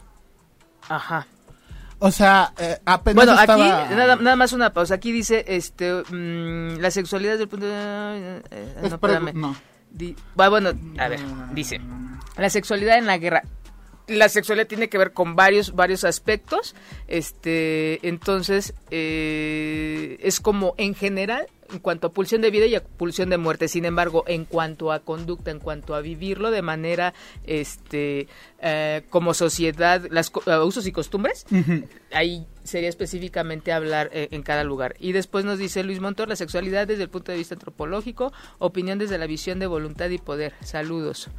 Ajá. 0.89 1.27
O 2.04 2.10
sea, 2.10 2.52
eh, 2.58 2.80
apenas 2.84 3.16
Bueno, 3.16 3.40
aquí, 3.40 3.62
nada, 3.96 4.36
más 4.36 4.54
una 4.54 4.74
pausa. 4.74 4.96
Aquí 4.96 5.12
dice, 5.12 5.46
este, 5.48 6.02
mm, 6.10 6.80
la 6.80 6.90
sexualidad 6.90 7.34
desde 7.34 7.44
el 7.44 7.50
punto 7.50 7.68
de... 7.68 7.74
Eh, 7.76 8.42
eh, 8.50 8.76
no, 8.82 8.88
espérame. 8.88 9.32
no. 9.36 9.56
bueno, 10.34 10.72
a 10.98 11.08
ver, 11.08 11.20
dice, 11.54 11.80
la 12.38 12.50
sexualidad 12.50 12.98
en 12.98 13.06
la 13.06 13.20
guerra. 13.20 13.44
La 14.12 14.30
sexualidad 14.30 14.67
tiene 14.67 14.89
que 14.89 14.97
ver 14.97 15.13
con 15.13 15.36
varios 15.36 15.74
varios 15.74 16.04
aspectos 16.04 16.76
este 17.08 18.06
entonces 18.08 18.74
eh, 18.89 20.17
es 20.21 20.39
como 20.39 20.76
en 20.78 20.95
general 20.95 21.47
en 21.71 21.80
cuanto 21.80 22.08
a 22.08 22.13
pulsión 22.13 22.41
de 22.41 22.52
vida 22.52 22.65
y 22.65 22.76
a 22.76 22.84
pulsión 22.84 23.30
de 23.30 23.38
muerte. 23.38 23.67
Sin 23.67 23.86
embargo 23.86 24.24
en 24.28 24.45
cuanto 24.45 24.91
a 24.91 25.00
conducta 25.00 25.52
en 25.52 25.60
cuanto 25.60 25.95
a 25.95 26.02
vivirlo 26.02 26.52
de 26.52 26.62
manera 26.62 27.13
este 27.45 28.28
eh, 28.62 29.04
como 29.10 29.34
sociedad 29.34 30.06
las 30.10 30.32
usos 30.65 30.86
y 30.88 30.91
costumbres 30.91 31.45
ahí 32.12 32.45
sería 32.63 32.89
específicamente 32.89 33.71
hablar 33.71 34.10
eh, 34.13 34.28
en 34.32 34.43
cada 34.43 34.63
lugar. 34.63 34.95
Y 35.00 35.13
después 35.13 35.45
nos 35.45 35.58
dice 35.58 35.84
Luis 35.84 36.00
Montor 36.00 36.30
la 36.30 36.36
sexualidad 36.36 36.88
desde 36.88 37.04
el 37.04 37.10
punto 37.10 37.32
de 37.32 37.38
vista 37.38 37.56
antropológico 37.56 38.34
opinión 38.60 39.00
desde 39.00 39.17
la 39.17 39.28
visión 39.28 39.60
de 39.60 39.67
voluntad 39.67 40.10
y 40.10 40.17
poder. 40.17 40.54
Saludos 40.62 41.30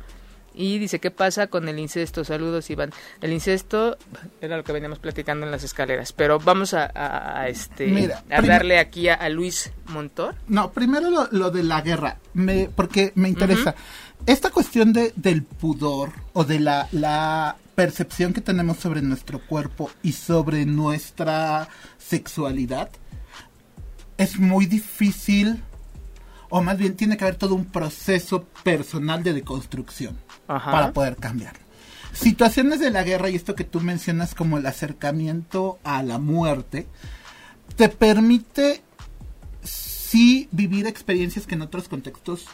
y 0.54 0.78
dice, 0.78 0.98
¿qué 0.98 1.10
pasa 1.10 1.46
con 1.46 1.68
el 1.68 1.78
incesto? 1.78 2.24
Saludos, 2.24 2.70
Iván. 2.70 2.90
El 3.20 3.32
incesto 3.32 3.96
era 4.40 4.56
lo 4.56 4.64
que 4.64 4.72
veníamos 4.72 4.98
platicando 4.98 5.46
en 5.46 5.52
las 5.52 5.64
escaleras, 5.64 6.12
pero 6.12 6.38
vamos 6.38 6.74
a, 6.74 7.48
este 7.48 8.12
a 8.30 8.42
darle 8.42 8.78
aquí 8.78 9.08
a, 9.08 9.28
Luis 9.28 9.72
Montor. 9.86 10.34
No, 10.48 10.72
primero 10.72 11.28
lo, 11.30 11.50
de 11.50 11.62
la 11.62 11.80
guerra, 11.80 12.18
me, 12.34 12.68
porque 12.74 13.12
me 13.14 13.28
interesa. 13.28 13.74
Esta 14.26 14.50
cuestión 14.50 14.92
de, 14.92 15.12
del 15.16 15.42
pudor 15.42 16.12
o 16.32 16.44
de 16.44 16.60
la, 16.60 16.88
la 16.92 17.56
percepción 17.74 18.32
que 18.32 18.40
tenemos 18.40 18.78
sobre 18.78 19.02
nuestro 19.02 19.40
cuerpo 19.40 19.90
y 20.02 20.12
sobre 20.12 20.66
nuestra 20.66 21.68
sexualidad 21.98 22.90
es 24.18 24.38
muy 24.38 24.66
difícil 24.66 25.62
o 26.54 26.60
más 26.60 26.76
bien 26.76 26.96
tiene 26.96 27.16
que 27.16 27.24
haber 27.24 27.36
todo 27.36 27.54
un 27.54 27.64
proceso 27.64 28.44
personal 28.62 29.22
de 29.22 29.32
deconstrucción 29.32 30.18
para 30.46 30.92
poder 30.92 31.16
cambiar. 31.16 31.54
Situaciones 32.12 32.78
de 32.78 32.90
la 32.90 33.02
guerra 33.04 33.30
y 33.30 33.36
esto 33.36 33.54
que 33.54 33.64
tú 33.64 33.80
mencionas 33.80 34.34
como 34.34 34.58
el 34.58 34.66
acercamiento 34.66 35.78
a 35.82 36.02
la 36.02 36.18
muerte, 36.18 36.86
te 37.74 37.88
permite 37.88 38.82
sí 39.62 40.50
vivir 40.52 40.86
experiencias 40.86 41.46
que 41.46 41.54
en 41.54 41.62
otros 41.62 41.88
contextos 41.88 42.44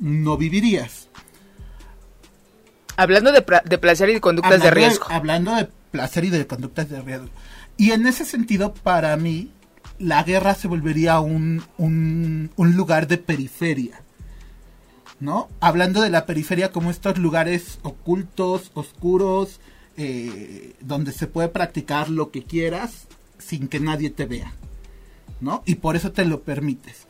no 0.00 0.36
vivirías. 0.36 1.06
Hablando 2.96 3.30
de, 3.30 3.42
placer 3.42 4.08
y 4.08 4.14
de 4.14 4.20
conductas 4.20 4.60
de 4.60 4.72
riesgo. 4.72 5.06
hablando 5.08 5.54
de 5.54 5.68
placer 5.92 6.24
y 6.24 6.30
de 6.30 6.48
conductas 6.48 6.88
de 6.88 7.00
riesgo. 7.00 7.28
Y 7.76 7.92
en 7.92 8.08
ese 8.08 8.24
sentido, 8.24 8.74
para 8.74 9.16
mí, 9.16 9.52
la 9.98 10.22
guerra 10.22 10.54
se 10.54 10.68
volvería 10.68 11.20
un, 11.20 11.62
un, 11.78 12.76
lugar 12.76 13.06
de 13.06 13.18
periferia. 13.18 14.02
¿No? 15.18 15.48
Hablando 15.60 16.02
de 16.02 16.10
la 16.10 16.26
periferia 16.26 16.72
como 16.72 16.90
estos 16.90 17.16
lugares 17.16 17.78
ocultos, 17.82 18.70
oscuros, 18.74 19.60
eh, 19.96 20.74
donde 20.80 21.12
se 21.12 21.26
puede 21.26 21.48
practicar 21.48 22.10
lo 22.10 22.30
que 22.30 22.42
quieras 22.42 23.06
sin 23.38 23.68
que 23.68 23.80
nadie 23.80 24.10
te 24.10 24.26
vea. 24.26 24.52
¿No? 25.40 25.62
Y 25.64 25.76
por 25.76 25.96
eso 25.96 26.12
te 26.12 26.24
lo 26.26 26.42
permites. 26.42 27.06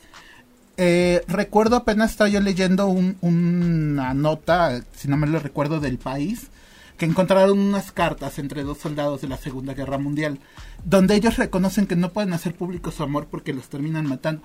Eh, 0.76 1.22
recuerdo 1.26 1.76
apenas 1.76 2.10
estaba 2.10 2.28
yo 2.28 2.40
leyendo 2.40 2.86
una 2.86 4.14
nota, 4.14 4.84
si 4.94 5.08
no 5.08 5.16
me 5.16 5.26
lo 5.26 5.38
recuerdo, 5.38 5.80
del 5.80 5.98
país, 5.98 6.48
que 6.96 7.04
encontraron 7.04 7.58
unas 7.58 7.92
cartas 7.92 8.38
entre 8.38 8.62
dos 8.62 8.78
soldados 8.78 9.20
de 9.20 9.28
la 9.28 9.36
Segunda 9.36 9.74
Guerra 9.74 9.98
Mundial, 9.98 10.38
donde 10.84 11.14
ellos 11.14 11.36
reconocen 11.36 11.86
que 11.86 11.96
no 11.96 12.12
pueden 12.12 12.32
hacer 12.32 12.54
público 12.54 12.90
su 12.90 13.02
amor 13.02 13.28
porque 13.30 13.52
los 13.52 13.68
terminan 13.68 14.06
matando, 14.06 14.42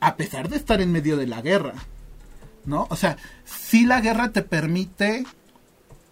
a 0.00 0.16
pesar 0.16 0.48
de 0.48 0.56
estar 0.56 0.80
en 0.80 0.92
medio 0.92 1.16
de 1.16 1.26
la 1.26 1.42
guerra, 1.42 1.74
¿no? 2.64 2.86
O 2.90 2.96
sea, 2.96 3.16
si 3.44 3.84
la 3.84 4.00
guerra 4.00 4.30
te 4.30 4.42
permite, 4.42 5.24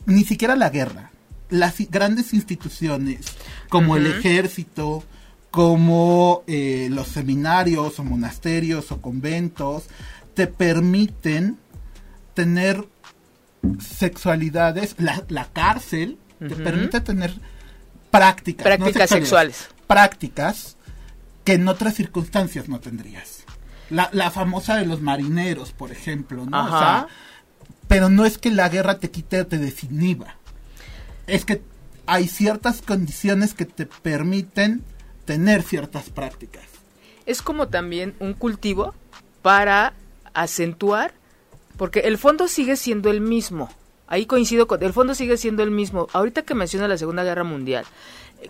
ni 0.04 0.24
siquiera 0.24 0.56
la 0.56 0.68
guerra, 0.70 1.10
las 1.48 1.78
grandes 1.90 2.34
instituciones 2.34 3.20
como 3.70 3.96
el 3.96 4.06
ejército, 4.06 5.02
como 5.50 6.42
eh, 6.46 6.88
los 6.90 7.08
seminarios 7.08 7.98
o 7.98 8.04
monasterios 8.04 8.92
o 8.92 9.00
conventos, 9.00 9.84
te 10.34 10.46
permiten 10.46 11.58
tener 12.34 12.86
sexualidades, 13.80 14.94
la, 14.98 15.24
la 15.28 15.46
cárcel 15.46 16.18
te 16.38 16.54
permite 16.54 17.00
tener 17.00 17.34
prácticas. 18.10 18.64
Prácticas 18.64 19.10
sexuales. 19.10 19.68
Prácticas 19.86 20.76
que 21.44 21.54
en 21.54 21.66
otras 21.68 21.94
circunstancias 21.94 22.68
no 22.68 22.80
tendrías. 22.80 23.44
La, 23.90 24.10
la 24.12 24.30
famosa 24.30 24.76
de 24.76 24.86
los 24.86 25.00
marineros, 25.00 25.72
por 25.72 25.90
ejemplo, 25.90 26.44
¿no? 26.44 27.08
pero 27.88 28.10
no 28.10 28.26
es 28.26 28.36
que 28.36 28.50
la 28.50 28.68
guerra 28.68 28.98
te 28.98 29.10
quite 29.10 29.40
o 29.40 29.46
te 29.46 29.58
desinhiba. 29.58 30.36
Es 31.26 31.44
que 31.44 31.62
hay 32.06 32.28
ciertas 32.28 32.82
condiciones 32.82 33.54
que 33.54 33.64
te 33.64 33.86
permiten 33.86 34.84
tener 35.24 35.62
ciertas 35.62 36.10
prácticas. 36.10 36.64
Es 37.26 37.42
como 37.42 37.68
también 37.68 38.14
un 38.20 38.34
cultivo 38.34 38.94
para 39.42 39.94
acentuar 40.34 41.12
porque 41.78 42.00
el 42.00 42.18
fondo 42.18 42.48
sigue 42.48 42.76
siendo 42.76 43.10
el 43.10 43.22
mismo. 43.22 43.70
Ahí 44.06 44.26
coincido 44.26 44.66
con, 44.66 44.82
el 44.82 44.92
fondo 44.92 45.14
sigue 45.14 45.38
siendo 45.38 45.62
el 45.62 45.70
mismo. 45.70 46.08
Ahorita 46.12 46.42
que 46.42 46.54
menciona 46.54 46.88
la 46.88 46.98
Segunda 46.98 47.24
Guerra 47.24 47.44
Mundial, 47.44 47.84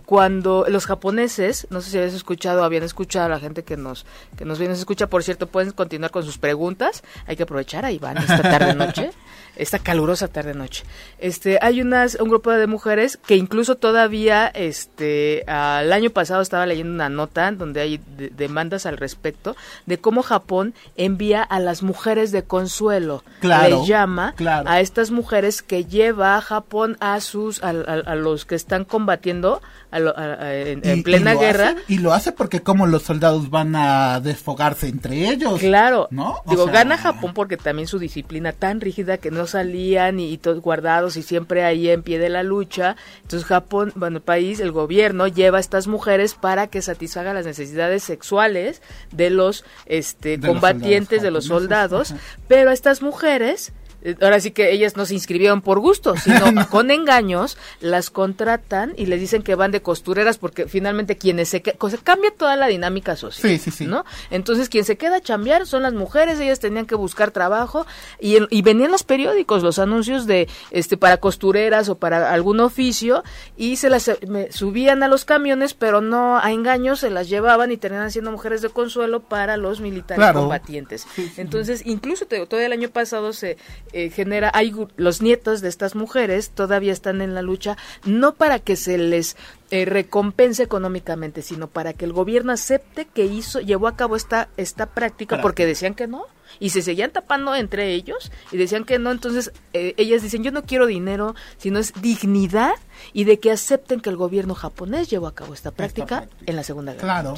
cuando 0.04 0.66
los 0.68 0.86
japoneses, 0.86 1.66
no 1.70 1.80
sé 1.80 1.90
si 1.90 1.98
habías 1.98 2.14
escuchado, 2.14 2.62
habían 2.62 2.82
escuchado 2.82 3.26
a 3.26 3.28
la 3.28 3.40
gente 3.40 3.64
que 3.64 3.76
nos 3.76 4.06
que 4.36 4.44
nos 4.44 4.58
viene, 4.58 4.74
escucha, 4.74 5.08
por 5.08 5.22
cierto, 5.22 5.46
pueden 5.46 5.72
continuar 5.72 6.10
con 6.10 6.24
sus 6.24 6.38
preguntas. 6.38 7.02
Hay 7.26 7.36
que 7.36 7.44
aprovechar, 7.44 7.84
ahí 7.84 7.98
van 7.98 8.18
esta 8.18 8.42
tarde 8.42 8.74
noche, 8.74 9.10
esta 9.59 9.79
calurosa 9.79 10.29
tarde 10.29 10.55
noche. 10.55 10.85
Este, 11.18 11.59
hay 11.61 11.81
unas 11.81 12.14
un 12.14 12.29
grupo 12.29 12.51
de 12.51 12.66
mujeres 12.66 13.18
que 13.27 13.37
incluso 13.37 13.75
todavía 13.75 14.47
este 14.47 15.42
el 15.42 15.92
año 15.92 16.11
pasado 16.11 16.40
estaba 16.40 16.66
leyendo 16.66 16.92
una 16.92 17.09
nota 17.09 17.51
donde 17.53 17.81
hay 17.81 18.01
demandas 18.37 18.87
al 18.87 18.97
respecto 18.97 19.57
de 19.87 19.99
cómo 19.99 20.23
Japón 20.23 20.75
envía 20.97 21.42
a 21.42 21.61
las 21.61 21.83
mujeres 21.83 22.33
de 22.33 22.44
consuelo, 22.44 23.25
claro, 23.40 23.81
le 23.81 23.87
llama 23.87 24.35
a 24.66 24.81
estas 24.81 25.11
mujeres 25.11 25.62
que 25.62 25.85
lleva 25.85 26.37
a 26.37 26.40
Japón 26.40 26.97
a 27.01 27.21
sus 27.21 27.62
a 27.62 27.73
los 28.14 28.44
que 28.44 28.55
están 28.55 28.85
combatiendo 28.85 29.61
en, 29.90 31.03
plena 31.03 31.35
guerra. 31.35 31.77
y 31.88 31.99
lo 31.99 32.12
hace 32.12 32.33
porque 32.33 32.61
como 32.61 32.87
los 32.87 33.03
soldados 33.03 33.51
van 33.51 33.75
a 33.75 34.21
desfogarse 34.21 34.88
entre 34.88 35.29
ellos. 35.29 35.61
Claro. 35.61 36.09
¿no? 36.11 36.42
Digo, 36.47 36.66
gana 36.66 36.99
Japón 36.99 37.33
porque 37.35 37.57
también 37.57 37.88
su 37.88 37.99
disciplina 37.99 38.53
tan 38.53 38.81
rígida 38.81 39.18
que 39.18 39.31
no 39.31 39.47
salían 39.48 40.20
y, 40.20 40.38
todos 40.38 40.61
guardados 40.61 41.16
y 41.16 41.22
siempre 41.22 41.64
ahí 41.64 41.88
en 41.88 42.02
pie 42.02 42.18
de 42.18 42.28
la 42.28 42.42
lucha. 42.42 42.96
Entonces 43.22 43.46
Japón, 43.46 43.92
bueno, 43.96 44.18
el 44.18 44.22
país, 44.22 44.61
el 44.61 44.72
gobierno 44.72 45.26
lleva 45.26 45.58
a 45.58 45.61
estas 45.61 45.87
mujeres 45.87 46.34
para 46.34 46.68
que 46.68 46.82
satisfagan 46.82 47.34
las 47.34 47.46
necesidades 47.46 48.02
sexuales 48.02 48.82
de 49.12 49.30
los 49.30 49.64
este, 49.87 50.38
combatientes, 50.40 51.22
de 51.22 51.30
los 51.30 51.46
soldados, 51.46 52.14
pero 52.46 52.70
a 52.70 52.72
estas 52.72 53.02
mujeres 53.02 53.72
ahora 54.20 54.40
sí 54.40 54.52
que 54.52 54.70
ellas 54.70 54.96
no 54.96 55.06
se 55.06 55.14
inscribieron 55.14 55.61
por 55.61 55.80
gusto, 55.80 56.16
sino 56.16 56.46
con 56.70 56.90
engaños 56.90 57.58
las 57.80 58.11
contratan 58.11 58.94
y 58.96 59.06
les 59.06 59.20
dicen 59.20 59.42
que 59.42 59.54
van 59.54 59.70
de 59.70 59.82
costureras 59.82 60.38
porque 60.38 60.66
finalmente 60.66 61.16
quienes 61.16 61.48
se 61.48 61.62
quedan, 61.62 61.78
cambia 62.02 62.30
toda 62.30 62.56
la 62.56 62.66
dinámica 62.66 63.16
social, 63.16 63.50
sí, 63.50 63.58
sí, 63.58 63.70
sí. 63.70 63.87
¿no? 63.87 64.04
Entonces 64.30 64.68
quien 64.68 64.84
se 64.84 64.96
queda 64.96 65.16
a 65.16 65.20
chambear 65.20 65.66
son 65.66 65.82
las 65.82 65.92
mujeres, 65.92 66.38
ellas 66.40 66.61
tenían 66.61 66.87
que 66.87 66.94
buscar 66.94 67.30
trabajo 67.30 67.87
y, 68.20 68.38
y 68.50 68.62
venían 68.62 68.90
los 68.90 69.02
periódicos, 69.02 69.62
los 69.62 69.78
anuncios 69.78 70.26
de 70.26 70.48
este 70.70 70.96
para 70.96 71.18
costureras 71.18 71.88
o 71.88 71.96
para 71.96 72.32
algún 72.32 72.61
oficio 72.61 73.24
y 73.56 73.76
se 73.76 73.90
las 73.90 74.11
subían 74.50 75.02
a 75.02 75.08
los 75.08 75.24
camiones, 75.24 75.74
pero 75.74 76.00
no 76.00 76.38
a 76.38 76.52
engaños 76.52 77.00
se 77.00 77.11
las 77.11 77.28
llevaban 77.28 77.72
y 77.72 77.76
terminaban 77.76 78.11
siendo 78.11 78.30
mujeres 78.30 78.62
de 78.62 78.68
consuelo 78.68 79.20
para 79.20 79.56
los 79.56 79.80
militares 79.80 80.32
combatientes. 80.32 81.06
Entonces, 81.37 81.82
incluso 81.84 82.26
todo 82.26 82.61
el 82.61 82.72
año 82.72 82.88
pasado 82.88 83.32
se 83.32 83.56
eh, 83.92 84.11
genera, 84.11 84.51
hay 84.55 84.74
los 84.96 85.22
nietos 85.22 85.61
de 85.61 85.68
estas 85.68 85.94
mujeres 85.94 86.51
todavía 86.51 86.92
están 86.92 87.20
en 87.20 87.35
la 87.35 87.42
lucha, 87.42 87.77
no 88.05 88.35
para 88.35 88.59
que 88.59 88.77
se 88.77 88.98
les 88.98 89.37
eh, 89.70 89.85
recompense 89.85 90.62
económicamente, 90.62 91.42
sino 91.42 91.68
para 91.68 91.92
que 91.92 92.05
el 92.05 92.12
gobierno 92.12 92.53
acepte 92.53 93.07
que 93.07 93.24
hizo, 93.24 93.61
llevó 93.61 93.88
a 93.88 93.96
cabo 93.96 94.16
esta, 94.16 94.48
esta 94.57 94.87
práctica, 94.87 95.40
porque 95.40 95.66
decían 95.66 95.94
que 95.94 96.07
no, 96.07 96.24
y 96.61 96.70
se 96.70 96.83
seguían 96.83 97.11
tapando 97.11 97.55
entre 97.55 97.92
ellos, 97.92 98.33
y 98.53 98.57
decían 98.57 98.85
que 98.85 98.98
no, 98.98 99.11
entonces 99.11 99.53
eh, 99.72 99.94
ellas 99.96 100.22
dicen, 100.22 100.42
yo 100.42 100.53
no 100.53 100.62
quiero 100.62 100.87
dinero, 100.87 101.35
sino 101.59 101.79
es 101.79 101.92
dignidad, 102.01 102.74
y 103.12 103.24
de 103.24 103.38
que 103.38 103.51
acepten 103.51 104.00
que 104.00 104.10
el 104.10 104.17
gobierno 104.17 104.54
japonés 104.54 105.10
llevó 105.10 105.27
a 105.27 105.35
cabo 105.35 105.54
esta 105.54 105.71
práctica, 105.71 106.29
en 106.46 106.56
la 106.56 106.62
Segunda 106.62 106.92
Guerra 106.92 107.04
claro. 107.23 107.35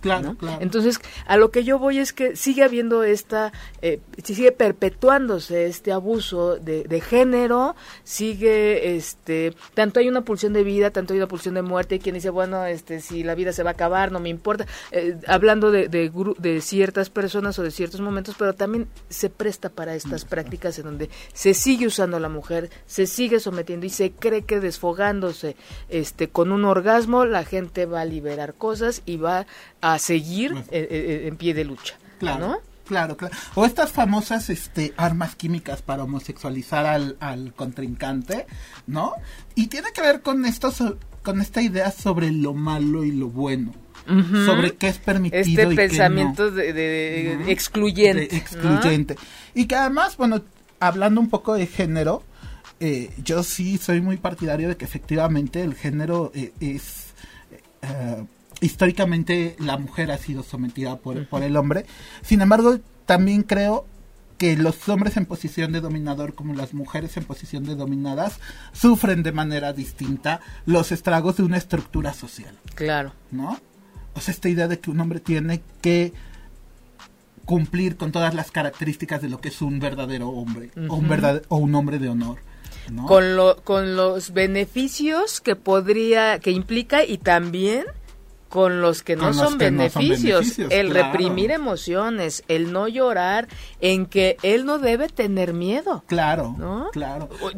Claro, 0.00 0.34
claro. 0.36 0.58
Entonces, 0.62 0.98
a 1.26 1.36
lo 1.36 1.50
que 1.50 1.62
yo 1.62 1.78
voy 1.78 1.98
es 1.98 2.12
que 2.12 2.34
sigue 2.34 2.62
habiendo 2.64 3.02
esta, 3.04 3.52
eh, 3.82 4.00
sigue 4.24 4.50
perpetuándose 4.50 5.66
este 5.66 5.92
abuso 5.92 6.56
de, 6.56 6.84
de, 6.84 7.00
género, 7.00 7.76
sigue, 8.02 8.96
este, 8.96 9.54
tanto 9.74 10.00
hay 10.00 10.08
una 10.08 10.22
pulsión 10.22 10.54
de 10.54 10.64
vida, 10.64 10.90
tanto 10.90 11.12
hay 11.12 11.18
una 11.18 11.28
pulsión 11.28 11.54
de 11.54 11.62
muerte, 11.62 11.96
y 11.96 11.98
quien 11.98 12.14
dice, 12.14 12.30
bueno, 12.30 12.64
este, 12.64 13.00
si 13.00 13.22
la 13.22 13.34
vida 13.34 13.52
se 13.52 13.62
va 13.62 13.70
a 13.70 13.72
acabar, 13.74 14.10
no 14.10 14.20
me 14.20 14.30
importa, 14.30 14.66
eh, 14.90 15.18
hablando 15.26 15.70
de, 15.70 15.88
de, 15.88 16.10
de, 16.38 16.60
ciertas 16.62 17.10
personas 17.10 17.58
o 17.58 17.62
de 17.62 17.70
ciertos 17.70 18.00
momentos, 18.00 18.34
pero 18.38 18.54
también 18.54 18.88
se 19.10 19.28
presta 19.28 19.68
para 19.68 19.94
estas 19.94 20.24
prácticas 20.24 20.78
en 20.78 20.84
donde 20.84 21.10
se 21.34 21.52
sigue 21.52 21.86
usando 21.86 22.16
a 22.16 22.20
la 22.20 22.28
mujer, 22.28 22.70
se 22.86 23.06
sigue 23.06 23.38
sometiendo 23.38 23.84
y 23.84 23.90
se 23.90 24.12
cree 24.12 24.42
que 24.42 24.60
desfogándose, 24.60 25.56
este, 25.90 26.28
con 26.28 26.52
un 26.52 26.64
orgasmo, 26.64 27.26
la 27.26 27.44
gente 27.44 27.84
va 27.84 28.00
a 28.00 28.04
liberar 28.06 28.54
cosas 28.54 29.02
y 29.04 29.16
va 29.16 29.46
a 29.80 29.98
seguir 29.98 30.52
eh, 30.70 30.88
eh, 30.90 31.28
en 31.28 31.36
pie 31.36 31.54
de 31.54 31.64
lucha. 31.64 31.94
Claro. 32.18 32.48
¿no? 32.48 32.58
Claro, 32.86 33.16
claro. 33.16 33.34
O 33.54 33.64
estas 33.64 33.92
famosas 33.92 34.50
este, 34.50 34.92
armas 34.96 35.36
químicas 35.36 35.80
para 35.80 36.02
homosexualizar 36.02 36.86
al, 36.86 37.16
al 37.20 37.54
contrincante, 37.54 38.46
¿no? 38.88 39.12
Y 39.54 39.68
tiene 39.68 39.92
que 39.94 40.00
ver 40.00 40.22
con 40.22 40.44
estos, 40.44 40.82
con 41.22 41.40
esta 41.40 41.62
idea 41.62 41.92
sobre 41.92 42.32
lo 42.32 42.52
malo 42.52 43.04
y 43.04 43.12
lo 43.12 43.28
bueno. 43.28 43.72
Sobre 44.44 44.74
qué 44.74 44.88
es 44.88 44.98
permitido 44.98 45.40
este 45.44 45.72
y 45.72 45.76
pensamiento 45.76 46.46
qué 46.46 46.50
no. 46.50 46.56
de, 46.56 46.72
de, 46.72 47.52
excluyente. 47.52 48.26
De 48.26 48.36
excluyente. 48.36 49.14
¿no? 49.14 49.20
Y 49.54 49.66
que 49.66 49.76
además, 49.76 50.16
bueno, 50.16 50.42
hablando 50.80 51.20
un 51.20 51.28
poco 51.28 51.54
de 51.54 51.68
género, 51.68 52.24
eh, 52.80 53.12
yo 53.22 53.44
sí 53.44 53.78
soy 53.78 54.00
muy 54.00 54.16
partidario 54.16 54.68
de 54.68 54.76
que 54.76 54.84
efectivamente 54.84 55.62
el 55.62 55.74
género 55.74 56.32
eh, 56.34 56.52
es... 56.60 57.14
Eh, 57.82 58.24
históricamente 58.60 59.56
la 59.58 59.78
mujer 59.78 60.10
ha 60.10 60.18
sido 60.18 60.42
sometida 60.42 60.96
por, 60.96 61.16
uh 61.16 61.20
-huh. 61.20 61.28
por 61.28 61.42
el 61.42 61.56
hombre. 61.56 61.86
Sin 62.22 62.40
embargo, 62.40 62.78
también 63.06 63.42
creo 63.42 63.86
que 64.40 64.56
los 64.56 64.88
hombres 64.88 65.18
en 65.18 65.26
posición 65.26 65.70
de 65.72 65.82
dominador 65.82 66.32
como 66.34 66.54
las 66.54 66.72
mujeres 66.72 67.16
en 67.18 67.24
posición 67.24 67.64
de 67.64 67.74
dominadas 67.74 68.40
sufren 68.72 69.22
de 69.22 69.32
manera 69.32 69.74
distinta 69.74 70.40
los 70.64 70.92
estragos 70.92 71.36
de 71.36 71.42
una 71.42 71.58
estructura 71.58 72.14
social. 72.14 72.54
Claro. 72.74 73.12
¿No? 73.30 73.58
O 74.14 74.20
sea, 74.20 74.32
esta 74.32 74.48
idea 74.48 74.66
de 74.66 74.80
que 74.80 74.90
un 74.90 74.98
hombre 75.00 75.20
tiene 75.20 75.60
que 75.82 76.14
cumplir 77.44 77.96
con 77.96 78.12
todas 78.12 78.32
las 78.34 78.50
características 78.50 79.20
de 79.20 79.28
lo 79.28 79.42
que 79.42 79.48
es 79.48 79.60
un 79.60 79.78
verdadero 79.78 80.28
hombre 80.30 80.70
uh 80.74 80.80
-huh. 80.80 80.90
o, 80.90 80.94
un 80.94 81.08
verdad 81.08 81.42
o 81.48 81.56
un 81.58 81.74
hombre 81.74 81.98
de 81.98 82.08
honor. 82.08 82.38
¿no? 82.90 83.06
Con, 83.06 83.36
lo, 83.36 83.56
con 83.62 83.94
los 83.94 84.32
beneficios 84.32 85.42
que 85.42 85.54
podría, 85.54 86.38
que 86.38 86.50
implica 86.50 87.04
y 87.04 87.18
también 87.18 87.84
con 88.50 88.82
los 88.82 89.02
que 89.02 89.16
no, 89.16 89.22
Con 89.26 89.34
son, 89.34 89.52
no 89.52 89.58
beneficios, 89.58 90.58
el 90.58 90.90
claro. 90.90 91.12
reprimir 91.12 91.50
emociones, 91.52 92.42
el 92.48 92.72
no 92.72 92.88
llorar, 92.88 93.48
en 93.80 94.04
que 94.06 94.36
él 94.42 94.66
no 94.66 94.78
debe 94.78 95.08
tener 95.08 95.54
miedo. 95.54 96.04
Claro, 96.08 96.54
¿No? 96.58 96.88
claro. 96.92 97.28
O, 97.40 97.50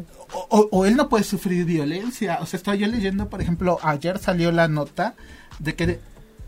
o- 0.59 0.69
o 0.71 0.85
él 0.85 0.95
no 0.95 1.09
puede 1.09 1.23
sufrir 1.25 1.65
violencia. 1.65 2.37
O 2.41 2.45
sea, 2.45 2.57
estaba 2.57 2.75
yo 2.77 2.87
leyendo, 2.87 3.27
por 3.27 3.41
ejemplo, 3.41 3.79
ayer 3.81 4.19
salió 4.19 4.51
la 4.51 4.67
nota 4.67 5.15
de 5.59 5.75
que 5.75 5.99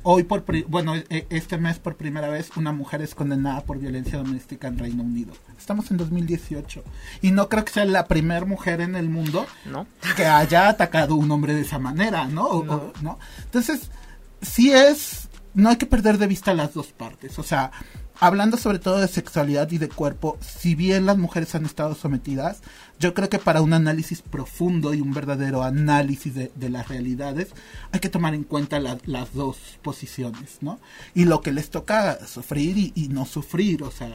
hoy, 0.03 0.21
por 0.21 0.43
pri- 0.43 0.63
bueno, 0.67 0.95
e- 0.95 1.25
este 1.31 1.57
mes 1.57 1.79
por 1.79 1.95
primera 1.95 2.29
vez, 2.29 2.51
una 2.55 2.71
mujer 2.71 3.01
es 3.01 3.15
condenada 3.15 3.61
por 3.61 3.79
violencia 3.79 4.19
doméstica 4.19 4.67
en 4.67 4.77
Reino 4.77 5.01
Unido. 5.01 5.33
Estamos 5.57 5.89
en 5.89 5.97
2018. 5.97 6.83
Y 7.23 7.31
no 7.31 7.49
creo 7.49 7.65
que 7.65 7.73
sea 7.73 7.85
la 7.85 8.05
primera 8.05 8.45
mujer 8.45 8.81
en 8.81 8.95
el 8.95 9.09
mundo 9.09 9.47
¿No? 9.65 9.87
que 10.15 10.25
haya 10.27 10.69
atacado 10.69 11.15
a 11.15 11.17
un 11.17 11.31
hombre 11.31 11.55
de 11.55 11.61
esa 11.61 11.79
manera, 11.79 12.25
¿no? 12.27 12.45
O- 12.45 12.71
o- 12.75 12.93
¿no? 13.01 13.17
Entonces, 13.45 13.89
sí 14.45 14.71
es, 14.71 15.29
no 15.53 15.69
hay 15.69 15.77
que 15.77 15.85
perder 15.85 16.17
de 16.17 16.27
vista 16.27 16.53
las 16.53 16.73
dos 16.73 16.87
partes. 16.87 17.39
O 17.39 17.43
sea, 17.43 17.71
hablando 18.19 18.57
sobre 18.57 18.79
todo 18.79 18.99
de 18.99 19.07
sexualidad 19.07 19.69
y 19.71 19.77
de 19.77 19.89
cuerpo, 19.89 20.37
si 20.41 20.75
bien 20.75 21.05
las 21.05 21.17
mujeres 21.17 21.53
han 21.55 21.65
estado 21.65 21.95
sometidas, 21.95 22.61
yo 22.99 23.13
creo 23.13 23.29
que 23.29 23.39
para 23.39 23.61
un 23.61 23.73
análisis 23.73 24.21
profundo 24.21 24.93
y 24.93 25.01
un 25.01 25.13
verdadero 25.13 25.63
análisis 25.63 26.33
de, 26.35 26.69
las 26.69 26.87
realidades, 26.87 27.49
hay 27.91 27.99
que 27.99 28.09
tomar 28.09 28.33
en 28.33 28.43
cuenta 28.43 28.79
la- 28.79 28.97
las 29.05 29.33
dos 29.33 29.57
posiciones, 29.81 30.57
¿no? 30.61 30.79
Y 31.13 31.25
lo 31.25 31.41
que 31.41 31.51
les 31.51 31.69
toca 31.69 32.25
sufrir 32.25 32.77
y, 32.77 32.91
y 32.95 33.09
no 33.09 33.25
sufrir, 33.25 33.83
o 33.83 33.91
sea, 33.91 34.09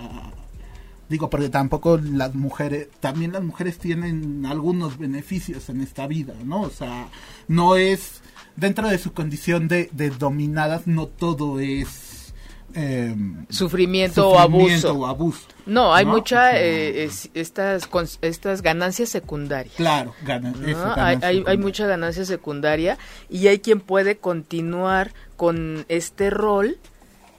Digo, 1.11 1.29
porque 1.29 1.51
tampoco 1.51 1.99
las 1.99 2.35
mujeres, 2.35 2.89
también 3.01 3.33
las 3.33 3.43
mujeres 3.43 3.79
tienen 3.79 4.47
algunos 4.47 4.97
beneficios 4.97 5.69
en 5.69 5.83
esta 5.83 6.07
vida, 6.07 6.33
¿no? 6.45 6.63
O 6.63 6.71
sea, 6.71 7.09
no 7.49 7.77
es, 7.77 8.23
dentro 8.57 8.89
de 8.89 8.97
su 8.97 9.13
condición 9.13 9.69
de, 9.69 9.91
de 9.93 10.09
dominadas, 10.11 10.87
no 10.87 11.07
todo 11.09 11.61
es 11.61 12.33
eh, 12.75 13.17
Sufrimiento, 13.49 14.29
o 14.31 14.39
abuso. 14.39 14.95
o 14.95 15.07
abuso. 15.07 15.49
No, 15.67 15.93
hay 15.93 16.05
¿no? 16.05 16.13
mucha, 16.13 16.37
O 16.37 16.51
sea, 16.53 16.63
eh, 16.63 17.03
es- 17.05 17.29
estas, 17.35 17.91
cons- 17.91 18.19
estas 18.23 18.63
ganancias 18.63 19.09
secundarias. 19.09 19.75
Claro, 19.75 20.15
¿no? 20.25 20.67
eso, 20.67 20.93
hay, 20.97 21.43
hay, 21.45 21.59
mucha 21.59 21.89
ganancia 21.89 22.25
secundaria 22.25 22.97
y 23.29 23.49
hay 23.49 23.59
quien 23.59 23.81
puede 23.81 24.19
continuar 24.19 25.13
con 25.37 25.85
este 25.89 26.31
rol 26.31 26.79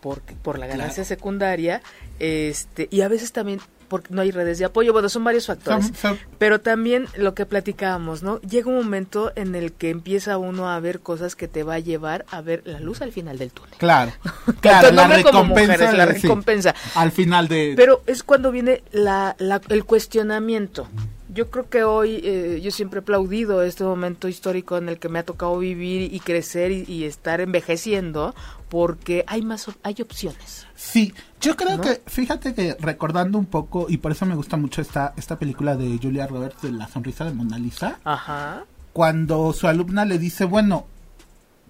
por, 0.02 0.22
por 0.22 0.60
la 0.60 0.68
ganancia 0.68 0.96
Claro. 1.04 1.08
secundaria 1.08 1.82
este 2.22 2.88
y 2.92 3.02
a 3.02 3.08
veces 3.08 3.32
también 3.32 3.60
porque 3.88 4.14
no 4.14 4.22
hay 4.22 4.32
redes 4.32 4.58
de 4.58 4.64
apoyo, 4.64 4.94
bueno, 4.94 5.10
son 5.10 5.26
varios 5.26 5.48
factores. 5.48 5.92
Pero 6.38 6.62
también 6.62 7.08
lo 7.18 7.34
que 7.34 7.46
platicábamos, 7.46 8.24
¿no? 8.24 8.40
Llega 8.40 8.70
un 8.70 8.76
momento 8.78 9.34
en 9.36 9.54
el 9.54 9.74
que 9.74 9.90
empieza 9.90 10.38
uno 10.38 10.70
a 10.70 10.80
ver 10.80 11.02
cosas 11.02 11.36
que 11.36 11.50
te 11.50 11.64
va 11.64 11.74
a 11.74 11.80
llevar 11.80 12.24
a 12.32 12.40
ver 12.40 12.62
la 12.64 12.80
luz 12.80 13.02
al 13.02 13.12
final 13.12 13.38
del 13.38 13.52
túnel. 13.52 13.74
Claro, 13.78 14.14
claro, 14.62 14.92
la 14.92 15.08
recompensa, 15.10 15.74
mujeres, 15.74 15.94
la 15.98 16.08
sí, 16.14 16.22
recompensa. 16.22 16.74
al 16.96 17.12
final 17.12 17.50
de... 17.50 17.74
Pero 17.76 18.02
es 18.08 18.24
cuando 18.24 18.50
viene 18.54 18.82
la, 18.94 19.36
la- 19.40 19.60
el 19.68 19.84
cuestionamiento. 19.84 20.88
Yo 21.34 21.50
creo 21.50 21.70
que 21.70 21.84
hoy 21.84 22.22
eh, 22.24 22.62
yo 22.64 22.72
siempre 22.72 23.00
he 23.00 23.04
aplaudido 23.04 23.62
este 23.62 23.84
momento 23.84 24.30
histórico 24.30 24.78
en 24.78 24.88
el 24.88 25.00
que 25.00 25.10
me 25.10 25.20
ha 25.20 25.24
tocado 25.24 25.58
vivir 25.58 26.14
y 26.14 26.20
crecer 26.22 26.72
y, 26.72 26.86
y 26.88 27.04
estar 27.04 27.42
envejeciendo 27.42 28.34
porque 28.72 29.26
hay 29.28 29.42
más 29.42 29.66
hay 29.84 29.96
opciones. 30.02 30.66
Sí, 30.78 31.14
yo 31.42 31.58
creo 31.58 31.76
¿No? 31.76 31.84
que, 31.84 32.02
fíjate 32.08 32.54
que 32.54 32.78
recordando 32.80 33.38
un 33.38 33.46
poco, 33.46 33.88
y 33.90 33.98
por 33.98 34.14
eso 34.14 34.26
me 34.26 34.34
gusta 34.34 34.56
mucho 34.56 34.82
esta, 34.82 35.14
esta 35.18 35.38
película 35.38 35.76
de 35.76 36.00
Julia 36.02 36.26
Roberts 36.26 36.62
de 36.62 36.72
La 36.72 36.88
sonrisa 36.88 37.26
de 37.26 37.34
Mona 37.34 37.60
Lisa, 37.60 38.00
Ajá. 38.06 38.64
cuando 38.94 39.52
su 39.52 39.68
alumna 39.68 40.06
le 40.06 40.18
dice, 40.18 40.46
bueno, 40.46 40.88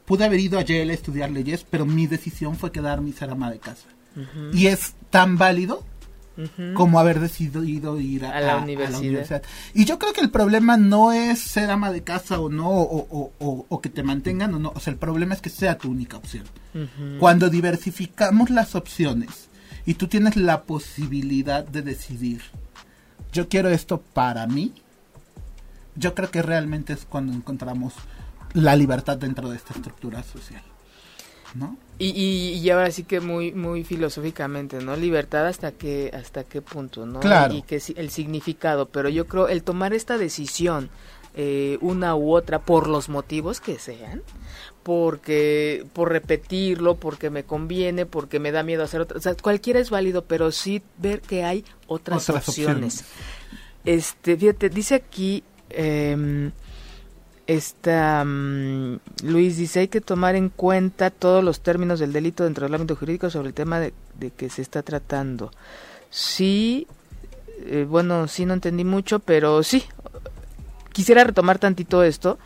pude 0.05 0.25
haber 0.25 0.39
ido 0.41 0.59
a 0.59 0.61
Yale 0.61 0.91
a 0.91 0.95
estudiar 0.95 1.31
leyes, 1.31 1.65
pero 1.67 1.87
mi 1.87 2.05
decisión 2.05 2.55
fue 2.55 2.71
quedarme 2.71 3.09
y 3.09 3.13
ser 3.13 3.31
ama 3.31 3.49
de 3.49 3.57
casa. 3.57 3.87
Y 4.53 4.67
es 4.67 4.93
tan 5.09 5.37
válido 5.39 5.83
como 6.75 6.99
haber 6.99 7.19
decidido 7.19 7.99
ir 7.99 8.25
a, 8.25 8.37
A 8.37 8.41
la 8.41 8.53
a- 8.53 8.55
a 8.59 8.61
universidad. 8.61 9.41
Y 9.73 9.85
yo 9.85 9.97
creo 9.97 10.13
que 10.13 10.21
el 10.21 10.29
problema 10.29 10.77
no 10.77 11.11
es 11.13 11.39
ser 11.39 11.71
ama 11.71 11.91
de 11.91 12.03
casa 12.03 12.39
o 12.39 12.49
no, 12.49 12.69
o, 12.69 13.07
o- 13.09 13.31
o- 13.39 13.65
o 13.69 13.81
que 13.81 13.89
te 13.89 14.03
mantengan 14.03 14.53
o 14.53 14.59
no. 14.59 14.71
O 14.75 14.79
sea, 14.79 14.93
el 14.93 14.99
problema 14.99 15.33
es 15.33 15.41
que 15.41 15.49
sea 15.49 15.77
tu 15.79 15.89
única 15.89 16.17
opción. 16.17 16.43
Cuando 17.19 17.49
diversificamos 17.49 18.49
las 18.49 18.75
opciones 18.75 19.49
y 19.85 19.95
tú 19.95 20.07
tienes 20.07 20.35
la 20.35 20.63
posibilidad 20.63 21.65
de 21.65 21.81
decidir, 21.81 22.41
yo 23.33 23.49
quiero 23.49 23.69
esto 23.69 24.01
para 24.01 24.47
mí, 24.47 24.73
yo 25.95 26.13
creo 26.15 26.31
que 26.31 26.41
realmente 26.41 26.93
es 26.93 27.05
cuando 27.05 27.33
encontramos 27.33 27.93
la 28.53 28.75
libertad 28.75 29.17
dentro 29.17 29.49
de 29.49 29.57
esta 29.57 29.73
estructura 29.73 30.23
social. 30.23 30.61
¿No? 31.53 31.77
Y, 31.99 32.11
y, 32.11 32.59
y 32.59 32.69
ahora 32.69 32.91
sí 32.91 33.03
que 33.03 33.19
muy 33.19 33.51
muy 33.51 33.83
filosóficamente, 33.83 34.81
¿no? 34.81 34.95
Libertad 34.95 35.47
hasta 35.47 35.73
qué 35.73 36.09
hasta 36.13 36.45
qué 36.45 36.61
punto, 36.61 37.05
¿no? 37.05 37.19
Claro. 37.19 37.53
Y 37.53 37.61
que 37.63 37.81
el 37.97 38.09
significado, 38.09 38.87
pero 38.87 39.09
yo 39.09 39.27
creo 39.27 39.49
el 39.49 39.61
tomar 39.61 39.93
esta 39.93 40.17
decisión 40.17 40.89
eh, 41.35 41.77
una 41.81 42.15
u 42.15 42.33
otra 42.35 42.59
por 42.59 42.87
los 42.87 43.07
motivos 43.09 43.61
que 43.61 43.79
sean, 43.79 44.21
porque 44.83 45.85
por 45.93 46.11
repetirlo, 46.11 46.95
porque 46.95 47.29
me 47.29 47.43
conviene, 47.43 48.05
porque 48.05 48.39
me 48.39 48.51
da 48.51 48.63
miedo 48.63 48.83
hacer 48.83 49.01
otra, 49.01 49.17
o 49.17 49.21
sea, 49.21 49.35
cualquiera 49.35 49.79
es 49.79 49.89
válido, 49.89 50.23
pero 50.25 50.51
sí 50.51 50.81
ver 50.97 51.21
que 51.21 51.43
hay 51.43 51.63
otras, 51.87 52.29
Otras 52.29 52.47
opciones. 52.49 53.01
opciones. 53.01 53.05
Este, 53.85 54.37
fíjate, 54.37 54.69
dice 54.69 54.95
aquí 54.95 55.43
em, 55.69 56.51
esta 57.47 58.23
mm, 58.25 58.99
Luis 59.23 59.57
dice 59.57 59.81
hay 59.81 59.87
que 59.87 60.01
tomar 60.01 60.35
en 60.35 60.49
cuenta 60.49 61.09
todos 61.09 61.43
los 61.43 61.61
términos 61.61 61.99
del 61.99 62.13
delito 62.13 62.43
dentro 62.43 62.65
del 62.65 62.75
ámbito 62.75 62.95
jurídico 62.95 63.29
sobre 63.29 63.47
el 63.49 63.53
tema 63.53 63.79
de, 63.79 63.93
de 64.19 64.31
que 64.31 64.49
se 64.49 64.61
está 64.61 64.83
tratando. 64.83 65.51
Sí, 66.09 66.87
eh, 67.65 67.85
bueno, 67.89 68.27
sí 68.27 68.45
no 68.45 68.53
entendí 68.53 68.83
mucho, 68.83 69.19
pero 69.19 69.63
sí. 69.63 69.83
Quisiera 70.91 71.23
retomar 71.23 71.59
tantito 71.59 72.03
esto. 72.03 72.37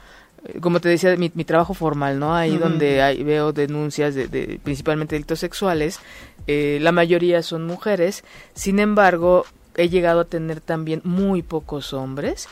eh, 0.46 0.60
Como 0.60 0.80
te 0.80 0.90
decía, 0.90 1.16
mi, 1.18 1.32
mi 1.34 1.46
trabajo 1.46 1.74
formal, 1.74 2.20
¿no? 2.20 2.36
Ahí 2.36 2.58
donde 2.58 3.02
hay, 3.02 3.24
veo 3.24 3.52
denuncias 3.54 4.16
de, 4.16 4.28
de 4.28 4.60
principalmente 4.64 5.16
delitos 5.16 5.40
sexuales, 5.40 6.00
eh, 6.48 6.80
la 6.82 6.92
mayoría 6.92 7.42
son 7.44 7.66
mujeres. 7.66 8.24
Sin 8.54 8.80
embargo, 8.80 9.46
he 9.76 9.90
llegado 9.90 10.22
a 10.22 10.26
tener 10.26 10.62
también 10.62 11.02
muy 11.04 11.42
pocos 11.42 11.94
hombres 11.94 12.48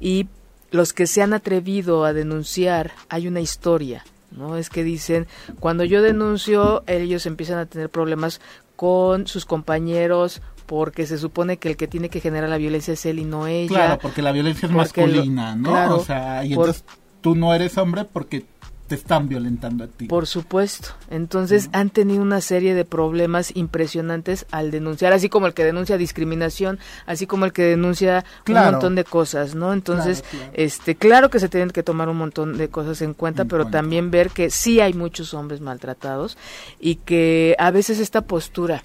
y 0.00 0.28
los 0.70 0.92
que 0.92 1.06
se 1.06 1.22
han 1.22 1.32
atrevido 1.32 2.04
a 2.04 2.12
denunciar, 2.12 2.92
hay 3.08 3.26
una 3.26 3.40
historia 3.40 4.04
¿no? 4.30 4.58
Es 4.58 4.68
que 4.68 4.84
dicen, 4.84 5.26
cuando 5.58 5.84
yo 5.84 6.02
denuncio, 6.02 6.82
ellos 6.86 7.24
empiezan 7.24 7.58
a 7.58 7.64
tener 7.64 7.88
problemas 7.88 8.42
con 8.76 9.26
sus 9.26 9.46
compañeros 9.46 10.42
porque 10.68 11.06
se 11.06 11.16
supone 11.16 11.56
que 11.56 11.70
el 11.70 11.76
que 11.78 11.88
tiene 11.88 12.10
que 12.10 12.20
generar 12.20 12.50
la 12.50 12.58
violencia 12.58 12.92
es 12.92 13.06
él 13.06 13.18
y 13.18 13.24
no 13.24 13.46
ella. 13.46 13.68
Claro, 13.68 13.98
porque 14.00 14.20
la 14.20 14.32
violencia 14.32 14.66
es 14.66 14.72
masculina, 14.72 15.56
¿no? 15.56 15.96
o 15.96 16.04
sea, 16.04 16.44
y 16.44 16.52
entonces 16.52 16.84
tú 17.22 17.34
no 17.34 17.54
eres 17.54 17.78
hombre 17.78 18.04
porque 18.04 18.44
te 18.86 18.94
están 18.94 19.28
violentando 19.28 19.84
a 19.84 19.86
ti. 19.86 20.06
Por 20.06 20.26
supuesto. 20.26 20.88
Entonces 21.10 21.70
han 21.72 21.88
tenido 21.88 22.22
una 22.22 22.40
serie 22.42 22.74
de 22.74 22.84
problemas 22.84 23.54
impresionantes 23.54 24.46
al 24.50 24.70
denunciar, 24.70 25.12
así 25.14 25.28
como 25.28 25.46
el 25.46 25.54
que 25.54 25.64
denuncia 25.64 25.96
discriminación, 25.96 26.78
así 27.06 27.26
como 27.26 27.46
el 27.46 27.52
que 27.52 27.62
denuncia 27.62 28.24
un 28.46 28.54
montón 28.54 28.94
de 28.94 29.04
cosas, 29.04 29.54
¿no? 29.54 29.72
Entonces, 29.72 30.22
claro, 30.22 30.52
este, 30.54 30.96
claro 30.96 31.30
que 31.30 31.40
se 31.40 31.48
tienen 31.48 31.70
que 31.70 31.82
tomar 31.82 32.08
un 32.10 32.16
montón 32.18 32.58
de 32.58 32.68
cosas 32.68 33.00
en 33.02 33.14
cuenta, 33.14 33.46
pero 33.46 33.66
también 33.66 34.10
ver 34.10 34.30
que 34.30 34.50
sí 34.50 34.80
hay 34.80 34.94
muchos 34.94 35.34
hombres 35.34 35.60
maltratados 35.60 36.36
y 36.78 36.96
que 36.96 37.56
a 37.58 37.70
veces 37.70 38.00
esta 38.00 38.22
postura 38.22 38.82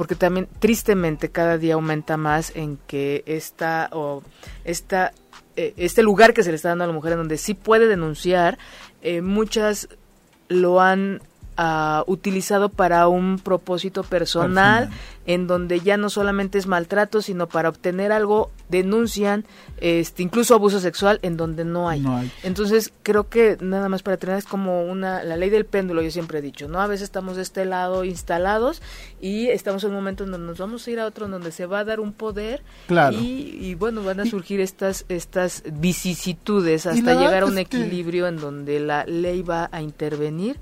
porque 0.00 0.14
también 0.14 0.48
tristemente 0.60 1.28
cada 1.28 1.58
día 1.58 1.74
aumenta 1.74 2.16
más 2.16 2.56
en 2.56 2.78
que 2.86 3.22
esta 3.26 3.90
o 3.92 4.22
esta 4.64 5.12
eh, 5.56 5.74
este 5.76 6.02
lugar 6.02 6.32
que 6.32 6.42
se 6.42 6.48
le 6.48 6.56
está 6.56 6.70
dando 6.70 6.84
a 6.84 6.86
la 6.86 6.94
mujer 6.94 7.12
en 7.12 7.18
donde 7.18 7.36
sí 7.36 7.52
puede 7.52 7.86
denunciar 7.86 8.56
eh, 9.02 9.20
muchas 9.20 9.90
lo 10.48 10.80
han 10.80 11.20
uh, 11.60 12.10
utilizado 12.10 12.70
para 12.70 13.06
un 13.08 13.38
propósito 13.38 14.02
personal, 14.02 14.90
en 15.26 15.46
donde 15.46 15.80
ya 15.80 15.96
no 15.96 16.08
solamente 16.08 16.58
es 16.58 16.66
maltrato, 16.66 17.20
sino 17.22 17.48
para 17.48 17.68
obtener 17.68 18.12
algo 18.12 18.50
denuncian, 18.68 19.44
este, 19.78 20.22
incluso 20.22 20.54
abuso 20.54 20.80
sexual, 20.80 21.18
en 21.22 21.36
donde 21.36 21.64
no 21.64 21.88
hay. 21.88 22.04
Entonces 22.42 22.92
creo 23.02 23.28
que 23.28 23.58
nada 23.60 23.88
más 23.88 24.02
para 24.02 24.16
tener 24.16 24.38
es 24.38 24.46
como 24.46 24.84
una 24.84 25.22
la 25.22 25.36
ley 25.36 25.50
del 25.50 25.66
péndulo. 25.66 26.02
Yo 26.02 26.10
siempre 26.10 26.38
he 26.38 26.42
dicho, 26.42 26.68
no, 26.68 26.80
a 26.80 26.86
veces 26.86 27.04
estamos 27.04 27.36
de 27.36 27.42
este 27.42 27.64
lado 27.64 28.04
instalados 28.04 28.80
y 29.20 29.48
estamos 29.48 29.84
en 29.84 29.90
un 29.90 29.96
momento 29.96 30.24
en 30.24 30.30
donde 30.30 30.46
nos 30.46 30.58
vamos 30.58 30.86
a 30.86 30.90
ir 30.90 31.00
a 31.00 31.06
otro, 31.06 31.26
en 31.26 31.32
donde 31.32 31.52
se 31.52 31.66
va 31.66 31.80
a 31.80 31.84
dar 31.84 32.00
un 32.00 32.12
poder 32.12 32.62
y, 33.12 33.74
bueno 33.74 34.02
van 34.02 34.20
a 34.20 34.26
surgir 34.26 34.60
estas 34.60 35.04
estas 35.08 35.62
vicisitudes 35.72 36.86
hasta 36.86 37.14
llegar 37.14 37.42
a 37.42 37.46
un 37.46 37.58
equilibrio 37.58 38.26
en 38.26 38.36
donde 38.36 38.80
la 38.80 39.04
ley 39.04 39.42
va 39.42 39.68
a 39.72 39.82
intervenir 39.82 40.56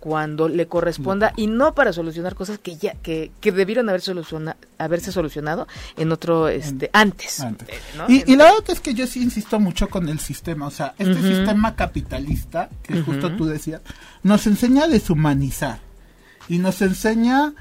cuando 0.00 0.48
le 0.48 0.66
corresponda 0.66 1.32
y 1.36 1.46
no 1.46 1.74
para 1.74 1.92
solucionar 1.92 2.34
cosas 2.34 2.58
que 2.58 2.76
ya 2.76 2.94
que, 2.94 3.30
que 3.40 3.52
debieron 3.52 3.88
haber 3.88 4.00
soluciona, 4.00 4.56
haberse 4.78 5.12
solucionado 5.12 5.68
en 5.96 6.10
otro 6.10 6.48
este 6.48 6.90
antes, 6.92 7.40
eh, 8.08 8.24
y, 8.26 8.36
la 8.36 8.54
otra 8.54 8.74
es 8.74 8.80
que 8.80 8.94
yo 8.94 9.06
sí 9.06 9.22
insisto 9.22 9.60
mucho 9.60 9.88
con 9.88 10.08
el 10.08 10.18
sistema 10.18 10.66
o 10.66 10.70
sea 10.70 10.94
este 10.98 11.20
sistema 11.22 11.76
capitalista 11.76 12.70
que 12.82 13.02
justo 13.02 13.36
tú 13.36 13.46
decías 13.46 13.82
nos 14.22 14.46
enseña 14.46 14.84
a 14.84 14.88
deshumanizar 14.88 15.80
y 16.48 16.58
nos 16.58 16.80
enseña 16.80 17.52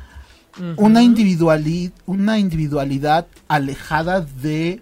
una 0.77 1.03
individualidad 1.03 1.91
una 2.05 2.39
individualidad 2.39 3.27
alejada 3.47 4.21
de 4.21 4.81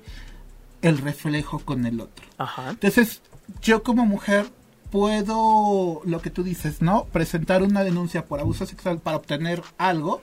el 0.82 0.98
reflejo 1.00 1.60
con 1.60 1.86
el 1.86 2.00
otro. 2.02 2.26
Entonces 2.70 3.22
yo 3.62 3.84
como 3.84 4.06
mujer 4.06 4.46
puedo, 4.92 6.02
lo 6.06 6.22
que 6.22 6.30
tú 6.30 6.44
dices, 6.44 6.82
¿no? 6.82 7.06
Presentar 7.06 7.64
una 7.64 7.84
denuncia 7.84 8.26
por 8.26 8.40
abuso 8.40 8.66
sexual 8.66 9.00
para 9.00 9.18
obtener 9.18 9.62
algo 9.78 10.22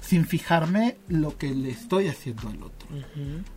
sin 0.00 0.26
fijarme 0.26 0.98
lo 1.08 1.38
que 1.38 1.54
le 1.54 1.70
estoy 1.70 2.08
haciendo 2.08 2.48
al 2.48 2.62
otro, 2.62 2.88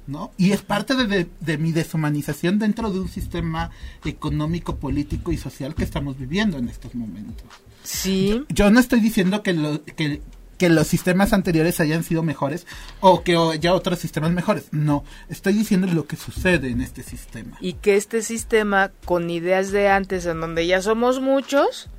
¿no? 0.07 0.31
Y 0.37 0.51
es 0.51 0.61
parte 0.61 0.95
de, 0.95 1.27
de, 1.39 1.57
mi 1.57 1.73
deshumanización 1.73 2.57
dentro 2.57 2.89
de 2.89 3.01
un 3.01 3.09
sistema 3.09 3.69
económico, 4.05 4.77
político 4.77 5.31
y 5.31 5.37
social 5.37 5.75
que 5.75 5.83
estamos 5.83 6.17
viviendo 6.17 6.57
en 6.57 6.69
estos 6.69 6.95
momentos. 6.95 7.47
Sí. 7.83 8.43
Yo 8.49 8.71
no 8.71 8.79
estoy 8.79 9.01
diciendo 9.01 9.43
que, 9.43 9.53
lo, 9.53 9.83
que, 9.83 10.21
que 10.57 10.69
los 10.69 10.87
sistemas 10.87 11.33
anteriores 11.33 11.79
hayan 11.79 12.03
sido 12.03 12.23
mejores 12.23 12.65
o 12.99 13.23
que 13.23 13.35
haya 13.35 13.73
otros 13.73 13.99
sistemas 13.99 14.31
mejores. 14.31 14.65
No, 14.71 15.03
estoy 15.29 15.53
diciendo 15.53 15.87
lo 15.87 16.07
que 16.07 16.15
sucede 16.15 16.69
en 16.69 16.81
este 16.81 17.03
sistema. 17.03 17.57
Y 17.61 17.73
que 17.73 17.95
este 17.95 18.21
sistema, 18.21 18.91
con 19.05 19.29
ideas 19.29 19.71
de 19.71 19.89
antes, 19.89 20.25
en 20.25 20.41
donde 20.41 20.67
ya 20.67 20.81
somos 20.81 21.21
muchos, 21.21 21.89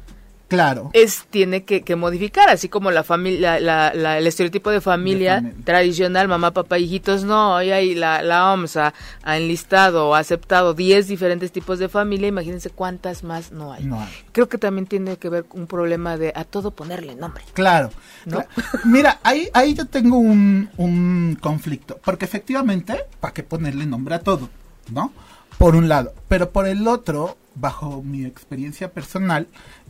Claro. 0.49 0.90
Es, 0.94 1.26
tiene 1.28 1.64
que, 1.64 1.82
que 1.82 1.94
modificar, 1.94 2.49
así 2.49 2.70
como 2.70 2.90
la 2.90 3.05
familia, 3.05 3.61
la, 3.61 3.92
la, 3.94 4.16
el 4.16 4.26
estereotipo 4.26 4.70
de 4.70 4.80
familia, 4.80 5.53
tradicional, 5.64 6.26
mamá, 6.26 6.53
papá, 6.53 6.78
hijitos, 6.78 7.24
no, 7.24 7.57
hoy 7.57 7.70
hay 7.70 7.94
la, 7.94 8.22
la 8.22 8.53
OMS 8.53 8.78
ha, 8.78 8.94
enlistado 9.26 10.09
o 10.09 10.14
aceptado 10.14 10.72
10 10.72 11.07
diferentes 11.07 11.53
tipos 11.53 11.78
de 11.78 11.90
familia, 11.90 12.28
imagínense 12.28 12.70
cuántas 12.70 13.24
más 13.24 13.53
no 13.53 13.74
hay. 13.74 13.90
Creo 14.32 14.49
que 14.49 14.57
también 14.57 14.86
tiene 14.86 15.18
que 15.18 15.28
ver 15.28 15.44
un 15.53 15.66
problema 15.66 16.16
de 16.16 16.32
a 16.34 16.44
todo 16.44 16.70
ponerle 16.70 17.14
nombre. 17.14 17.44
Claro. 17.53 17.90
¿no? 18.24 18.42
Mira, 18.84 19.20
ahí, 19.22 19.51
ahí 19.53 19.74
yo 19.74 19.84
tengo 19.84 20.16
un, 20.16 20.70
un 20.78 21.36
conflicto, 21.38 22.01
porque 22.03 22.24
efectivamente, 22.24 23.05
¿para 23.20 23.34
qué 23.34 23.42
ponerle 23.42 23.84
nombre 23.84 24.14
a 24.14 24.20
todo? 24.20 24.49
¿No? 24.90 25.12
Por 25.59 25.76
un 25.76 25.88
lado, 25.88 26.14
pero 26.28 26.51
por 26.51 26.66
el 26.66 26.86
otro, 26.86 27.36
bajo 27.55 28.03
mi 28.03 28.24
experiencia 28.24 28.92
personal, 28.92 29.49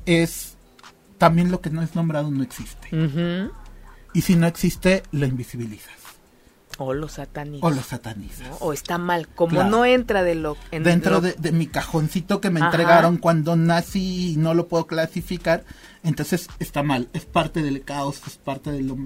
es 0.09 0.57
también 1.19 1.51
lo 1.51 1.61
que 1.61 1.71
no 1.71 1.83
es 1.83 1.95
nombrado 1.95 2.31
no 2.31 2.43
existe. 2.43 2.89
Y 4.15 4.23
si 4.23 4.37
no 4.37 4.47
existe, 4.47 5.03
lo 5.13 5.27
invisibilizas. 5.27 5.93
O 6.79 6.95
lo 6.95 7.09
satanizas. 7.09 7.65
O 7.65 7.71
lo 7.71 7.83
satanizas. 7.83 8.57
O 8.61 8.73
está 8.73 8.99
mal. 8.99 9.27
Como 9.29 9.65
no 9.65 9.85
entra 9.85 10.23
de 10.23 10.37
lo... 10.37 10.57
Dentro 10.71 11.21
De, 11.21 11.53
mi 11.53 11.67
cajoncito 11.67 12.41
que 12.41 12.51
me 12.51 12.61
entregaron 12.61 13.19
cuando 13.19 13.57
nací 13.57 14.33
y 14.33 14.37
no 14.37 14.55
lo 14.55 14.69
puedo 14.69 14.87
clasificar, 14.87 15.65
entonces 16.05 16.49
está 16.61 16.83
mal. 16.85 17.09
Es 17.13 17.25
parte 17.25 17.63
del 17.63 17.83
caos, 17.83 18.23
es 18.27 18.37
parte 18.37 18.71
de 18.71 18.83
lo... 18.83 18.97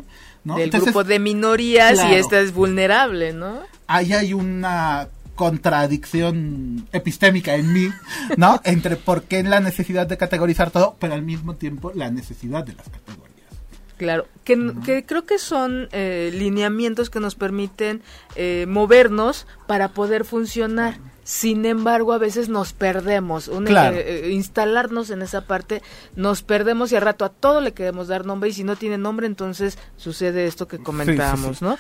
¿no? 0.44 0.56
Del 0.56 0.70
grupo 0.70 1.02
de 1.02 1.18
minorías 1.18 1.98
y 2.10 2.14
esta 2.14 2.40
es 2.40 2.52
vulnerable, 2.52 3.32
¿no? 3.32 3.60
Ahí 3.86 4.12
hay 4.12 4.34
una 4.34 5.08
contradicción 5.42 6.86
epistémica 6.92 7.56
en 7.56 7.72
mí, 7.72 7.88
¿no? 8.36 8.60
Entre 8.62 8.94
por 8.94 9.24
qué 9.24 9.42
la 9.42 9.58
necesidad 9.58 10.06
de 10.06 10.16
categorizar 10.16 10.70
todo, 10.70 10.94
pero 11.00 11.14
al 11.14 11.22
mismo 11.22 11.56
tiempo 11.56 11.90
la 11.96 12.12
necesidad 12.12 12.64
de 12.64 12.74
las 12.74 12.88
categorías. 12.88 13.50
Claro, 13.96 14.28
que, 14.44 15.04
creo 15.04 15.26
que 15.26 15.40
son 15.40 15.88
eh, 15.90 16.30
lineamientos 16.32 17.10
que 17.10 17.18
nos 17.18 17.34
permiten 17.34 18.02
eh, 18.36 18.66
movernos 18.68 19.48
para 19.66 19.88
poder 19.88 20.24
funcionar. 20.24 21.00
Sin 21.24 21.64
embargo, 21.66 22.12
a 22.12 22.18
veces 22.18 22.48
nos 22.48 22.72
perdemos. 22.72 23.50
Eh, 23.68 24.30
instalarnos 24.32 25.10
en 25.10 25.22
esa 25.22 25.42
parte, 25.42 25.82
nos 26.16 26.42
perdemos 26.42 26.90
y 26.92 26.96
al 26.96 27.02
rato 27.02 27.24
a 27.24 27.28
todo 27.28 27.60
le 27.60 27.72
queremos 27.72 28.08
dar 28.08 28.26
nombre 28.26 28.50
y 28.50 28.52
si 28.52 28.64
no 28.64 28.76
tiene 28.76 28.98
nombre, 28.98 29.26
entonces 29.26 29.78
sucede 29.96 30.46
esto 30.46 30.66
que 30.66 30.78
comentábamos, 30.78 31.62
¿no? 31.62 31.78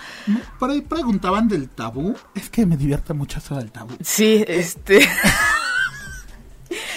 Por 0.58 0.70
ahí 0.70 0.80
preguntaban 0.80 1.48
del 1.48 1.68
tabú. 1.68 2.14
Es 2.34 2.50
que 2.50 2.66
me 2.66 2.76
divierte 2.76 3.14
mucho 3.14 3.38
eso 3.38 3.56
del 3.56 3.72
tabú. 3.72 3.96
Sí, 4.00 4.44
este... 4.46 5.00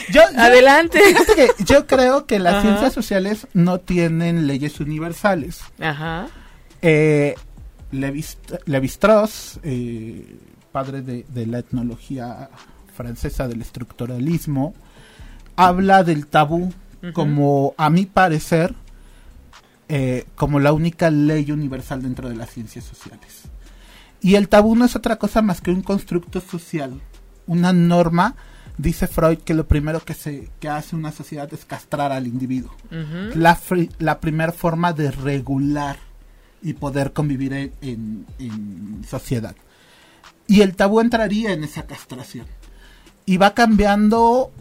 Yo, 0.10 0.22
Adelante. 0.38 1.00
yo 1.66 1.88
creo 1.88 2.26
que 2.26 2.40
las 2.40 2.62
ciencias 2.62 2.94
sociales 2.94 3.48
no 3.54 3.80
tienen 3.80 4.48
leyes 4.48 4.80
universales. 4.80 5.60
Ajá. 5.80 6.28
Eh, 6.82 7.36
Levi-Strauss, 7.92 9.60
eh, 9.64 10.38
padre 10.76 11.02
de, 11.02 11.46
la 11.46 11.60
etnología 11.60 12.50
francesa 12.94 13.48
del 13.48 13.62
estructuralismo, 13.62 14.74
habla 15.56 16.04
del 16.04 16.28
tabú 16.28 16.74
como, 17.14 17.74
a 17.78 17.90
mi 17.90 18.06
parecer, 18.06 18.76
eh, 19.88 20.26
como 20.36 20.60
la 20.60 20.74
única 20.74 21.10
ley 21.10 21.50
universal 21.50 22.02
dentro 22.02 22.28
de 22.28 22.36
las 22.36 22.50
ciencias 22.50 22.84
sociales. 22.84 23.44
Y 24.20 24.36
el 24.36 24.50
tabú 24.50 24.76
no 24.76 24.84
es 24.84 24.98
otra 24.98 25.16
cosa 25.16 25.42
más 25.42 25.62
que 25.62 25.72
un 25.72 25.82
constructo 25.82 26.42
social, 26.42 27.00
una 27.48 27.72
norma. 27.72 28.36
Dice 28.78 29.08
Freud 29.08 29.38
que 29.38 29.54
lo 29.54 29.70
primero 29.70 30.02
que, 30.02 30.14
se, 30.14 30.50
que 30.60 30.68
hace 30.68 30.98
una 30.98 31.14
sociedad 31.14 31.48
es 31.54 31.64
castrar 31.64 32.12
al 32.12 32.28
individuo. 32.28 32.76
La, 33.34 33.58
la 34.00 34.20
primera 34.20 34.52
forma 34.52 34.92
de 34.92 35.12
regular 35.12 35.96
y 36.62 36.74
poder 36.74 37.14
convivir 37.14 37.72
en 37.80 39.06
sociedad. 39.08 39.56
Y 40.48 40.62
el 40.62 40.76
tabú 40.76 41.00
entraría 41.00 41.52
en 41.54 41.64
esa 41.64 41.86
castración. 41.86 42.46
Y 43.26 43.38
va 43.38 43.54
cambiando 43.54 44.52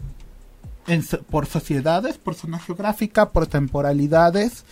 por 1.29 1.45
sociedades, 1.45 2.17
por 2.17 2.35
zona 2.35 2.59
geográfica, 2.59 3.31
por 3.31 3.47
temporalidades. 3.47 4.65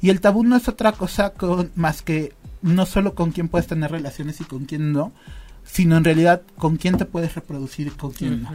Y 0.00 0.10
el 0.10 0.20
tabú 0.20 0.44
no 0.44 0.56
es 0.56 0.68
otra 0.68 0.92
cosa 0.92 1.30
con, 1.30 1.70
más 1.74 2.02
que 2.02 2.32
no 2.62 2.86
solo 2.86 3.14
con 3.14 3.32
quién 3.32 3.48
puedes 3.48 3.66
tener 3.66 3.90
relaciones 3.90 4.40
y 4.40 4.44
con 4.44 4.64
quién 4.64 4.92
no, 4.92 5.12
sino 5.64 5.96
en 5.96 6.04
realidad 6.04 6.42
con 6.56 6.76
quién 6.76 6.96
te 6.96 7.04
puedes 7.04 7.34
reproducir 7.34 7.88
y 7.88 7.90
con 7.90 8.12
quién 8.12 8.42
no. 8.42 8.50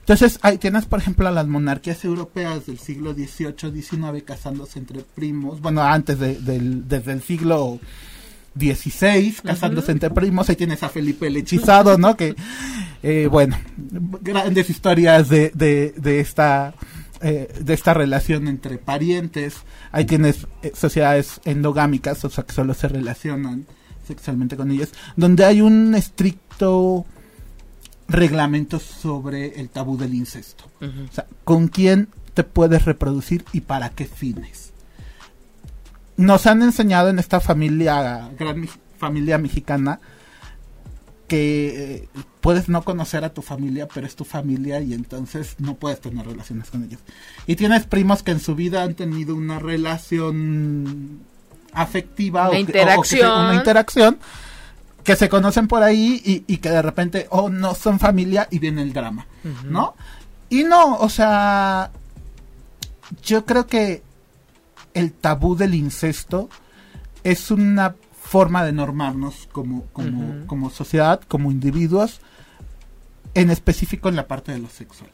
Entonces, 0.00 0.38
ahí 0.42 0.58
tienes, 0.58 0.86
por 0.86 0.98
ejemplo, 0.98 1.28
a 1.28 1.30
las 1.30 1.46
monarquías 1.46 2.04
europeas 2.04 2.66
del 2.66 2.78
siglo 2.78 3.12
XVIII, 3.14 3.82
XIX 3.82 4.22
casándose 4.24 4.78
entre 4.78 5.02
primos, 5.02 5.60
bueno, 5.60 5.82
antes 5.82 6.18
de, 6.18 6.34
del, 6.40 6.88
desde 6.88 7.12
el 7.12 7.22
siglo 7.22 7.78
16, 8.54 9.42
casándose 9.42 9.92
entre 9.92 10.10
primos. 10.10 10.48
Ahí 10.48 10.56
tienes 10.56 10.82
a 10.82 10.88
Felipe 10.88 11.26
el 11.26 11.36
hechizado, 11.36 11.98
¿no? 11.98 12.16
Que, 12.16 12.34
eh, 13.02 13.28
bueno, 13.30 13.58
grandes 14.22 14.70
historias 14.70 15.28
de, 15.28 15.50
de, 15.54 16.20
esta 16.20 16.74
eh, 17.22 17.52
de 17.60 17.74
esta 17.74 17.94
relación 17.94 18.48
entre 18.48 18.78
parientes. 18.78 19.56
Ahí 19.92 20.04
tienes 20.04 20.46
eh, 20.62 20.72
sociedades 20.74 21.40
endogámicas, 21.44 22.24
o 22.24 22.30
sea, 22.30 22.44
que 22.44 22.52
solo 22.52 22.74
se 22.74 22.88
relacionan 22.88 23.66
sexualmente 24.06 24.56
con 24.56 24.70
ellos, 24.70 24.90
donde 25.16 25.44
hay 25.44 25.60
un 25.60 25.94
estricto 25.94 27.06
reglamento 28.08 28.80
sobre 28.80 29.60
el 29.60 29.68
tabú 29.68 29.96
del 29.96 30.14
incesto. 30.14 30.64
O 30.80 31.12
sea, 31.12 31.26
con 31.44 31.68
quién 31.68 32.08
te 32.34 32.42
puedes 32.42 32.84
reproducir 32.84 33.44
y 33.52 33.60
para 33.60 33.90
qué 33.90 34.06
fines. 34.06 34.69
Nos 36.20 36.46
han 36.46 36.62
enseñado 36.62 37.08
en 37.08 37.18
esta 37.18 37.40
familia, 37.40 38.30
gran 38.38 38.68
familia 38.98 39.38
mexicana, 39.38 40.00
que 41.26 41.94
eh, 41.94 42.08
puedes 42.40 42.68
no 42.68 42.82
conocer 42.82 43.24
a 43.24 43.32
tu 43.32 43.40
familia, 43.40 43.88
pero 43.88 44.06
es 44.06 44.16
tu 44.16 44.24
familia 44.24 44.80
y 44.80 44.92
entonces 44.92 45.56
no 45.58 45.76
puedes 45.76 46.00
tener 46.00 46.26
relaciones 46.26 46.70
con 46.70 46.84
ellos. 46.84 47.00
Y 47.46 47.56
tienes 47.56 47.86
primos 47.86 48.22
que 48.22 48.32
en 48.32 48.40
su 48.40 48.54
vida 48.54 48.82
han 48.82 48.94
tenido 48.94 49.34
una 49.34 49.58
relación 49.58 51.20
afectiva 51.72 52.50
o, 52.50 52.54
interacción. 52.54 53.20
Que, 53.20 53.26
una 53.26 53.54
interacción 53.54 54.18
que 55.04 55.16
se 55.16 55.28
conocen 55.28 55.68
por 55.68 55.82
ahí 55.82 56.44
y, 56.46 56.56
que 56.58 56.68
de 56.68 56.82
repente, 56.82 57.28
oh, 57.30 57.48
no 57.48 57.74
son 57.74 57.98
familia 57.98 58.46
y 58.50 58.58
viene 58.58 58.82
el 58.82 58.92
drama, 58.92 59.26
¿no? 59.64 59.94
Y 60.50 60.64
no, 60.64 60.96
o 60.96 61.08
sea, 61.08 61.90
yo 63.22 63.46
creo 63.46 63.66
que 63.66 64.02
el 64.94 65.12
tabú 65.12 65.56
del 65.56 65.74
incesto 65.74 66.48
es 67.24 67.50
una 67.50 67.94
forma 68.12 68.64
de 68.64 68.72
normarnos 68.72 69.48
como, 69.50 69.84
como, 69.92 70.46
como 70.46 70.70
sociedad, 70.70 71.20
como 71.26 71.50
individuos, 71.50 72.20
en 73.34 73.50
específico 73.50 74.08
en 74.08 74.16
la 74.16 74.28
parte 74.28 74.52
de 74.52 74.58
lo 74.58 74.68
sexual. 74.68 75.10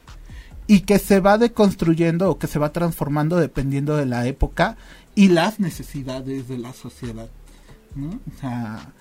Y 0.67 0.81
que 0.81 0.99
se 0.99 1.19
va 1.19 1.37
deconstruyendo 1.37 2.29
o 2.29 2.37
que 2.37 2.47
se 2.47 2.59
va 2.59 2.73
transformando 2.73 3.37
dependiendo 3.37 3.95
de 3.95 4.05
la 4.05 4.27
época 4.27 4.77
y 5.15 5.29
las 5.29 5.59
necesidades 5.59 6.47
de 6.47 6.57
la 6.57 6.73
sociedad. 6.73 7.29
¿no? 7.95 8.09
O 8.09 8.39
sea, 8.39 8.93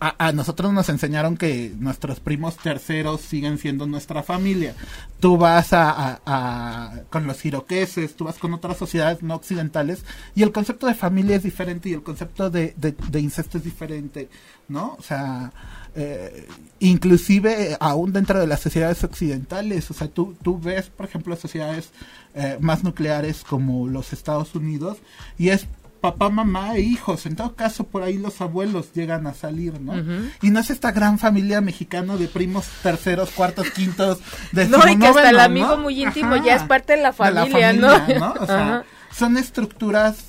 a, 0.00 0.32
nosotros 0.32 0.72
nos 0.72 0.88
enseñaron 0.88 1.36
que 1.36 1.74
nuestros 1.78 2.20
primos 2.20 2.56
terceros 2.56 3.20
siguen 3.20 3.58
siendo 3.58 3.86
nuestra 3.86 4.22
familia. 4.22 4.74
Tú 5.20 5.36
vas 5.36 5.68
a, 5.72 7.02
con 7.10 7.26
los 7.26 7.44
iroqueses, 7.44 8.16
tú 8.16 8.24
vas 8.24 8.38
con 8.38 8.54
otras 8.54 8.78
sociedades 8.78 9.22
no 9.22 9.34
occidentales 9.34 10.02
y 10.34 10.42
el 10.42 10.52
concepto 10.52 10.86
de 10.86 10.94
familia 10.94 11.36
es 11.36 11.42
diferente 11.42 11.90
y 11.90 11.92
el 11.92 12.02
concepto 12.02 12.48
de, 12.48 12.74
incesto 13.14 13.58
es 13.58 13.64
diferente, 13.64 14.30
¿no? 14.68 14.96
O 14.98 15.02
sea, 15.02 15.52
eh, 15.94 16.46
inclusive 16.78 17.76
aún 17.78 18.12
dentro 18.12 18.40
de 18.40 18.46
las 18.46 18.60
sociedades 18.60 19.04
occidentales, 19.04 19.90
o 19.90 19.94
sea, 19.94 20.08
tú, 20.08 20.34
tú 20.42 20.58
ves, 20.58 20.88
por 20.88 21.04
ejemplo, 21.04 21.36
sociedades 21.36 21.90
eh, 22.34 22.56
más 22.60 22.84
nucleares 22.84 23.44
como 23.44 23.86
los 23.86 24.14
Estados 24.14 24.54
Unidos 24.54 24.96
y 25.36 25.50
es 25.50 25.66
papá, 26.00 26.30
mamá 26.30 26.76
e 26.76 26.80
hijos. 26.80 27.26
En 27.26 27.36
todo 27.36 27.54
caso, 27.54 27.84
por 27.84 28.02
ahí 28.02 28.18
los 28.18 28.40
abuelos 28.40 28.92
llegan 28.92 29.26
a 29.26 29.34
salir, 29.34 29.80
¿no? 29.80 29.94
Y 30.42 30.50
no 30.50 30.60
es 30.60 30.70
esta 30.70 30.92
gran 30.92 31.18
familia 31.18 31.60
mexicana 31.60 32.16
de 32.16 32.28
primos 32.28 32.66
terceros, 32.82 33.30
cuartos, 33.30 33.70
quintos. 33.70 34.18
De 34.52 34.66
no, 34.66 34.78
y 34.88 34.98
que 34.98 35.06
hasta 35.06 35.30
el 35.30 35.40
amigo 35.40 35.76
muy 35.76 36.02
íntimo 36.02 36.36
ya 36.36 36.56
es 36.56 36.62
parte 36.64 36.96
de 36.96 37.02
la 37.02 37.12
familia, 37.12 37.72
¿no? 37.72 38.34
O 38.40 38.46
sea, 38.46 38.84
son 39.12 39.36
estructuras 39.36 40.26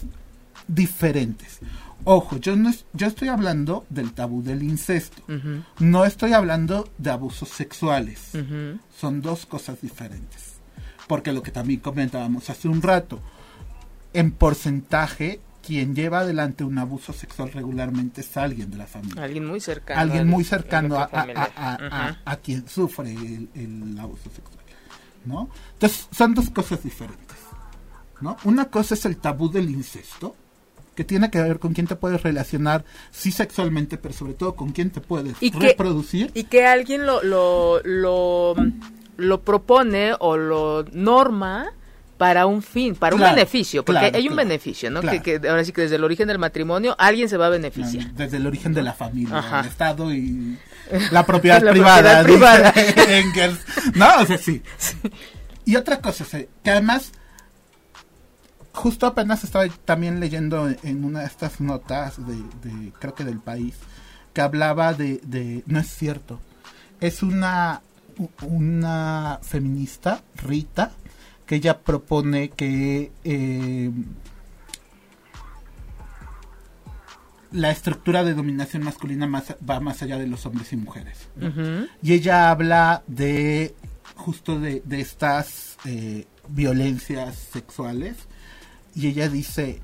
diferentes. 0.67 1.59
Ojo, 2.03 2.37
yo 2.37 2.55
no 2.55 2.71
yo 2.93 3.05
estoy 3.07 3.27
hablando 3.27 3.85
del 3.89 4.11
tabú 4.13 4.41
del 4.41 4.63
incesto. 4.63 5.23
No 5.79 6.05
estoy 6.05 6.33
hablando 6.33 6.89
de 6.97 7.11
abusos 7.11 7.49
sexuales. 7.49 8.31
Son 8.99 9.21
dos 9.21 9.45
cosas 9.45 9.81
diferentes. 9.81 10.51
Porque 11.07 11.33
lo 11.33 11.43
que 11.43 11.51
también 11.51 11.79
comentábamos 11.79 12.49
hace 12.49 12.67
un 12.67 12.81
rato, 12.81 13.19
en 14.13 14.31
porcentaje 14.31 15.39
quien 15.71 15.95
lleva 15.95 16.19
adelante 16.19 16.65
un 16.65 16.77
abuso 16.77 17.13
sexual 17.13 17.49
regularmente 17.53 18.19
es 18.19 18.35
alguien 18.35 18.69
de 18.71 18.75
la 18.75 18.87
familia. 18.87 19.23
Alguien 19.23 19.45
muy 19.45 19.61
cercano. 19.61 20.01
Alguien 20.01 20.27
muy 20.27 20.43
cercano 20.43 20.99
a, 20.99 22.35
quien 22.43 22.67
sufre 22.67 23.13
el, 23.13 23.97
abuso 23.97 24.29
sexual. 24.29 24.65
¿no? 25.23 25.49
Entonces, 25.71 26.09
son 26.11 26.33
dos 26.33 26.49
cosas 26.49 26.83
diferentes. 26.83 27.37
¿no? 28.19 28.35
Una 28.43 28.65
cosa 28.65 28.95
es 28.95 29.05
el 29.05 29.15
tabú 29.15 29.49
del 29.49 29.69
incesto, 29.69 30.35
que 30.93 31.05
tiene 31.05 31.31
que 31.31 31.41
ver 31.41 31.57
con 31.57 31.71
quién 31.73 31.87
te 31.87 31.95
puedes 31.95 32.21
relacionar, 32.21 32.83
sí 33.09 33.31
sexualmente, 33.31 33.97
pero 33.97 34.13
sobre 34.13 34.33
todo 34.33 34.55
con 34.55 34.73
quién 34.73 34.89
te 34.89 34.99
puedes 34.99 35.37
reproducir. 35.53 36.31
y 36.33 36.43
que 36.43 36.65
alguien 36.65 37.05
lo, 37.05 37.23
lo, 37.23 37.81
lo, 37.85 38.55
lo 39.15 39.41
propone 39.41 40.15
o 40.19 40.35
lo 40.35 40.83
norma 40.91 41.71
para 42.21 42.45
un 42.45 42.61
fin, 42.61 42.93
para 42.95 43.15
un 43.15 43.21
beneficio, 43.23 43.83
porque 43.83 44.11
hay 44.13 44.27
un 44.27 44.35
beneficio, 44.35 44.91
¿no? 44.91 45.01
Que, 45.01 45.41
ahora 45.49 45.65
sí 45.65 45.71
que 45.71 45.81
desde 45.81 45.95
el 45.95 46.03
origen 46.03 46.27
del 46.27 46.37
matrimonio 46.37 46.95
alguien 46.99 47.27
se 47.27 47.35
va 47.35 47.47
a 47.47 47.49
beneficiar. 47.49 48.11
Desde 48.11 48.37
el 48.37 48.45
origen 48.45 48.75
de 48.75 48.83
la 48.83 48.93
familia, 48.93 49.43
el 49.61 49.65
Estado 49.65 50.13
y 50.13 50.55
la 51.11 51.25
propiedad 51.25 51.59
privada. 51.67 52.21
privada. 52.21 52.71
no, 53.95 54.07
o 54.21 54.25
sea, 54.27 54.37
sí. 54.37 54.61
Y 55.65 55.77
otra 55.77 55.99
cosa, 55.99 56.23
que 56.63 56.69
además, 56.69 57.11
justo 58.71 59.07
apenas 59.07 59.43
estaba 59.43 59.67
también 59.83 60.19
leyendo 60.19 60.69
en 60.83 61.03
una 61.03 61.21
de 61.21 61.25
estas 61.25 61.59
notas 61.59 62.17
de, 62.23 62.91
creo 62.99 63.15
que 63.15 63.23
del 63.23 63.39
país, 63.39 63.73
que 64.31 64.41
hablaba 64.41 64.93
de, 64.93 65.21
de 65.23 65.63
no 65.65 65.79
es 65.79 65.87
cierto, 65.87 66.39
es 66.99 67.23
una, 67.23 67.81
una 68.43 69.39
feminista, 69.41 70.21
Rita, 70.35 70.91
que 71.51 71.57
ella 71.57 71.79
propone 71.79 72.49
que 72.49 73.11
eh, 73.25 73.91
la 77.51 77.71
estructura 77.71 78.23
de 78.23 78.33
dominación 78.33 78.83
masculina 78.83 79.29
va 79.69 79.79
más 79.81 80.01
allá 80.01 80.17
de 80.17 80.27
los 80.27 80.45
hombres 80.45 80.71
y 80.71 80.77
mujeres. 80.77 81.27
Y 82.01 82.13
ella 82.13 82.51
habla 82.51 83.03
de 83.05 83.75
justo 84.15 84.61
de, 84.61 84.81
estas 84.91 85.75
eh, 85.83 86.25
violencias 86.47 87.35
sexuales 87.51 88.15
y 88.95 89.07
ella 89.07 89.27
dice 89.27 89.81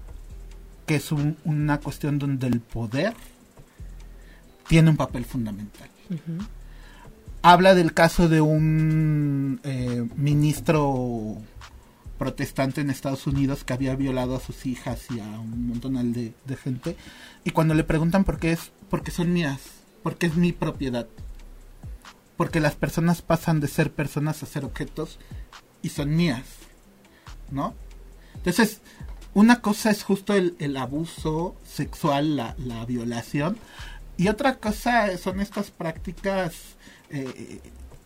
que 0.86 0.95
es 0.95 1.11
una 1.11 1.82
cuestión 1.82 2.18
donde 2.18 2.47
el 2.47 2.61
poder 2.61 3.13
tiene 4.70 4.91
un 4.91 4.95
papel 4.95 5.26
fundamental. 5.26 5.89
Habla 7.41 7.76
del 7.76 7.93
caso 7.93 8.30
de 8.30 8.39
un 8.39 9.59
eh, 9.63 10.07
ministro 10.15 11.16
protestante 12.18 12.82
en 12.82 12.89
Estados 12.89 13.28
Unidos 13.28 13.63
que 13.63 13.74
había 13.74 13.95
violado 13.95 14.36
a 14.36 14.39
sus 14.39 14.65
hijas 14.65 15.05
y 15.09 15.20
a 15.20 15.39
un 15.39 15.68
montón 15.68 16.13
de, 16.13 16.34
gente. 16.55 16.95
Y 17.43 17.51
cuando 17.51 17.74
le 17.74 17.84
preguntan 17.84 18.24
por 18.24 18.39
qué 18.39 18.51
es, 18.51 18.72
porque 18.89 19.11
son 19.11 19.34
mías, 19.34 19.61
porque 20.03 20.26
es 20.26 20.36
mi 20.36 20.51
propiedad. 20.51 21.07
Porque 22.36 22.59
las 22.59 22.76
personas 22.76 23.22
pasan 23.22 23.59
de 23.59 23.68
ser 23.68 23.91
personas 23.91 24.43
a 24.43 24.45
ser 24.45 24.65
objetos 24.65 25.20
y 25.82 25.89
son 25.89 26.15
mías. 26.15 26.43
¿No? 27.51 27.74
Entonces, 28.36 28.82
una 29.34 29.61
cosa 29.61 29.91
es 29.91 30.03
justo 30.03 30.34
el, 30.34 30.78
abuso 30.78 31.55
sexual, 31.65 32.36
la, 32.36 32.55
la, 32.57 32.86
violación. 32.86 33.57
Y 34.18 34.28
otra 34.28 34.57
cosa 34.57 35.18
son 35.18 35.39
estas 35.39 35.72
prácticas 35.72 36.53
eh, 37.09 37.61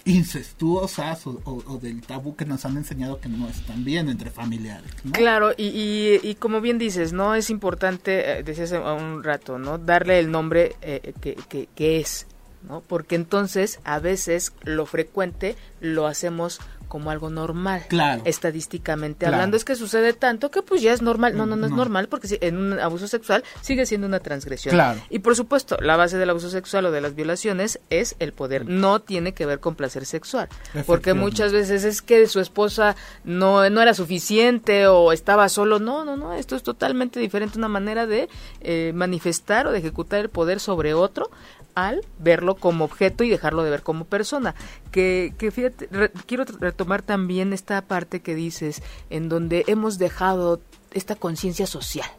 incestuosas 0.06 1.26
o, 1.26 1.80
del 1.82 2.02
tabú 2.02 2.36
que 2.36 2.46
nos 2.46 2.66
han 2.66 2.78
enseñado 2.78 3.20
que 3.20 3.30
no 3.30 3.48
están 3.48 3.84
bien 3.84 4.10
entre 4.10 4.32
familiares. 4.32 4.92
Claro, 5.12 5.52
y, 5.56 6.20
y, 6.22 6.36
como 6.36 6.62
bien 6.62 6.78
dices, 6.78 7.14
no 7.14 7.36
es 7.36 7.50
importante, 7.50 8.40
eh, 8.40 8.44
decías 8.44 8.72
un 8.72 9.24
rato, 9.24 9.60
no 9.60 9.78
darle 9.78 10.20
el 10.20 10.32
nombre 10.32 10.76
eh, 10.82 11.14
que, 11.22 11.68
que 11.76 12.00
es, 12.00 12.28
¿no? 12.68 12.82
Porque 12.82 13.16
entonces 13.16 13.80
a 13.84 14.00
veces 14.00 14.54
lo 14.64 14.86
frecuente 14.86 15.56
lo 15.80 16.08
hacemos 16.08 16.60
como 16.92 17.10
algo 17.10 17.30
normal. 17.30 17.86
Claro. 17.88 18.22
Estadísticamente 18.26 19.26
hablando, 19.26 19.56
es 19.56 19.64
que 19.64 19.76
sucede 19.76 20.12
tanto 20.12 20.52
que 20.52 20.62
pues 20.62 20.82
ya 20.82 20.92
es 20.92 21.02
normal. 21.02 21.38
No, 21.38 21.46
no, 21.46 21.56
no, 21.56 21.66
es 21.66 21.72
normal 21.72 22.10
porque 22.10 22.38
en 22.42 22.58
un 22.58 22.80
abuso 22.82 23.08
sexual 23.08 23.46
sigue 23.62 23.86
siendo 23.86 24.08
una 24.08 24.20
transgresión. 24.20 24.74
Claro. 24.74 25.00
Y 25.10 25.20
por 25.20 25.38
supuesto, 25.38 25.78
la 25.80 25.96
base 25.96 26.18
del 26.18 26.30
abuso 26.30 26.50
sexual 26.50 26.88
o 26.88 26.92
de 26.92 27.00
las 27.00 27.16
violaciones 27.16 27.80
es 27.90 28.18
el 28.20 28.34
poder. 28.34 28.68
No 28.68 29.00
tiene 29.00 29.34
que 29.34 29.46
ver 29.46 29.62
con 29.62 29.76
placer 29.76 30.06
sexual. 30.06 30.50
Porque 30.86 31.14
muchas 31.14 31.54
veces 31.54 31.86
es 31.86 32.02
que 32.02 32.28
su 32.28 32.42
esposa 32.42 32.98
no, 33.24 33.70
no 33.70 33.82
era 33.82 33.94
suficiente 33.94 34.88
o 34.88 35.14
estaba 35.14 35.48
solo. 35.48 35.80
No, 35.80 36.04
no, 36.04 36.18
no. 36.18 36.34
Esto 36.34 36.58
es 36.58 36.64
totalmente 36.64 37.22
diferente. 37.22 37.58
Una 37.58 37.70
manera 37.70 38.06
de 38.06 38.28
eh, 38.60 38.92
manifestar 38.94 39.66
o 39.66 39.72
de 39.72 39.80
ejecutar 39.80 40.20
el 40.20 40.30
poder 40.30 40.60
sobre 40.60 40.94
otro 40.94 41.32
al 41.76 42.02
verlo 42.20 42.56
como 42.56 42.86
objeto 42.86 43.24
y 43.24 43.30
dejarlo 43.30 43.64
de 43.64 43.70
ver 43.70 43.84
como 43.84 44.06
persona. 44.06 44.56
Que, 44.92 45.34
que 45.38 45.52
fíjate, 45.52 45.90
quiero 46.26 46.46
retomar 46.46 47.02
también 47.02 47.54
esta 47.54 47.82
parte 47.82 48.22
que 48.22 48.36
dices, 48.36 48.82
en 49.10 49.30
donde 49.30 49.64
hemos 49.68 49.98
dejado 49.98 50.62
esta 50.94 51.16
conciencia 51.16 51.68
social. 51.68 52.10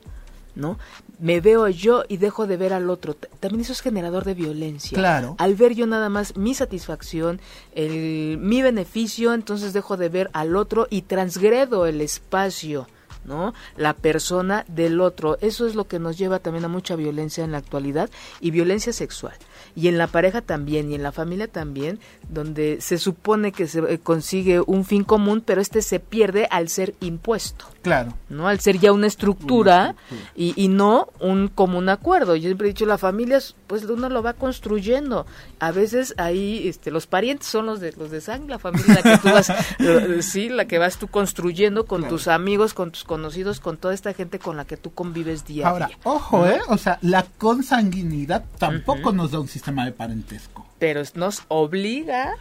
¿no? 0.54 0.78
Me 1.18 1.40
veo 1.40 1.68
yo 1.68 2.04
y 2.08 2.16
dejo 2.16 2.46
de 2.46 2.56
ver 2.56 2.72
al 2.72 2.90
otro. 2.90 3.14
También 3.14 3.62
eso 3.62 3.72
es 3.72 3.80
generador 3.80 4.24
de 4.24 4.34
violencia. 4.34 4.96
Claro. 4.96 5.36
Al 5.38 5.54
ver 5.54 5.74
yo 5.74 5.86
nada 5.86 6.08
más 6.08 6.36
mi 6.36 6.54
satisfacción, 6.54 7.40
el, 7.74 8.38
mi 8.38 8.62
beneficio, 8.62 9.32
entonces 9.32 9.72
dejo 9.72 9.96
de 9.96 10.08
ver 10.08 10.30
al 10.32 10.56
otro 10.56 10.86
y 10.90 11.02
transgredo 11.02 11.86
el 11.86 12.00
espacio. 12.00 12.86
¿No? 13.24 13.54
La 13.76 13.94
persona 13.94 14.64
del 14.68 15.00
otro. 15.00 15.38
Eso 15.40 15.66
es 15.66 15.74
lo 15.74 15.86
que 15.86 15.98
nos 15.98 16.18
lleva 16.18 16.38
también 16.38 16.64
a 16.64 16.68
mucha 16.68 16.96
violencia 16.96 17.44
en 17.44 17.52
la 17.52 17.58
actualidad 17.58 18.10
y 18.40 18.50
violencia 18.50 18.92
sexual 18.92 19.34
y 19.74 19.88
en 19.88 19.98
la 19.98 20.06
pareja 20.06 20.42
también 20.42 20.90
y 20.90 20.94
en 20.94 21.02
la 21.02 21.12
familia 21.12 21.48
también, 21.48 21.98
donde 22.28 22.80
se 22.80 22.98
supone 22.98 23.52
que 23.52 23.66
se 23.66 23.80
eh, 23.80 23.98
consigue 23.98 24.60
un 24.60 24.84
fin 24.84 25.04
común, 25.04 25.42
pero 25.44 25.60
este 25.60 25.82
se 25.82 26.00
pierde 26.00 26.46
al 26.50 26.68
ser 26.68 26.94
impuesto. 27.00 27.66
Claro. 27.82 28.14
¿No? 28.28 28.46
Al 28.46 28.60
ser 28.60 28.78
ya 28.78 28.92
una 28.92 29.08
estructura, 29.08 29.94
Y, 30.36 30.54
y, 30.56 30.68
no 30.68 31.08
un 31.20 31.48
común 31.48 31.88
acuerdo. 31.88 32.36
Yo 32.36 32.44
siempre 32.44 32.68
he 32.68 32.72
dicho, 32.72 32.86
la 32.86 32.96
familia, 32.96 33.38
pues 33.66 33.84
uno 33.84 34.08
lo 34.08 34.22
va 34.22 34.34
construyendo. 34.34 35.26
A 35.58 35.72
veces 35.72 36.14
ahí 36.16 36.68
este, 36.68 36.90
los 36.90 37.06
parientes 37.06 37.48
son 37.48 37.66
los 37.66 37.80
de, 37.80 37.92
los 37.92 38.10
de 38.10 38.20
sangre, 38.20 38.50
la 38.50 38.58
familia 38.58 38.94
la 38.94 39.02
que 39.02 39.18
tú 39.18 39.28
vas, 39.28 39.52
sí, 40.24 40.48
la 40.48 40.66
que 40.66 40.78
vas 40.78 40.96
tú 40.96 41.08
construyendo 41.08 41.84
con 41.86 42.08
tus 42.08 42.28
amigos, 42.28 42.72
con 42.72 42.92
tus 42.92 43.04
conocidos, 43.04 43.60
con 43.60 43.76
toda 43.76 43.94
esta 43.94 44.14
gente 44.14 44.38
con 44.38 44.56
la 44.56 44.64
que 44.64 44.76
tú 44.76 44.92
convives 44.94 45.44
día 45.44 45.68
a 45.68 45.74
día. 45.74 45.84
Ahora, 45.84 45.98
ojo, 46.04 46.46
¿eh? 46.46 46.60
O 46.68 46.78
sea, 46.78 46.98
la 47.02 47.24
consanguinidad 47.38 48.44
tampoco 48.58 49.12
nos 49.12 49.32
da 49.32 49.40
un 49.40 49.48
sistema 49.48 49.84
de 49.84 49.92
parentesco. 49.92 50.66
Pero 50.78 51.02
nos 51.14 51.42
obliga 51.48 52.36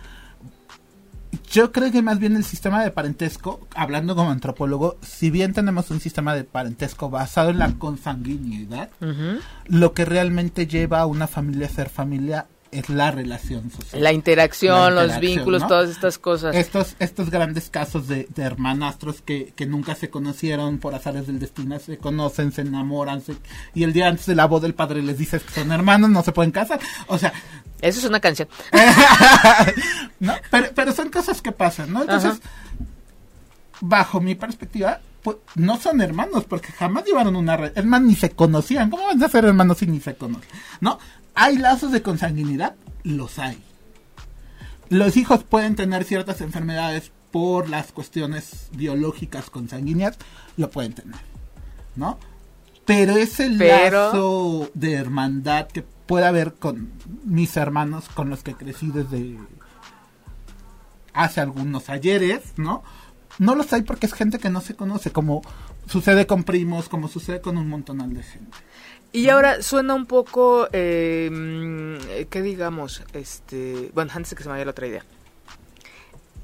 yo 1.49 1.71
creo 1.71 1.91
que 1.91 2.01
más 2.01 2.19
bien 2.19 2.35
el 2.35 2.43
sistema 2.43 2.83
de 2.83 2.91
parentesco, 2.91 3.67
hablando 3.75 4.15
como 4.15 4.31
antropólogo, 4.31 4.97
si 5.01 5.29
bien 5.29 5.53
tenemos 5.53 5.91
un 5.91 5.99
sistema 5.99 6.35
de 6.35 6.43
parentesco 6.43 7.09
basado 7.09 7.49
en 7.49 7.59
la 7.59 7.73
consanguinidad, 7.73 8.89
lo 9.67 9.93
que 9.93 10.05
realmente 10.05 10.67
lleva 10.67 10.99
a 10.99 11.05
una 11.05 11.27
familia 11.27 11.67
a 11.67 11.69
ser 11.69 11.89
familia 11.89 12.47
es 12.71 12.89
la 12.89 13.11
relación 13.11 13.69
social. 13.69 14.01
La 14.01 14.13
interacción, 14.13 14.95
los 14.95 15.19
vínculos, 15.19 15.67
todas 15.67 15.89
estas 15.89 16.17
cosas. 16.17 16.55
Estos, 16.55 16.95
estos 16.99 17.29
grandes 17.29 17.69
casos 17.69 18.07
de, 18.07 18.27
hermanastros 18.37 19.21
que, 19.21 19.53
que, 19.55 19.65
nunca 19.65 19.95
se 19.95 20.09
conocieron 20.09 20.79
por 20.79 20.95
azares 20.95 21.27
del 21.27 21.39
destino, 21.39 21.77
se 21.79 21.97
conocen, 21.97 22.51
se 22.51 22.61
enamoran, 22.61 23.21
y 23.73 23.83
el 23.83 23.93
día 23.93 24.07
antes 24.07 24.25
de 24.25 24.35
la 24.35 24.45
boda 24.45 24.67
el 24.67 24.73
padre 24.73 25.01
les 25.03 25.17
dice 25.17 25.39
que 25.39 25.53
son 25.53 25.71
hermanos, 25.71 26.09
no 26.09 26.23
se 26.23 26.31
pueden 26.31 26.51
casar. 26.51 26.79
O 27.07 27.17
sea... 27.17 27.33
Eso 27.81 27.99
es 27.99 28.05
una 28.05 28.19
canción. 28.19 28.47
pero, 30.51 30.67
pero, 30.75 30.91
son 30.91 31.09
cosas 31.09 31.41
que 31.41 31.51
pasan, 31.51 31.91
¿no? 31.91 32.01
Entonces, 32.03 32.39
bajo 33.79 34.21
mi 34.21 34.35
perspectiva, 34.35 35.01
pues, 35.23 35.37
no 35.55 35.77
son 35.77 36.01
hermanos, 36.01 36.45
porque 36.45 36.71
jamás 36.71 37.05
llevaron 37.05 37.35
una 37.35 37.57
red. 37.57 37.71
Es 37.75 37.85
más, 37.85 38.01
ni 38.01 38.15
se 38.15 38.31
conocían. 38.31 38.89
¿Cómo 38.89 39.05
van 39.05 39.21
a 39.21 39.29
ser 39.29 39.45
hermanos 39.45 39.79
si 39.79 39.87
ni 39.87 39.99
se 39.99 40.15
conocen? 40.15 40.47
¿No? 40.79 40.99
¿Hay 41.35 41.57
lazos 41.57 41.91
de 41.91 42.01
consanguinidad? 42.01 42.75
Los 43.03 43.39
hay. 43.39 43.61
Los 44.89 45.15
hijos 45.15 45.43
pueden 45.43 45.75
tener 45.75 46.03
ciertas 46.03 46.41
enfermedades 46.41 47.11
por 47.31 47.69
las 47.69 47.91
cuestiones 47.91 48.67
biológicas 48.73 49.49
consanguíneas, 49.49 50.17
lo 50.57 50.69
pueden 50.69 50.93
tener, 50.93 51.19
¿no? 51.95 52.19
Pero 52.85 53.15
ese 53.15 53.49
lazo 53.49 54.69
de 54.73 54.93
hermandad 54.93 55.67
que 55.67 55.81
puede 55.81 56.25
haber 56.25 56.55
con 56.55 56.91
mis 57.23 57.55
hermanos 57.55 58.09
con 58.09 58.29
los 58.29 58.43
que 58.43 58.53
crecí 58.55 58.91
desde 58.91 59.37
hace 61.13 61.39
algunos 61.39 61.89
ayeres, 61.89 62.41
¿no? 62.57 62.83
No 63.39 63.55
los 63.55 63.71
hay 63.71 63.83
porque 63.83 64.07
es 64.07 64.13
gente 64.13 64.39
que 64.39 64.49
no 64.49 64.59
se 64.59 64.75
conoce, 64.75 65.11
como 65.11 65.41
sucede 65.87 66.27
con 66.27 66.43
primos, 66.43 66.89
como 66.89 67.07
sucede 67.07 67.39
con 67.39 67.57
un 67.57 67.69
montonal 67.69 68.13
de 68.13 68.23
gente. 68.23 68.57
Y 69.13 69.29
ahora 69.29 69.61
suena 69.61 69.93
un 69.93 70.05
poco, 70.05 70.67
eh, 70.71 72.27
¿qué 72.29 72.41
digamos? 72.41 73.03
Este, 73.13 73.91
bueno, 73.93 74.11
antes 74.15 74.31
de 74.31 74.35
que 74.37 74.43
se 74.43 74.49
me 74.49 74.53
vaya 74.53 74.65
la 74.65 74.71
otra 74.71 74.87
idea. 74.87 75.03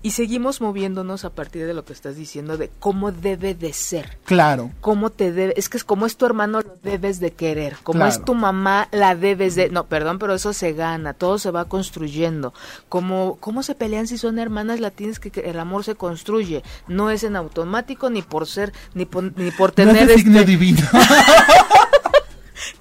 Y 0.04 0.12
seguimos 0.12 0.62
moviéndonos 0.62 1.26
a 1.26 1.32
partir 1.32 1.66
de 1.66 1.74
lo 1.74 1.84
que 1.84 1.92
estás 1.92 2.16
diciendo 2.16 2.56
de 2.58 2.70
cómo 2.80 3.12
debe 3.12 3.56
de 3.56 3.74
ser. 3.74 4.18
Claro. 4.26 4.72
Cómo 4.80 5.10
te 5.10 5.32
debe, 5.32 5.54
es 5.58 5.70
que 5.70 5.78
es 5.78 5.84
como 5.84 6.06
es 6.06 6.18
tu 6.18 6.26
hermano 6.26 6.62
lo 6.62 6.76
debes 6.84 7.20
de 7.20 7.32
querer, 7.32 7.78
como 7.84 8.06
es 8.06 8.24
tu 8.24 8.36
mamá 8.36 8.90
la 8.92 9.16
debes 9.16 9.56
de, 9.56 9.70
no, 9.70 9.88
perdón, 9.88 10.20
pero 10.20 10.36
eso 10.36 10.54
se 10.54 10.74
gana, 10.74 11.14
todo 11.14 11.40
se 11.40 11.52
va 11.52 11.66
construyendo. 11.66 12.54
Como 12.90 13.38
cómo 13.40 13.64
se 13.64 13.76
pelean 13.76 14.08
si 14.08 14.18
son 14.18 14.38
hermanas, 14.38 14.80
la 14.80 14.92
tienes 14.92 15.20
que 15.20 15.32
el 15.42 15.60
amor 15.60 15.84
se 15.84 15.96
construye, 15.96 16.64
no 16.88 17.10
es 17.10 17.24
en 17.24 17.36
automático 17.36 18.10
ni 18.10 18.22
por 18.22 18.46
ser 18.46 18.74
ni 18.94 19.06
por, 19.06 19.36
ni 19.38 19.52
por 19.52 19.72
tener 19.72 20.06
no 20.06 20.12
es 20.12 20.16
signo 20.22 20.40
este 20.40 20.52
divino. 20.52 20.88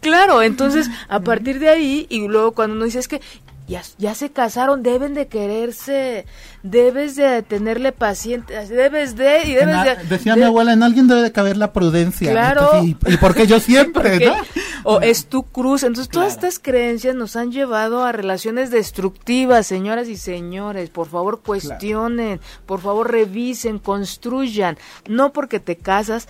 Claro, 0.00 0.42
entonces 0.42 0.88
a 1.08 1.20
partir 1.20 1.58
de 1.58 1.68
ahí 1.68 2.06
y 2.08 2.28
luego 2.28 2.52
cuando 2.52 2.76
uno 2.76 2.84
dice 2.84 2.98
es 2.98 3.08
que 3.08 3.20
ya, 3.68 3.82
ya 3.98 4.14
se 4.14 4.30
casaron, 4.30 4.82
deben 4.82 5.14
de 5.14 5.26
quererse, 5.26 6.24
debes 6.62 7.16
de 7.16 7.42
tenerle 7.42 7.90
paciencia, 7.90 8.64
debes 8.64 9.16
de... 9.16 9.42
Y 9.44 9.54
debes 9.54 9.84
de 9.84 10.04
decía 10.08 10.36
mi 10.36 10.44
abuela, 10.44 10.72
en 10.72 10.84
alguien 10.84 11.08
debe 11.08 11.22
de 11.22 11.32
caber 11.32 11.56
la 11.56 11.72
prudencia. 11.72 12.30
Claro. 12.30 12.84
y, 12.84 12.94
porque 13.16 13.46
yo 13.46 13.58
siempre, 13.58 14.20
¿no? 14.26 14.36
O 14.84 15.00
es 15.00 15.26
tu 15.26 15.42
cruz. 15.42 15.82
Entonces 15.82 16.08
todas 16.08 16.34
estas 16.34 16.60
creencias 16.60 17.16
nos 17.16 17.34
han 17.34 17.50
llevado 17.50 18.04
a 18.04 18.12
relaciones 18.12 18.70
destructivas, 18.70 19.66
señoras 19.66 20.06
y 20.08 20.16
señores. 20.16 20.90
Por 20.90 21.08
favor, 21.08 21.40
cuestionen, 21.40 22.40
por 22.66 22.80
favor, 22.80 23.10
revisen, 23.10 23.80
construyan. 23.80 24.78
No 25.08 25.32
porque 25.32 25.58
te 25.58 25.74
casas 25.74 26.28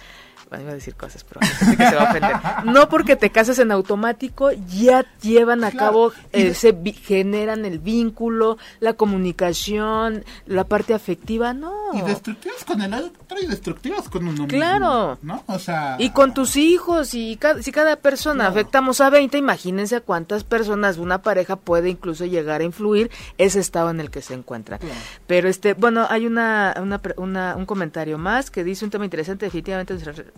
a 0.50 0.58
decir 0.58 0.94
cosas, 0.94 1.24
pero 1.24 1.40
que 1.40 1.76
se 1.76 1.94
va 1.94 2.02
a 2.02 2.10
ofender. 2.10 2.36
No 2.64 2.88
porque 2.88 3.16
te 3.16 3.30
casas 3.30 3.58
en 3.58 3.70
automático, 3.70 4.50
ya 4.52 5.04
llevan 5.20 5.64
a 5.64 5.70
cabo, 5.70 6.12
eh, 6.32 6.54
se 6.54 6.74
generan 7.02 7.64
el 7.64 7.78
vínculo, 7.78 8.58
la 8.80 8.94
comunicación, 8.94 10.24
la 10.46 10.64
parte 10.64 10.94
afectiva, 10.94 11.52
no. 11.52 11.72
Y 11.92 12.02
destructivas 12.02 12.64
con 12.64 12.82
el 12.82 12.94
otro 12.94 13.38
y 13.40 13.46
destructivas 13.46 14.08
con 14.08 14.28
uno 14.28 14.46
Claro. 14.46 15.18
¿no? 15.22 15.42
O 15.46 15.58
sea... 15.58 15.96
Y 15.98 16.10
con 16.10 16.34
tus 16.34 16.56
hijos, 16.56 17.14
y 17.14 17.38
si 17.60 17.72
cada 17.72 17.96
persona 17.96 18.46
afectamos 18.46 19.00
a 19.00 19.10
20, 19.10 19.38
imagínense 19.38 19.96
a 19.96 20.00
cuántas 20.00 20.44
personas 20.44 20.98
una 20.98 21.22
pareja 21.22 21.56
puede 21.56 21.88
incluso 21.88 22.24
llegar 22.24 22.60
a 22.60 22.64
influir 22.64 23.10
ese 23.38 23.60
estado 23.60 23.90
en 23.90 24.00
el 24.00 24.10
que 24.10 24.22
se 24.22 24.34
encuentra. 24.34 24.78
Pero 25.26 25.48
este, 25.48 25.74
bueno, 25.74 26.06
hay 26.08 26.26
una, 26.26 26.74
una, 26.80 27.00
una, 27.16 27.56
un 27.56 27.66
comentario 27.66 28.18
más 28.18 28.50
que 28.50 28.64
dice 28.64 28.84
un 28.84 28.90
tema 28.90 29.04
interesante, 29.04 29.46
definitivamente 29.46 29.94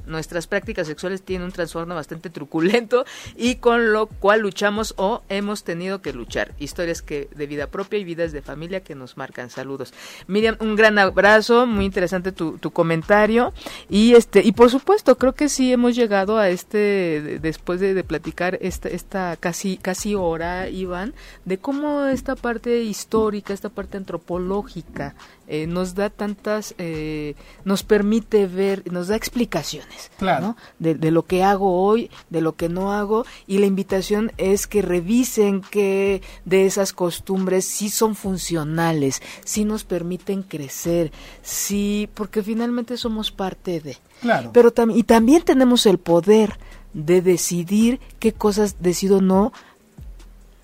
nuestras 0.06 0.46
prácticas 0.46 0.86
sexuales 0.86 1.22
tienen 1.22 1.46
un 1.46 1.52
trastorno 1.52 1.94
bastante 1.94 2.30
truculento 2.30 3.04
y 3.36 3.56
con 3.56 3.92
lo 3.92 4.06
cual 4.06 4.40
luchamos 4.40 4.94
o 4.96 5.22
hemos 5.28 5.64
tenido 5.64 6.02
que 6.02 6.12
luchar. 6.12 6.54
Historias 6.58 7.02
que 7.02 7.28
de 7.34 7.46
vida 7.46 7.66
propia 7.68 7.98
y 7.98 8.04
vidas 8.04 8.32
de 8.32 8.42
familia 8.42 8.80
que 8.80 8.94
nos 8.94 9.16
marcan. 9.16 9.50
Saludos. 9.50 9.92
Miriam, 10.26 10.56
un 10.60 10.76
gran 10.76 10.98
abrazo, 10.98 11.66
muy 11.66 11.84
interesante 11.84 12.32
tu, 12.32 12.58
tu 12.58 12.70
comentario 12.70 13.52
y 13.88 14.14
este 14.14 14.42
y 14.42 14.52
por 14.52 14.70
supuesto 14.70 15.16
creo 15.18 15.34
que 15.34 15.48
sí 15.48 15.72
hemos 15.72 15.94
llegado 15.94 16.38
a 16.38 16.48
este 16.48 17.38
después 17.40 17.80
de, 17.80 17.94
de 17.94 18.04
platicar 18.04 18.58
esta 18.60 18.88
esta 18.88 19.36
casi 19.36 19.76
casi 19.76 20.14
hora 20.14 20.68
Iván 20.68 21.14
de 21.44 21.58
cómo 21.58 22.06
esta 22.06 22.36
parte 22.36 22.82
histórica, 22.82 23.52
esta 23.52 23.68
parte 23.68 23.96
antropológica 23.96 25.14
eh, 25.48 25.66
nos 25.66 25.94
da 25.94 26.10
tantas, 26.10 26.74
eh, 26.78 27.34
nos 27.64 27.82
permite 27.82 28.46
ver, 28.46 28.90
nos 28.92 29.08
da 29.08 29.16
explicaciones 29.16 30.10
claro. 30.18 30.56
de, 30.78 30.94
de, 30.94 31.10
lo 31.10 31.24
que 31.24 31.42
hago 31.42 31.82
hoy, 31.82 32.10
de 32.28 32.40
lo 32.42 32.54
que 32.54 32.68
no 32.68 32.92
hago, 32.92 33.24
y 33.46 33.58
la 33.58 33.66
invitación 33.66 34.30
es 34.36 34.66
que 34.66 34.82
revisen 34.82 35.62
que 35.62 36.20
de 36.44 36.66
esas 36.66 36.92
costumbres 36.92 37.64
sí 37.64 37.88
son 37.88 38.14
funcionales, 38.14 39.22
sí 39.44 39.64
nos 39.64 39.84
permiten 39.84 40.42
crecer, 40.42 41.12
sí, 41.42 42.10
porque 42.14 42.42
finalmente 42.42 42.96
somos 42.96 43.32
parte 43.32 43.80
de. 43.80 43.96
Claro. 44.20 44.50
Pero 44.52 44.72
y 44.94 45.04
también 45.04 45.42
tenemos 45.42 45.86
el 45.86 45.98
poder 45.98 46.58
de 46.92 47.22
decidir 47.22 48.00
qué 48.18 48.32
cosas 48.32 48.76
decido 48.80 49.20
no 49.20 49.52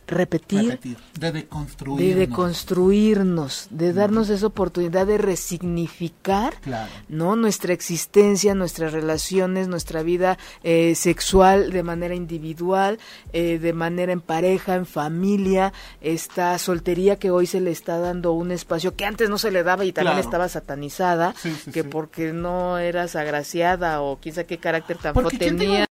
repetir, 0.06 0.78
de 1.18 1.32
deconstruirnos, 1.32 1.98
de 1.98 2.14
deconstruirnos, 2.14 3.66
de 3.70 3.92
darnos 3.92 4.28
esa 4.30 4.46
oportunidad 4.46 5.06
de 5.06 5.18
resignificar, 5.18 6.54
no 7.08 7.36
nuestra 7.36 7.72
existencia, 7.72 8.54
nuestras 8.54 8.92
relaciones, 8.92 9.68
nuestra 9.68 10.02
vida 10.02 10.38
eh, 10.62 10.94
sexual 10.94 11.70
de 11.70 11.82
manera 11.82 12.14
individual, 12.14 12.98
eh, 13.32 13.58
de 13.58 13.72
manera 13.72 14.12
en 14.12 14.20
pareja, 14.20 14.74
en 14.74 14.86
familia, 14.86 15.72
esta 16.00 16.58
soltería 16.58 17.18
que 17.18 17.30
hoy 17.30 17.46
se 17.46 17.60
le 17.60 17.70
está 17.70 17.98
dando 17.98 18.32
un 18.32 18.50
espacio 18.50 18.94
que 18.94 19.04
antes 19.04 19.30
no 19.30 19.38
se 19.38 19.50
le 19.50 19.62
daba 19.62 19.84
y 19.84 19.92
también 19.92 20.18
estaba 20.18 20.48
satanizada, 20.48 21.34
que 21.72 21.84
porque 21.84 22.32
no 22.32 22.78
eras 22.78 23.16
agraciada 23.16 24.00
o 24.00 24.20
quizá 24.20 24.44
qué 24.44 24.58
carácter 24.58 24.98
tan 24.98 25.14
tenía. 25.38 25.86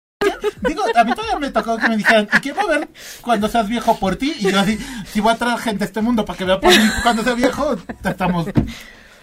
Digo, 0.61 0.83
a 0.95 1.03
mí 1.03 1.13
todavía 1.13 1.39
me 1.39 1.49
tocó 1.49 1.77
que 1.77 1.89
me 1.89 1.97
dijeran, 1.97 2.27
¿y 2.33 2.37
quién 2.39 2.55
va 2.57 2.61
a 2.61 2.79
ver 2.79 2.89
cuando 3.21 3.47
seas 3.47 3.67
viejo 3.67 3.97
por 3.97 4.15
ti? 4.15 4.33
Y 4.39 4.51
yo 4.51 4.59
así, 4.59 4.77
si 5.11 5.19
voy 5.19 5.33
a 5.33 5.37
traer 5.37 5.59
gente 5.59 5.83
a 5.83 5.87
este 5.87 6.01
mundo 6.01 6.25
para 6.25 6.37
que 6.37 6.45
vea 6.45 6.59
por 6.59 6.69
mí 6.69 6.89
cuando 7.03 7.23
sea 7.23 7.33
viejo, 7.33 7.75
estamos... 8.03 8.47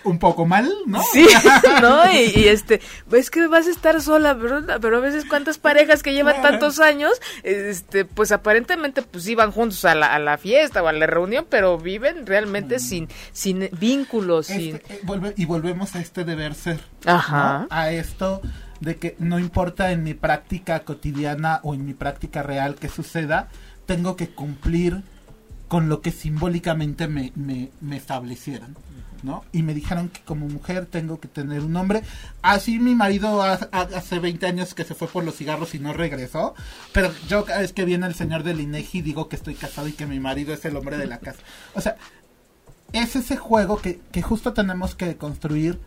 un 0.04 0.18
poco 0.18 0.46
mal, 0.46 0.70
¿no? 0.86 1.02
Sí, 1.12 1.26
¿no? 1.82 2.10
Y, 2.12 2.48
este, 2.48 2.80
es 3.12 3.30
que 3.30 3.46
vas 3.46 3.66
a 3.66 3.70
estar 3.70 4.00
sola, 4.00 4.36
pero, 4.40 4.62
pero 4.80 4.96
a 4.96 5.00
veces 5.00 5.24
cuántas 5.24 5.58
parejas 5.58 6.02
que 6.02 6.12
llevan 6.12 6.40
tantos 6.42 6.80
años, 6.80 7.12
este, 7.42 8.04
pues 8.04 8.32
aparentemente 8.32 9.02
pues 9.02 9.26
iban 9.28 9.52
juntos 9.52 9.84
a 9.84 9.94
la, 9.94 10.14
a 10.14 10.18
la 10.18 10.38
fiesta 10.38 10.82
o 10.82 10.88
a 10.88 10.92
la 10.92 11.06
reunión, 11.06 11.46
pero 11.48 11.78
viven 11.78 12.26
realmente 12.26 12.76
mm. 12.76 12.80
sin, 12.80 13.08
sin 13.32 13.68
vínculos. 13.78 14.50
Este, 14.50 14.62
sin... 14.62 14.76
Eh, 15.24 15.34
y 15.36 15.44
volvemos 15.44 15.94
a 15.94 16.00
este 16.00 16.24
deber 16.24 16.54
ser. 16.54 16.80
Ajá. 17.04 17.66
A 17.70 17.90
esto 17.90 18.40
de 18.80 18.96
que 18.96 19.16
no 19.18 19.38
importa 19.38 19.92
en 19.92 20.02
mi 20.02 20.14
práctica 20.14 20.80
cotidiana 20.80 21.60
o 21.62 21.74
en 21.74 21.84
mi 21.84 21.94
práctica 21.94 22.42
real 22.42 22.74
que 22.74 22.88
suceda, 22.88 23.48
tengo 23.86 24.16
que 24.16 24.30
cumplir 24.30 25.02
con 25.68 25.88
lo 25.88 26.00
que 26.00 26.10
simbólicamente 26.10 27.06
me, 27.06 27.32
me, 27.36 27.70
me 27.80 27.96
establecieron. 27.96 28.76
¿no? 29.22 29.44
Y 29.52 29.62
me 29.62 29.74
dijeron 29.74 30.08
que 30.08 30.20
como 30.22 30.48
mujer 30.48 30.86
tengo 30.86 31.20
que 31.20 31.28
tener 31.28 31.60
un 31.60 31.76
hombre. 31.76 32.02
Así 32.42 32.78
mi 32.78 32.94
marido 32.94 33.42
hace 33.42 34.18
20 34.18 34.46
años 34.46 34.74
que 34.74 34.84
se 34.84 34.94
fue 34.94 35.08
por 35.08 35.24
los 35.24 35.36
cigarros 35.36 35.74
y 35.74 35.78
no 35.78 35.92
regresó. 35.92 36.54
Pero 36.92 37.12
yo 37.28 37.44
cada 37.44 37.60
vez 37.60 37.72
que 37.72 37.84
viene 37.84 38.06
el 38.06 38.14
señor 38.14 38.42
del 38.42 38.60
INEGI 38.60 39.02
digo 39.02 39.28
que 39.28 39.36
estoy 39.36 39.54
casado 39.54 39.88
y 39.88 39.92
que 39.92 40.06
mi 40.06 40.20
marido 40.20 40.54
es 40.54 40.64
el 40.64 40.76
hombre 40.76 40.96
de 40.96 41.06
la 41.06 41.18
casa. 41.18 41.40
O 41.74 41.80
sea, 41.80 41.96
es 42.92 43.14
ese 43.16 43.36
juego 43.36 43.80
que, 43.80 44.00
que 44.10 44.22
justo 44.22 44.52
tenemos 44.52 44.94
que 44.94 45.16
construir 45.16 45.78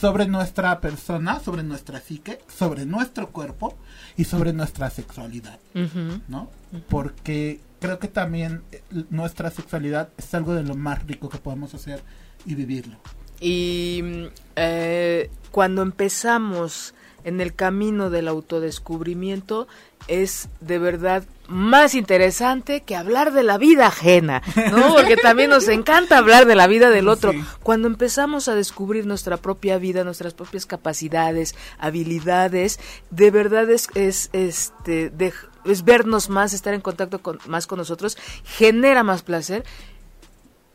sobre 0.00 0.26
nuestra 0.26 0.80
persona, 0.80 1.40
sobre 1.40 1.62
nuestra 1.62 2.00
psique, 2.00 2.40
sobre 2.48 2.84
nuestro 2.84 3.30
cuerpo 3.30 3.76
y 4.16 4.24
sobre 4.24 4.52
nuestra 4.52 4.90
sexualidad, 4.90 5.58
¿no? 6.28 6.50
Porque 6.88 7.60
creo 7.80 7.98
que 7.98 8.08
también 8.08 8.62
eh, 8.72 8.82
nuestra 9.10 9.50
sexualidad 9.50 10.08
es 10.16 10.34
algo 10.34 10.54
de 10.54 10.62
lo 10.62 10.74
más 10.74 11.06
rico 11.06 11.28
que 11.28 11.38
podemos 11.38 11.74
hacer 11.74 12.02
y 12.46 12.54
vivirlo. 12.54 12.96
Y 13.40 14.02
eh, 14.56 15.30
cuando 15.50 15.82
empezamos 15.82 16.94
en 17.24 17.40
el 17.40 17.54
camino 17.54 18.10
del 18.10 18.28
autodescubrimiento 18.28 19.66
es 20.06 20.48
de 20.60 20.78
verdad 20.78 21.24
más 21.48 21.94
interesante 21.94 22.82
que 22.82 22.96
hablar 22.96 23.32
de 23.32 23.42
la 23.42 23.58
vida 23.58 23.86
ajena, 23.86 24.42
¿no? 24.70 24.94
Porque 24.94 25.16
también 25.16 25.50
nos 25.50 25.68
encanta 25.68 26.18
hablar 26.18 26.46
de 26.46 26.54
la 26.54 26.66
vida 26.66 26.90
del 26.90 27.08
otro. 27.08 27.32
Cuando 27.62 27.88
empezamos 27.88 28.48
a 28.48 28.54
descubrir 28.54 29.06
nuestra 29.06 29.36
propia 29.36 29.78
vida, 29.78 30.04
nuestras 30.04 30.34
propias 30.34 30.66
capacidades, 30.66 31.54
habilidades, 31.78 32.78
de 33.10 33.30
verdad 33.30 33.70
es, 33.70 33.88
es 33.94 34.30
este, 34.32 35.12
es 35.64 35.84
vernos 35.84 36.28
más, 36.28 36.52
estar 36.52 36.74
en 36.74 36.80
contacto 36.80 37.20
con, 37.20 37.38
más 37.46 37.66
con 37.66 37.78
nosotros, 37.78 38.16
genera 38.44 39.02
más 39.02 39.22
placer 39.22 39.64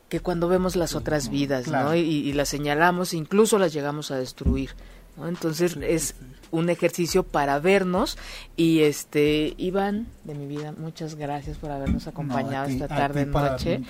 que 0.07 0.19
cuando 0.19 0.47
vemos 0.47 0.75
las 0.75 0.95
otras 0.95 1.29
vidas, 1.29 1.67
¿no? 1.67 1.95
Y, 1.95 1.99
y, 1.99 2.33
las 2.33 2.49
señalamos, 2.49 3.13
incluso 3.13 3.59
las 3.59 3.73
llegamos 3.73 4.09
a 4.09 4.17
destruir. 4.17 4.71
Entonces 5.27 5.77
es 5.81 6.15
un 6.51 6.69
ejercicio 6.69 7.23
para 7.23 7.59
vernos. 7.59 8.17
Y 8.55 8.81
este 8.81 9.53
Iván 9.57 10.07
de 10.23 10.35
mi 10.35 10.45
vida 10.45 10.73
muchas 10.77 11.15
gracias 11.15 11.57
por 11.57 11.71
habernos 11.71 12.07
acompañado 12.07 12.67
esta 12.67 12.87
tarde 12.87 13.25
noche. 13.25 13.81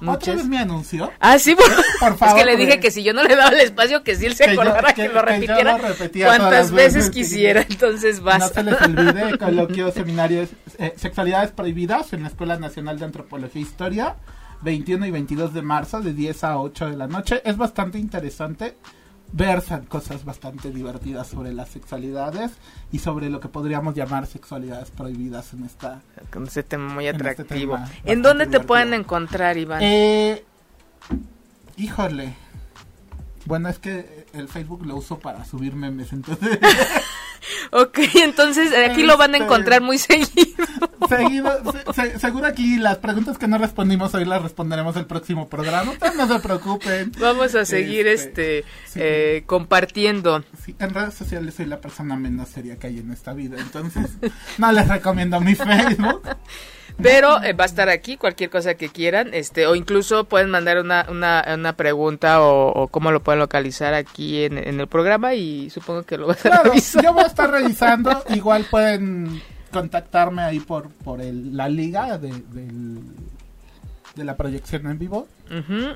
muchas 0.00 0.36
vez 0.36 0.46
me 0.46 0.58
anunció 0.58 1.10
ah 1.20 1.38
sí 1.38 1.54
por, 1.54 1.66
favor 2.18 2.38
es 2.38 2.44
que 2.44 2.50
le 2.50 2.56
dije 2.56 2.80
que 2.80 2.90
si 2.90 3.02
yo 3.02 3.12
no 3.14 3.22
le 3.22 3.36
daba 3.36 3.50
el 3.50 3.60
espacio 3.60 4.02
que 4.02 4.16
si 4.16 4.26
él 4.26 4.34
se 4.34 4.50
acordara 4.50 4.92
que, 4.92 5.08
lo 5.08 5.22
repitiera. 5.22 5.78
cuantas 5.78 6.72
veces, 6.72 7.08
quisiera 7.10 7.64
entonces 7.68 8.20
vas 8.20 8.40
no 8.40 8.48
se 8.48 8.62
les 8.62 8.82
olvide 8.82 9.38
coloquio 9.38 9.92
seminario 9.92 10.46
eh, 10.78 10.94
sexualidades 10.96 11.52
prohibidas 11.52 12.12
en 12.12 12.22
la 12.22 12.28
escuela 12.28 12.58
nacional 12.58 12.98
de 12.98 13.04
antropología 13.04 13.60
e 13.60 13.64
historia 13.64 14.16
21 14.62 15.06
y 15.06 15.10
22 15.10 15.54
de 15.54 15.62
marzo 15.62 16.00
de 16.00 16.12
10 16.12 16.44
a 16.44 16.58
8 16.58 16.90
de 16.90 16.96
la 16.96 17.06
noche. 17.06 17.42
Es 17.44 17.56
bastante 17.56 17.98
interesante 17.98 18.76
versan 19.32 19.84
cosas 19.86 20.24
bastante 20.24 20.70
divertidas 20.70 21.26
sobre 21.26 21.52
las 21.52 21.68
sexualidades 21.68 22.52
y 22.92 23.00
sobre 23.00 23.28
lo 23.28 23.40
que 23.40 23.48
podríamos 23.48 23.94
llamar 23.94 24.26
sexualidades 24.26 24.90
prohibidas 24.90 25.52
en 25.52 25.64
esta 25.64 26.00
con 26.32 26.46
ese 26.46 26.62
tema 26.62 26.92
muy 26.92 27.06
este 27.06 27.30
atractivo. 27.30 27.78
¿En, 28.04 28.22
dónde 28.22 28.46
te 28.46 28.60
pueden 28.60 28.94
encontrar, 28.94 29.58
Iván? 29.58 29.82
Eh, 29.82 30.44
híjole. 31.76 32.45
Bueno, 33.46 33.68
es 33.68 33.78
que 33.78 34.26
el 34.32 34.48
Facebook 34.48 34.84
lo 34.84 34.96
uso 34.96 35.18
para 35.18 35.44
subir 35.44 35.74
memes, 35.74 36.12
entonces 36.12 36.58
Ok, 37.70 37.98
entonces 38.14 38.72
aquí 38.88 39.02
lo 39.02 39.16
van 39.16 39.34
a 39.34 39.38
encontrar 39.38 39.80
muy 39.82 39.98
seguido. 39.98 40.26
Seguido, 41.08 41.62
seguro 42.18 42.46
aquí 42.46 42.78
las 42.78 42.98
preguntas 42.98 43.38
que 43.38 43.46
no 43.46 43.58
respondimos 43.58 44.12
hoy 44.14 44.24
las 44.24 44.42
responderemos 44.42 44.96
el 44.96 45.06
próximo 45.06 45.48
programa. 45.48 45.92
no 46.16 46.26
se 46.26 46.40
preocupen. 46.40 47.12
Vamos 47.20 47.54
a 47.54 47.64
seguir 47.64 48.08
este, 48.08 48.64
este 48.84 49.36
eh, 49.36 49.44
compartiendo. 49.46 50.44
en 50.78 50.90
redes 50.90 51.14
sociales 51.14 51.54
soy 51.54 51.66
la 51.66 51.80
persona 51.80 52.16
menos 52.16 52.48
seria 52.48 52.76
que 52.78 52.88
hay 52.88 52.98
en 52.98 53.12
esta 53.12 53.34
vida, 53.34 53.56
entonces 53.60 54.10
no 54.58 54.72
les 54.72 54.88
recomiendo 54.88 55.40
mi 55.40 55.54
Facebook. 55.54 56.22
Pero 57.02 57.42
eh, 57.42 57.52
va 57.52 57.64
a 57.64 57.66
estar 57.66 57.88
aquí 57.88 58.16
cualquier 58.16 58.50
cosa 58.50 58.74
que 58.74 58.88
quieran, 58.88 59.34
este, 59.34 59.66
o 59.66 59.74
incluso 59.74 60.24
pueden 60.24 60.50
mandar 60.50 60.78
una, 60.78 61.06
una, 61.10 61.44
una 61.54 61.72
pregunta 61.74 62.42
o, 62.42 62.88
cómo 62.88 63.10
lo 63.10 63.20
pueden 63.20 63.40
localizar 63.40 63.94
aquí 63.94 64.44
en, 64.44 64.56
el 64.56 64.86
programa 64.86 65.34
y 65.34 65.70
supongo 65.70 66.04
que 66.04 66.16
lo 66.16 66.28
va 66.28 66.34
a 66.34 66.36
claro, 66.36 66.72
Yo 66.74 67.12
voy 67.12 67.24
a 67.24 67.26
estar 67.26 67.50
revisando, 67.50 68.24
igual 68.30 68.66
pueden 68.70 69.42
contactarme 69.70 70.42
ahí 70.42 70.60
por, 70.60 70.88
por 70.88 71.20
el, 71.20 71.56
la 71.56 71.68
liga 71.68 72.18
de, 72.18 72.32
de 74.16 74.24
la 74.24 74.36
proyección 74.36 74.86
en 74.86 74.98
vivo. 74.98 75.28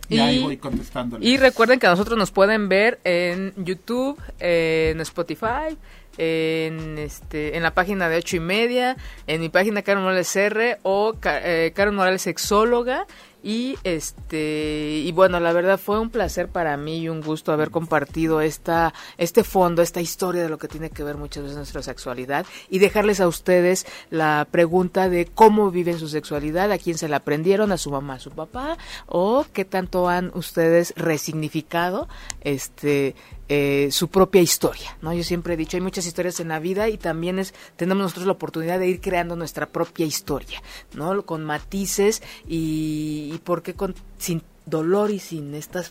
y, 0.09 0.19
ahí 0.19 0.43
voy 0.43 0.59
contestando. 0.59 1.19
Y 1.21 1.39
recuerden 1.39 1.81
que 1.81 1.87
a 1.87 1.91
nosotros 1.91 2.17
nos 2.17 2.31
pueden 2.31 2.69
ver 2.69 3.01
en 3.03 3.53
YouTube, 3.57 4.21
en 4.39 5.01
Spotify, 5.01 5.77
en 6.19 6.99
este 6.99 7.57
en 7.57 7.63
la 7.63 7.73
página 7.73 8.09
de 8.09 8.19
ocho 8.19 8.37
y 8.37 8.41
media, 8.41 8.97
en 9.27 9.41
mi 9.41 9.49
página 9.49 9.83
Carmen 9.83 10.05
Morales 10.05 10.37
R 10.37 10.79
o 10.83 11.15
eh, 11.25 11.73
Morales 11.93 12.23
Sexóloga 12.23 13.07
y 13.43 13.77
este 13.85 15.03
y 15.05 15.13
bueno 15.13 15.41
la 15.41 15.53
verdad 15.53 15.79
fue 15.79 15.99
un 15.99 16.11
placer 16.11 16.49
para 16.49 16.77
mí 16.77 16.99
y 16.99 17.09
un 17.09 17.21
gusto 17.21 17.53
haber 17.53 17.71
compartido 17.71 18.41
esta 18.41 18.93
este 19.19 19.45
fondo 19.45 19.83
esta 19.83 20.01
historia 20.01 20.43
de 20.43 20.49
lo 20.49 20.59
que 20.59 20.69
tiene 20.69 20.91
que 20.91 21.05
ver 21.05 21.17
muchas 21.17 21.45
veces 21.45 21.57
nuestra 21.57 21.83
sexualidad 21.83 22.47
y 22.69 22.79
dejarles 22.79 23.21
a 23.21 23.29
ustedes 23.29 23.87
la 24.11 24.47
pregunta 24.51 25.09
de 25.09 25.27
cómo 25.27 25.71
viven 25.71 25.99
su 25.99 26.09
sexualidad 26.09 26.71
a 26.73 26.79
quién 26.79 26.99
se 26.99 27.09
la 27.09 27.17
aprendieron 27.17 27.73
a 27.73 27.79
su 27.79 27.91
mamá 27.91 28.15
a 28.15 28.21
su 28.21 28.31
papá 28.31 28.77
o 29.07 29.47
qué 29.53 29.65
tanto 29.65 30.09
han 30.09 30.31
ustedes 30.35 30.93
resignificado 30.97 32.09
este 32.43 33.15
eh, 33.53 33.89
su 33.91 34.07
propia 34.07 34.41
historia, 34.41 34.97
¿no? 35.03 35.13
Yo 35.13 35.25
siempre 35.25 35.55
he 35.55 35.57
dicho, 35.57 35.77
hay 35.77 35.81
muchas 35.81 36.07
historias 36.07 36.39
en 36.39 36.47
la 36.47 36.61
vida 36.61 36.89
y 36.89 36.97
también 36.99 37.41
es, 37.41 37.53
tenemos 37.75 38.01
nosotros 38.01 38.27
la 38.27 38.35
oportunidad 38.35 38.79
de 38.79 38.87
ir 38.87 39.01
creando 39.01 39.35
nuestra 39.35 39.67
propia 39.67 40.07
historia, 40.07 40.63
¿no? 40.95 41.27
Con 41.27 41.45
matices 41.45 42.23
y, 42.47 43.33
y 43.35 43.39
por 43.39 43.65
con, 43.75 43.97
sin 44.19 44.45
dolor 44.67 45.11
y 45.11 45.19
sin 45.19 45.57
estas 45.57 45.91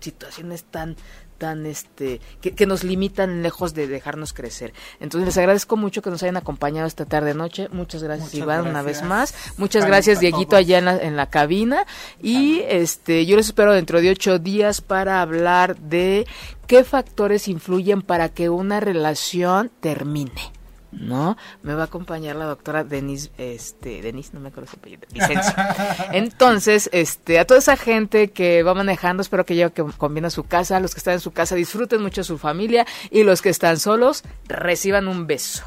situaciones 0.00 0.64
tan 0.64 0.96
tan 1.44 1.66
este 1.66 2.22
que, 2.40 2.64
nos 2.64 2.84
limitan 2.84 3.42
lejos 3.42 3.74
de 3.74 3.86
dejarnos 3.86 4.32
crecer. 4.32 4.72
Entonces 4.98 5.26
les 5.26 5.36
agradezco 5.36 5.76
mucho 5.76 6.00
que 6.00 6.08
nos 6.08 6.22
hayan 6.22 6.38
acompañado 6.38 6.86
esta 6.86 7.04
tarde 7.04 7.34
noche. 7.34 7.68
Muchas 7.70 8.02
gracias 8.02 8.32
Iván 8.34 8.66
una 8.66 8.80
vez 8.80 9.02
más. 9.02 9.34
Muchas 9.58 9.84
gracias 9.84 10.20
Dieguito 10.20 10.56
allá 10.56 10.78
en 10.78 10.86
la, 10.86 10.96
en 10.96 11.16
la 11.16 11.28
cabina 11.28 11.84
y 12.22 12.60
este 12.66 13.26
yo 13.26 13.36
les 13.36 13.48
espero 13.48 13.74
dentro 13.74 14.00
de 14.00 14.08
ocho 14.08 14.38
días 14.38 14.80
para 14.80 15.20
hablar 15.20 15.76
de 15.76 16.26
qué 16.66 16.82
factores 16.82 17.46
influyen 17.46 18.00
para 18.00 18.30
que 18.30 18.48
una 18.48 18.80
relación 18.80 19.70
termine. 19.80 20.50
¿No? 20.98 21.36
Me 21.62 21.74
va 21.74 21.82
a 21.82 21.86
acompañar 21.86 22.36
la 22.36 22.46
doctora 22.46 22.84
Denise, 22.84 23.30
este, 23.38 24.02
Denise, 24.02 24.30
no 24.32 24.40
me 24.40 24.48
acuerdo 24.48 24.70
su 24.70 24.76
apellido, 24.76 25.02
Entonces, 26.12 26.88
este, 26.92 27.38
a 27.38 27.46
toda 27.46 27.58
esa 27.58 27.76
gente 27.76 28.30
que 28.30 28.62
va 28.62 28.74
manejando, 28.74 29.22
espero 29.22 29.44
que 29.44 29.54
llegue 29.54 29.72
con 29.96 30.14
bien 30.14 30.24
a 30.24 30.30
su 30.30 30.44
casa, 30.44 30.80
los 30.80 30.94
que 30.94 30.98
están 30.98 31.14
en 31.14 31.20
su 31.20 31.32
casa 31.32 31.54
disfruten 31.54 32.02
mucho 32.02 32.22
a 32.22 32.24
su 32.24 32.38
familia 32.38 32.86
y 33.10 33.22
los 33.22 33.42
que 33.42 33.50
están 33.50 33.78
solos 33.78 34.22
reciban 34.48 35.08
un 35.08 35.26
beso. 35.26 35.64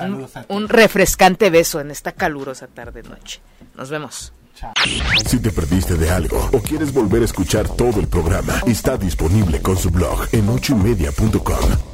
Un, 0.00 0.26
un, 0.48 0.68
refrescante 0.68 1.50
beso 1.50 1.80
en 1.80 1.92
esta 1.92 2.10
calurosa 2.10 2.66
tarde 2.66 3.04
noche. 3.04 3.40
Nos 3.76 3.90
vemos. 3.90 4.32
Si 5.26 5.38
te 5.38 5.50
perdiste 5.50 5.94
de 5.94 6.10
algo 6.10 6.48
o 6.52 6.58
quieres 6.60 6.92
volver 6.92 7.22
a 7.22 7.24
escuchar 7.24 7.68
todo 7.68 8.00
el 8.00 8.08
programa, 8.08 8.60
está 8.66 8.96
disponible 8.96 9.60
con 9.62 9.76
su 9.76 9.90
blog 9.90 10.26
en 10.32 10.48
ochoymedia.com 10.48 11.93